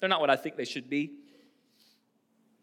They're 0.00 0.08
not 0.08 0.20
what 0.20 0.30
I 0.30 0.36
think 0.36 0.56
they 0.56 0.64
should 0.64 0.88
be. 0.88 1.12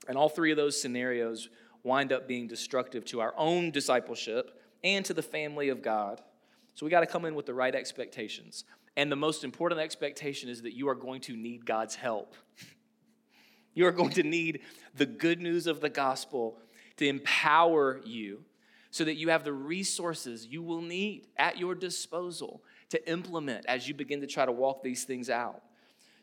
And 0.08 0.18
all 0.18 0.30
three 0.30 0.50
of 0.50 0.58
those 0.58 0.82
scenarios 0.82 1.50
wind 1.84 2.12
up 2.12 2.28
being 2.28 2.48
destructive 2.48 3.06
to 3.06 3.22
our 3.22 3.34
own 3.38 3.72
discipleship 3.72 4.60
and 4.84 5.06
to 5.06 5.14
the 5.14 5.22
family 5.22 5.70
of 5.70 5.82
God. 5.82 6.22
So 6.76 6.86
we 6.86 6.90
got 6.90 7.02
to 7.02 7.06
come 7.06 7.26
in 7.26 7.36
with 7.36 7.46
the 7.46 7.54
right 7.54 7.74
expectations. 7.74 8.64
And 8.96 9.12
the 9.12 9.16
most 9.16 9.44
important 9.44 9.82
expectation 9.82 10.50
is 10.50 10.62
that 10.64 10.74
you 10.74 10.90
are 10.90 10.96
going 10.96 11.22
to 11.22 11.36
need 11.36 11.66
God's 11.66 11.96
help. 11.96 12.36
You 13.76 13.86
are 13.86 13.92
going 13.92 14.10
to 14.14 14.24
need 14.24 14.62
the 14.96 15.06
good 15.06 15.40
news 15.40 15.68
of 15.68 15.80
the 15.80 15.90
gospel 15.90 16.58
to 16.98 17.08
empower 17.08 18.02
you 18.04 18.44
so 18.92 19.06
that 19.06 19.16
you 19.16 19.30
have 19.30 19.44
the 19.44 19.54
resources 19.54 20.46
you 20.46 20.62
will 20.62 20.82
need 20.82 21.28
at 21.38 21.58
your 21.58 21.76
disposal 21.76 22.62
to 22.90 23.10
implement 23.10 23.66
as 23.68 23.88
you 23.88 23.94
begin 23.94 24.22
to 24.22 24.28
try 24.28 24.46
to 24.46 24.52
walk 24.52 24.84
these 24.84 25.04
things 25.04 25.30
out. 25.30 25.62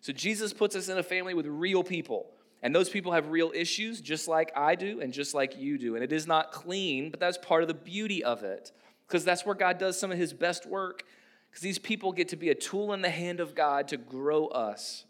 So, 0.01 0.13
Jesus 0.13 0.53
puts 0.53 0.77
us 0.77 0.89
in 0.89 0.99
a 0.99 1.03
family 1.03 1.35
with 1.35 1.47
real 1.47 1.83
people, 1.83 2.27
and 2.63 2.75
those 2.75 2.89
people 2.89 3.13
have 3.13 3.29
real 3.29 3.53
issues, 3.55 4.01
just 4.01 4.29
like 4.29 4.51
I 4.57 4.75
do 4.75 5.01
and 5.01 5.13
just 5.13 5.35
like 5.35 5.57
you 5.57 5.79
do. 5.79 5.95
And 5.95 6.03
it 6.03 6.13
is 6.13 6.27
not 6.27 6.53
clean, 6.53 7.11
but 7.11 7.21
that's 7.21 7.39
part 7.39 7.63
of 7.63 7.69
the 7.69 7.75
beauty 7.75 8.25
of 8.25 8.43
it, 8.43 8.73
because 9.07 9.25
that's 9.25 9.45
where 9.45 9.55
God 9.55 9.79
does 9.79 9.99
some 9.99 10.11
of 10.11 10.19
his 10.19 10.33
best 10.33 10.67
work, 10.67 11.05
because 11.51 11.63
these 11.63 11.79
people 11.79 12.13
get 12.13 12.29
to 12.29 12.37
be 12.37 12.51
a 12.51 12.55
tool 12.55 12.93
in 12.93 13.03
the 13.03 13.11
hand 13.11 13.41
of 13.41 13.55
God 13.55 13.89
to 13.89 13.97
grow 13.97 14.47
us. 14.47 15.05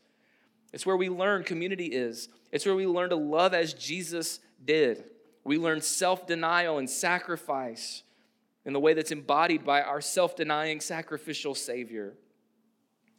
It's 0.73 0.85
where 0.85 0.97
we 0.97 1.09
learn 1.09 1.45
community 1.45 1.87
is. 1.87 2.29
It's 2.53 2.67
where 2.67 2.75
we 2.75 2.87
learn 2.87 3.11
to 3.11 3.17
love 3.17 3.55
as 3.55 3.73
Jesus 3.73 4.41
did. 4.65 5.05
We 5.45 5.59
learn 5.59 5.81
self 5.81 6.27
denial 6.27 6.79
and 6.79 6.91
sacrifice 6.91 8.03
in 8.65 8.73
the 8.73 8.81
way 8.81 8.93
that's 8.93 9.13
embodied 9.13 9.65
by 9.65 9.81
our 9.81 10.01
self 10.01 10.37
denying 10.37 10.81
sacrificial 10.81 11.55
Savior. 11.55 12.15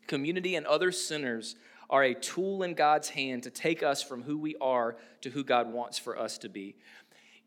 Community 0.05 0.55
and 0.55 0.65
other 0.65 0.91
sinners 0.91 1.55
are 1.89 2.03
a 2.03 2.13
tool 2.13 2.63
in 2.63 2.73
God's 2.73 3.09
hand 3.09 3.43
to 3.43 3.49
take 3.49 3.83
us 3.83 4.03
from 4.03 4.23
who 4.23 4.37
we 4.37 4.55
are 4.59 4.97
to 5.21 5.29
who 5.29 5.43
God 5.43 5.71
wants 5.71 5.97
for 5.97 6.19
us 6.19 6.37
to 6.39 6.49
be. 6.49 6.75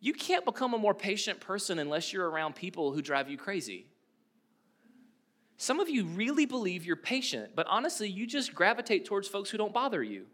You 0.01 0.15
can't 0.15 0.45
become 0.45 0.73
a 0.73 0.79
more 0.79 0.95
patient 0.95 1.41
person 1.41 1.79
unless 1.79 2.13
you're 2.13 2.29
around 2.29 2.55
people 2.55 2.93
who 2.93 3.03
drive 3.03 3.29
you 3.29 3.37
crazy. 3.37 3.87
Some 5.59 5.79
of 5.79 5.91
you 5.91 6.07
really 6.07 6.47
believe 6.47 6.87
you're 6.87 6.97
patient, 6.97 7.51
but 7.55 7.67
honestly, 7.69 8.09
you 8.09 8.27
just 8.27 8.55
gravitate 8.55 9.05
towards 9.05 9.29
folks 9.29 9.51
who 9.51 9.59
don't 9.59 9.75
bother 9.75 10.03
you. 10.03 10.25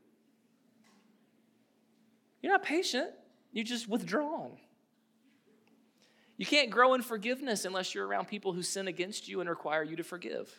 You're 2.41 2.53
not 2.53 2.63
patient, 2.63 3.11
you're 3.53 3.65
just 3.65 3.89
withdrawn. 3.89 4.53
You 6.37 6.47
can't 6.47 6.71
grow 6.71 6.95
in 6.95 7.03
forgiveness 7.03 7.65
unless 7.65 7.95
you're 7.95 8.07
around 8.07 8.29
people 8.29 8.53
who 8.53 8.63
sin 8.63 8.87
against 8.87 9.27
you 9.27 9.41
and 9.41 9.51
require 9.51 9.83
you 9.83 9.97
to 9.97 10.05
forgive. 10.05 10.55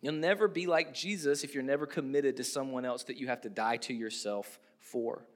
You'll 0.00 0.14
never 0.14 0.46
be 0.46 0.66
like 0.66 0.94
Jesus 0.94 1.42
if 1.42 1.54
you're 1.54 1.62
never 1.62 1.86
committed 1.86 2.36
to 2.36 2.44
someone 2.44 2.84
else 2.84 3.04
that 3.04 3.16
you 3.16 3.26
have 3.26 3.40
to 3.42 3.50
die 3.50 3.78
to 3.78 3.94
yourself 3.94 4.58
for. 4.78 5.26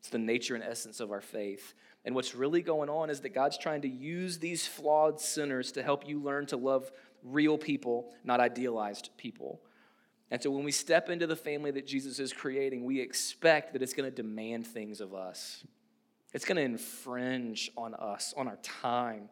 It's 0.00 0.10
the 0.10 0.18
nature 0.18 0.54
and 0.54 0.64
essence 0.64 1.00
of 1.00 1.12
our 1.12 1.20
faith. 1.20 1.74
And 2.04 2.14
what's 2.14 2.34
really 2.34 2.62
going 2.62 2.90
on 2.90 3.08
is 3.08 3.20
that 3.20 3.30
God's 3.30 3.56
trying 3.56 3.82
to 3.82 3.88
use 3.88 4.38
these 4.38 4.66
flawed 4.66 5.20
sinners 5.20 5.72
to 5.72 5.82
help 5.82 6.08
you 6.08 6.20
learn 6.20 6.46
to 6.46 6.56
love 6.56 6.90
real 7.22 7.56
people, 7.56 8.12
not 8.24 8.40
idealized 8.40 9.10
people. 9.16 9.60
And 10.30 10.42
so 10.42 10.50
when 10.50 10.64
we 10.64 10.72
step 10.72 11.08
into 11.08 11.26
the 11.26 11.36
family 11.36 11.70
that 11.72 11.86
Jesus 11.86 12.18
is 12.18 12.32
creating, 12.32 12.84
we 12.84 13.00
expect 13.00 13.74
that 13.74 13.82
it's 13.82 13.92
going 13.92 14.10
to 14.10 14.14
demand 14.14 14.66
things 14.66 15.00
of 15.00 15.14
us. 15.14 15.64
It's 16.32 16.44
going 16.44 16.56
to 16.56 16.62
infringe 16.62 17.70
on 17.76 17.94
us, 17.94 18.34
on 18.36 18.48
our 18.48 18.56
time. 18.56 19.28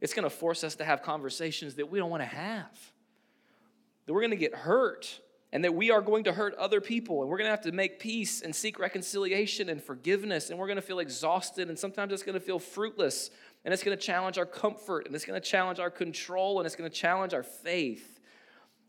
It's 0.00 0.14
going 0.14 0.24
to 0.24 0.30
force 0.30 0.64
us 0.64 0.76
to 0.76 0.84
have 0.84 1.02
conversations 1.02 1.74
that 1.74 1.90
we 1.90 1.98
don't 1.98 2.10
want 2.10 2.22
to 2.22 2.28
have. 2.28 2.78
That 4.06 4.12
we're 4.12 4.20
going 4.20 4.30
to 4.30 4.36
get 4.36 4.54
hurt 4.54 5.20
and 5.54 5.62
that 5.62 5.72
we 5.72 5.92
are 5.92 6.02
going 6.02 6.24
to 6.24 6.32
hurt 6.32 6.54
other 6.56 6.80
people 6.80 7.22
and 7.22 7.30
we're 7.30 7.38
going 7.38 7.46
to 7.46 7.52
have 7.52 7.62
to 7.62 7.72
make 7.72 8.00
peace 8.00 8.42
and 8.42 8.54
seek 8.54 8.78
reconciliation 8.78 9.68
and 9.68 9.82
forgiveness 9.82 10.50
and 10.50 10.58
we're 10.58 10.66
going 10.66 10.76
to 10.76 10.82
feel 10.82 10.98
exhausted 10.98 11.68
and 11.68 11.78
sometimes 11.78 12.12
it's 12.12 12.24
going 12.24 12.38
to 12.38 12.44
feel 12.44 12.58
fruitless 12.58 13.30
and 13.64 13.72
it's 13.72 13.84
going 13.84 13.96
to 13.96 14.02
challenge 14.02 14.36
our 14.36 14.46
comfort 14.46 15.06
and 15.06 15.14
it's 15.14 15.24
going 15.24 15.40
to 15.40 15.48
challenge 15.48 15.78
our 15.78 15.90
control 15.90 16.58
and 16.58 16.66
it's 16.66 16.74
going 16.74 16.90
to 16.90 16.94
challenge 16.94 17.32
our 17.32 17.44
faith. 17.44 18.20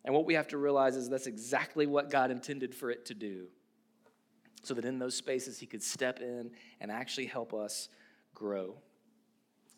And 0.04 0.14
what 0.14 0.26
we 0.26 0.34
have 0.34 0.48
to 0.50 0.58
realize 0.58 0.96
is 0.96 1.08
that's 1.08 1.28
exactly 1.28 1.86
what 1.86 2.10
God 2.10 2.32
intended 2.32 2.74
for 2.74 2.90
it 2.90 3.06
to 3.06 3.14
do. 3.14 3.46
So 4.64 4.74
that 4.74 4.86
in 4.86 4.98
those 4.98 5.16
spaces, 5.16 5.60
He 5.60 5.68
could 5.68 5.84
step 5.84 6.20
in 6.20 6.50
and 6.82 6.92
actually 6.92 7.28
help 7.28 7.54
us 7.54 7.90
grow. 8.34 8.76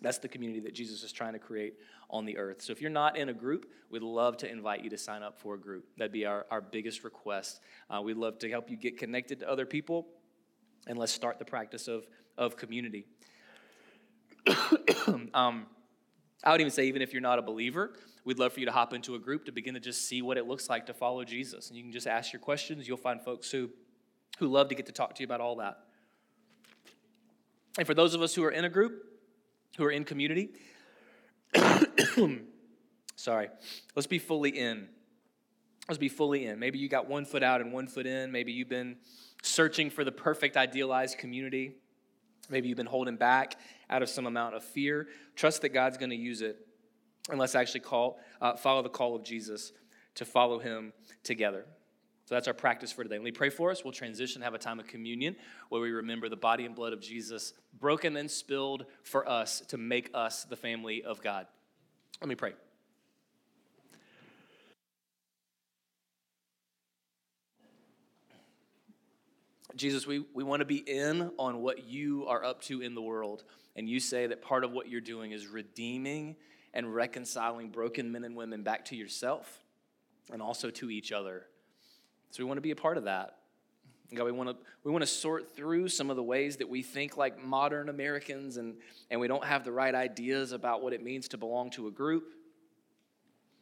That's 0.01 0.19
the 0.19 0.27
community 0.27 0.61
that 0.61 0.73
Jesus 0.73 1.03
is 1.03 1.11
trying 1.11 1.33
to 1.33 1.39
create 1.39 1.75
on 2.09 2.25
the 2.25 2.37
earth. 2.37 2.61
So 2.61 2.71
if 2.71 2.81
you're 2.81 2.89
not 2.89 3.17
in 3.17 3.29
a 3.29 3.33
group, 3.33 3.69
we'd 3.89 4.01
love 4.01 4.37
to 4.37 4.49
invite 4.49 4.83
you 4.83 4.89
to 4.89 4.97
sign 4.97 5.23
up 5.23 5.39
for 5.39 5.55
a 5.55 5.59
group. 5.59 5.85
That'd 5.97 6.11
be 6.11 6.25
our, 6.25 6.45
our 6.49 6.61
biggest 6.61 7.03
request. 7.03 7.59
Uh, 7.89 8.01
we'd 8.01 8.17
love 8.17 8.39
to 8.39 8.49
help 8.49 8.69
you 8.69 8.77
get 8.77 8.97
connected 8.97 9.39
to 9.39 9.49
other 9.49 9.65
people, 9.65 10.07
and 10.87 10.97
let's 10.97 11.11
start 11.11 11.39
the 11.39 11.45
practice 11.45 11.87
of, 11.87 12.07
of 12.37 12.55
community. 12.55 13.05
um, 15.33 15.65
I 16.43 16.51
would 16.51 16.61
even 16.61 16.71
say, 16.71 16.87
even 16.87 17.01
if 17.01 17.11
you're 17.11 17.21
not 17.21 17.39
a 17.39 17.41
believer, 17.41 17.93
we'd 18.23 18.39
love 18.39 18.53
for 18.53 18.59
you 18.59 18.65
to 18.67 18.71
hop 18.71 18.93
into 18.93 19.15
a 19.15 19.19
group 19.19 19.45
to 19.45 19.51
begin 19.51 19.73
to 19.73 19.79
just 19.79 20.07
see 20.07 20.21
what 20.21 20.37
it 20.37 20.47
looks 20.47 20.69
like 20.69 20.85
to 20.85 20.93
follow 20.93 21.23
Jesus. 21.23 21.69
And 21.69 21.77
you 21.77 21.83
can 21.83 21.91
just 21.91 22.07
ask 22.07 22.31
your 22.31 22.39
questions. 22.39 22.87
You'll 22.87 22.97
find 22.97 23.21
folks 23.21 23.51
who, 23.51 23.69
who 24.39 24.47
love 24.47 24.69
to 24.69 24.75
get 24.75 24.85
to 24.85 24.91
talk 24.91 25.15
to 25.15 25.21
you 25.21 25.25
about 25.25 25.41
all 25.41 25.57
that. 25.57 25.79
And 27.77 27.85
for 27.85 27.93
those 27.93 28.13
of 28.13 28.21
us 28.21 28.33
who 28.33 28.43
are 28.43 28.51
in 28.51 28.65
a 28.65 28.69
group, 28.69 29.03
who 29.77 29.83
are 29.83 29.91
in 29.91 30.03
community, 30.03 30.49
sorry, 33.15 33.49
let's 33.95 34.07
be 34.07 34.19
fully 34.19 34.49
in. 34.49 34.87
Let's 35.87 35.97
be 35.97 36.09
fully 36.09 36.45
in. 36.45 36.59
Maybe 36.59 36.79
you 36.79 36.89
got 36.89 37.07
one 37.07 37.25
foot 37.25 37.43
out 37.43 37.61
and 37.61 37.71
one 37.71 37.87
foot 37.87 38.05
in. 38.05 38.31
Maybe 38.31 38.51
you've 38.51 38.69
been 38.69 38.97
searching 39.41 39.89
for 39.89 40.03
the 40.03 40.11
perfect 40.11 40.57
idealized 40.57 41.17
community. 41.17 41.75
Maybe 42.49 42.67
you've 42.67 42.77
been 42.77 42.85
holding 42.85 43.15
back 43.15 43.57
out 43.89 44.01
of 44.01 44.09
some 44.09 44.25
amount 44.25 44.55
of 44.55 44.63
fear. 44.63 45.07
Trust 45.35 45.61
that 45.61 45.69
God's 45.69 45.97
going 45.97 46.09
to 46.09 46.15
use 46.15 46.41
it. 46.41 46.57
And 47.29 47.39
let's 47.39 47.55
actually 47.55 47.81
call, 47.81 48.19
uh, 48.41 48.55
follow 48.55 48.81
the 48.81 48.89
call 48.89 49.15
of 49.15 49.23
Jesus 49.23 49.71
to 50.15 50.25
follow 50.25 50.59
him 50.59 50.93
together. 51.23 51.65
So 52.25 52.35
that's 52.35 52.47
our 52.47 52.53
practice 52.53 52.91
for 52.91 53.03
today. 53.03 53.15
Let 53.15 53.23
me 53.23 53.31
pray 53.31 53.49
for 53.49 53.71
us. 53.71 53.85
We'll 53.85 53.93
transition, 53.93 54.41
have 54.41 54.53
a 54.53 54.57
time 54.57 54.79
of 54.79 54.87
communion 54.87 55.35
where 55.69 55.81
we 55.81 55.91
remember 55.91 56.27
the 56.27 56.35
body 56.35 56.65
and 56.65 56.75
blood 56.75 56.91
of 56.91 56.99
Jesus 56.99 57.53
broken 57.79 58.17
and 58.17 58.29
spilled 58.29 58.85
for 59.03 59.27
us 59.29 59.61
to 59.69 59.77
make 59.77 60.09
us 60.13 60.43
the 60.43 60.57
family 60.57 61.03
of 61.03 61.21
God. 61.21 61.47
Let 62.21 62.29
me 62.29 62.35
pray. 62.35 62.53
Jesus, 69.75 70.07
we, 70.07 70.25
we 70.33 70.43
want 70.43 70.61
to 70.61 70.65
be 70.65 70.77
in 70.77 71.31
on 71.37 71.61
what 71.61 71.85
you 71.85 72.25
are 72.27 72.43
up 72.43 72.61
to 72.63 72.81
in 72.81 72.95
the 72.95 73.01
world. 73.01 73.43
And 73.75 73.87
you 73.87 73.99
say 73.99 74.25
that 74.25 74.41
part 74.41 74.63
of 74.63 74.71
what 74.71 74.89
you're 74.89 75.01
doing 75.01 75.31
is 75.31 75.45
redeeming 75.45 76.35
and 76.73 76.93
reconciling 76.93 77.69
broken 77.69 78.11
men 78.11 78.23
and 78.23 78.35
women 78.35 78.63
back 78.63 78.85
to 78.85 78.95
yourself 78.95 79.63
and 80.31 80.41
also 80.41 80.71
to 80.71 80.89
each 80.89 81.11
other. 81.11 81.45
So 82.31 82.43
we 82.43 82.47
want 82.47 82.57
to 82.57 82.61
be 82.61 82.71
a 82.71 82.75
part 82.75 82.97
of 82.97 83.03
that. 83.03 83.36
God, 84.15 84.23
we 84.23 84.31
want 84.31 84.49
to 84.49 84.55
we 84.83 84.91
want 84.91 85.01
to 85.01 85.07
sort 85.07 85.53
through 85.55 85.89
some 85.89 86.09
of 86.09 86.15
the 86.15 86.23
ways 86.23 86.57
that 86.57 86.69
we 86.69 86.81
think 86.81 87.17
like 87.17 87.43
modern 87.43 87.89
Americans 87.89 88.55
and, 88.55 88.75
and 89.11 89.19
we 89.19 89.27
don't 89.27 89.43
have 89.43 89.65
the 89.65 89.71
right 89.71 89.93
ideas 89.93 90.53
about 90.53 90.81
what 90.81 90.93
it 90.93 91.03
means 91.03 91.27
to 91.29 91.37
belong 91.37 91.69
to 91.71 91.87
a 91.87 91.91
group. 91.91 92.33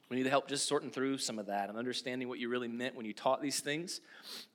We 0.10 0.18
need 0.18 0.24
to 0.24 0.30
help 0.30 0.48
just 0.48 0.68
sorting 0.68 0.91
through 0.91 1.18
some 1.18 1.39
of 1.39 1.48
that 1.48 1.70
and 1.70 1.80
understanding 1.80 2.30
what 2.30 2.38
you 2.38 2.48
really 2.48 2.68
meant 2.68 2.96
when 2.96 3.08
you 3.08 3.14
taught 3.14 3.41
these 3.41 3.60
things. 3.60 4.02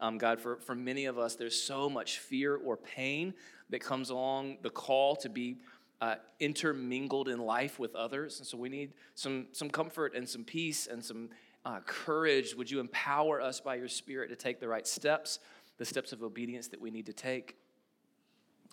Um, 0.01 0.17
God, 0.17 0.41
for, 0.41 0.59
for 0.59 0.77
many 0.77 1.07
of 1.07 1.19
us, 1.19 1.35
there's 1.35 1.61
so 1.61 1.91
much 1.91 2.19
fear 2.19 2.55
or 2.55 2.77
pain 2.77 3.35
that 3.71 3.81
comes 3.81 4.11
along 4.11 4.59
the 4.63 4.71
call 4.71 5.17
to 5.17 5.29
be 5.29 5.57
uh, 6.01 6.15
intermingled 6.39 7.29
in 7.29 7.41
life 7.41 7.81
with 7.81 7.97
others. 7.97 8.39
And 8.39 8.47
so 8.47 8.57
we 8.57 8.69
need 8.69 8.93
some, 9.17 9.49
some 9.51 9.69
comfort 9.69 10.15
and 10.15 10.29
some 10.29 10.45
peace 10.45 10.87
and 10.87 11.05
some 11.05 11.31
uh, 11.65 11.81
courage. 11.85 12.55
Would 12.55 12.71
you 12.71 12.81
empower 12.81 13.41
us 13.41 13.61
by 13.61 13.75
your 13.75 13.89
Spirit 13.89 14.29
to 14.29 14.37
take 14.37 14.61
the 14.61 14.69
right 14.69 14.87
steps, 14.87 15.41
the 15.81 15.87
steps 15.87 16.13
of 16.13 16.23
obedience 16.23 16.69
that 16.69 16.79
we 16.79 16.91
need 16.91 17.07
to 17.07 17.13
take? 17.15 17.57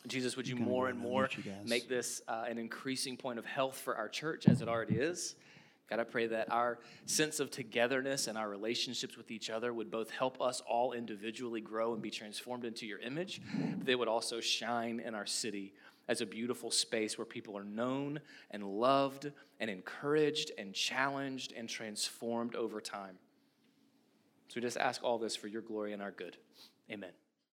Jesus, 0.08 0.36
would 0.36 0.45
you 0.45 0.58
more 0.58 0.89
and 0.89 0.99
more 0.99 1.30
make 1.66 1.88
this 1.88 2.22
uh, 2.28 2.43
an 2.49 2.58
increasing 2.58 3.16
point 3.16 3.39
of 3.39 3.45
health 3.45 3.78
for 3.78 3.95
our 3.95 4.10
church 4.10 4.45
as 4.45 4.62
it 4.62 4.68
already 4.68 4.95
is? 4.95 5.36
God, 5.89 6.01
I 6.01 6.03
pray 6.03 6.28
that 6.28 6.51
our 6.51 6.80
sense 7.05 7.39
of 7.39 7.49
togetherness 7.49 8.28
and 8.28 8.38
our 8.38 8.49
relationships 8.49 9.16
with 9.16 9.32
each 9.32 9.49
other 9.49 9.74
would 9.74 9.89
both 9.89 10.12
help 10.12 10.41
us 10.41 10.62
all 10.68 10.91
individually 10.91 11.62
grow 11.62 11.93
and 11.93 12.01
be 12.01 12.10
transformed 12.10 12.66
into 12.66 12.86
your 12.86 12.99
image. 12.99 13.41
They 13.82 13.95
would 13.95 14.10
also 14.10 14.41
shine 14.41 14.99
in 14.99 15.16
our 15.16 15.26
city 15.26 15.74
as 16.10 16.20
a 16.20 16.26
beautiful 16.26 16.72
space 16.72 17.18
where 17.18 17.24
people 17.24 17.58
are 17.58 17.64
known 17.64 18.20
and 18.51 18.66
loved 18.66 19.32
and 19.62 19.70
encouraged 19.70 20.51
and 20.58 20.74
challenged 20.74 21.53
and 21.55 21.70
transformed 21.70 22.53
over 22.53 22.82
time. 22.82 23.18
So 24.49 24.55
we 24.58 24.62
just 24.62 24.78
ask 24.78 25.01
all 25.05 25.18
this 25.18 25.38
for 25.38 25.47
your 25.47 25.62
glory 25.62 25.93
and 25.93 26.01
our 26.01 26.12
good. 26.12 26.36
Amen. 26.91 27.26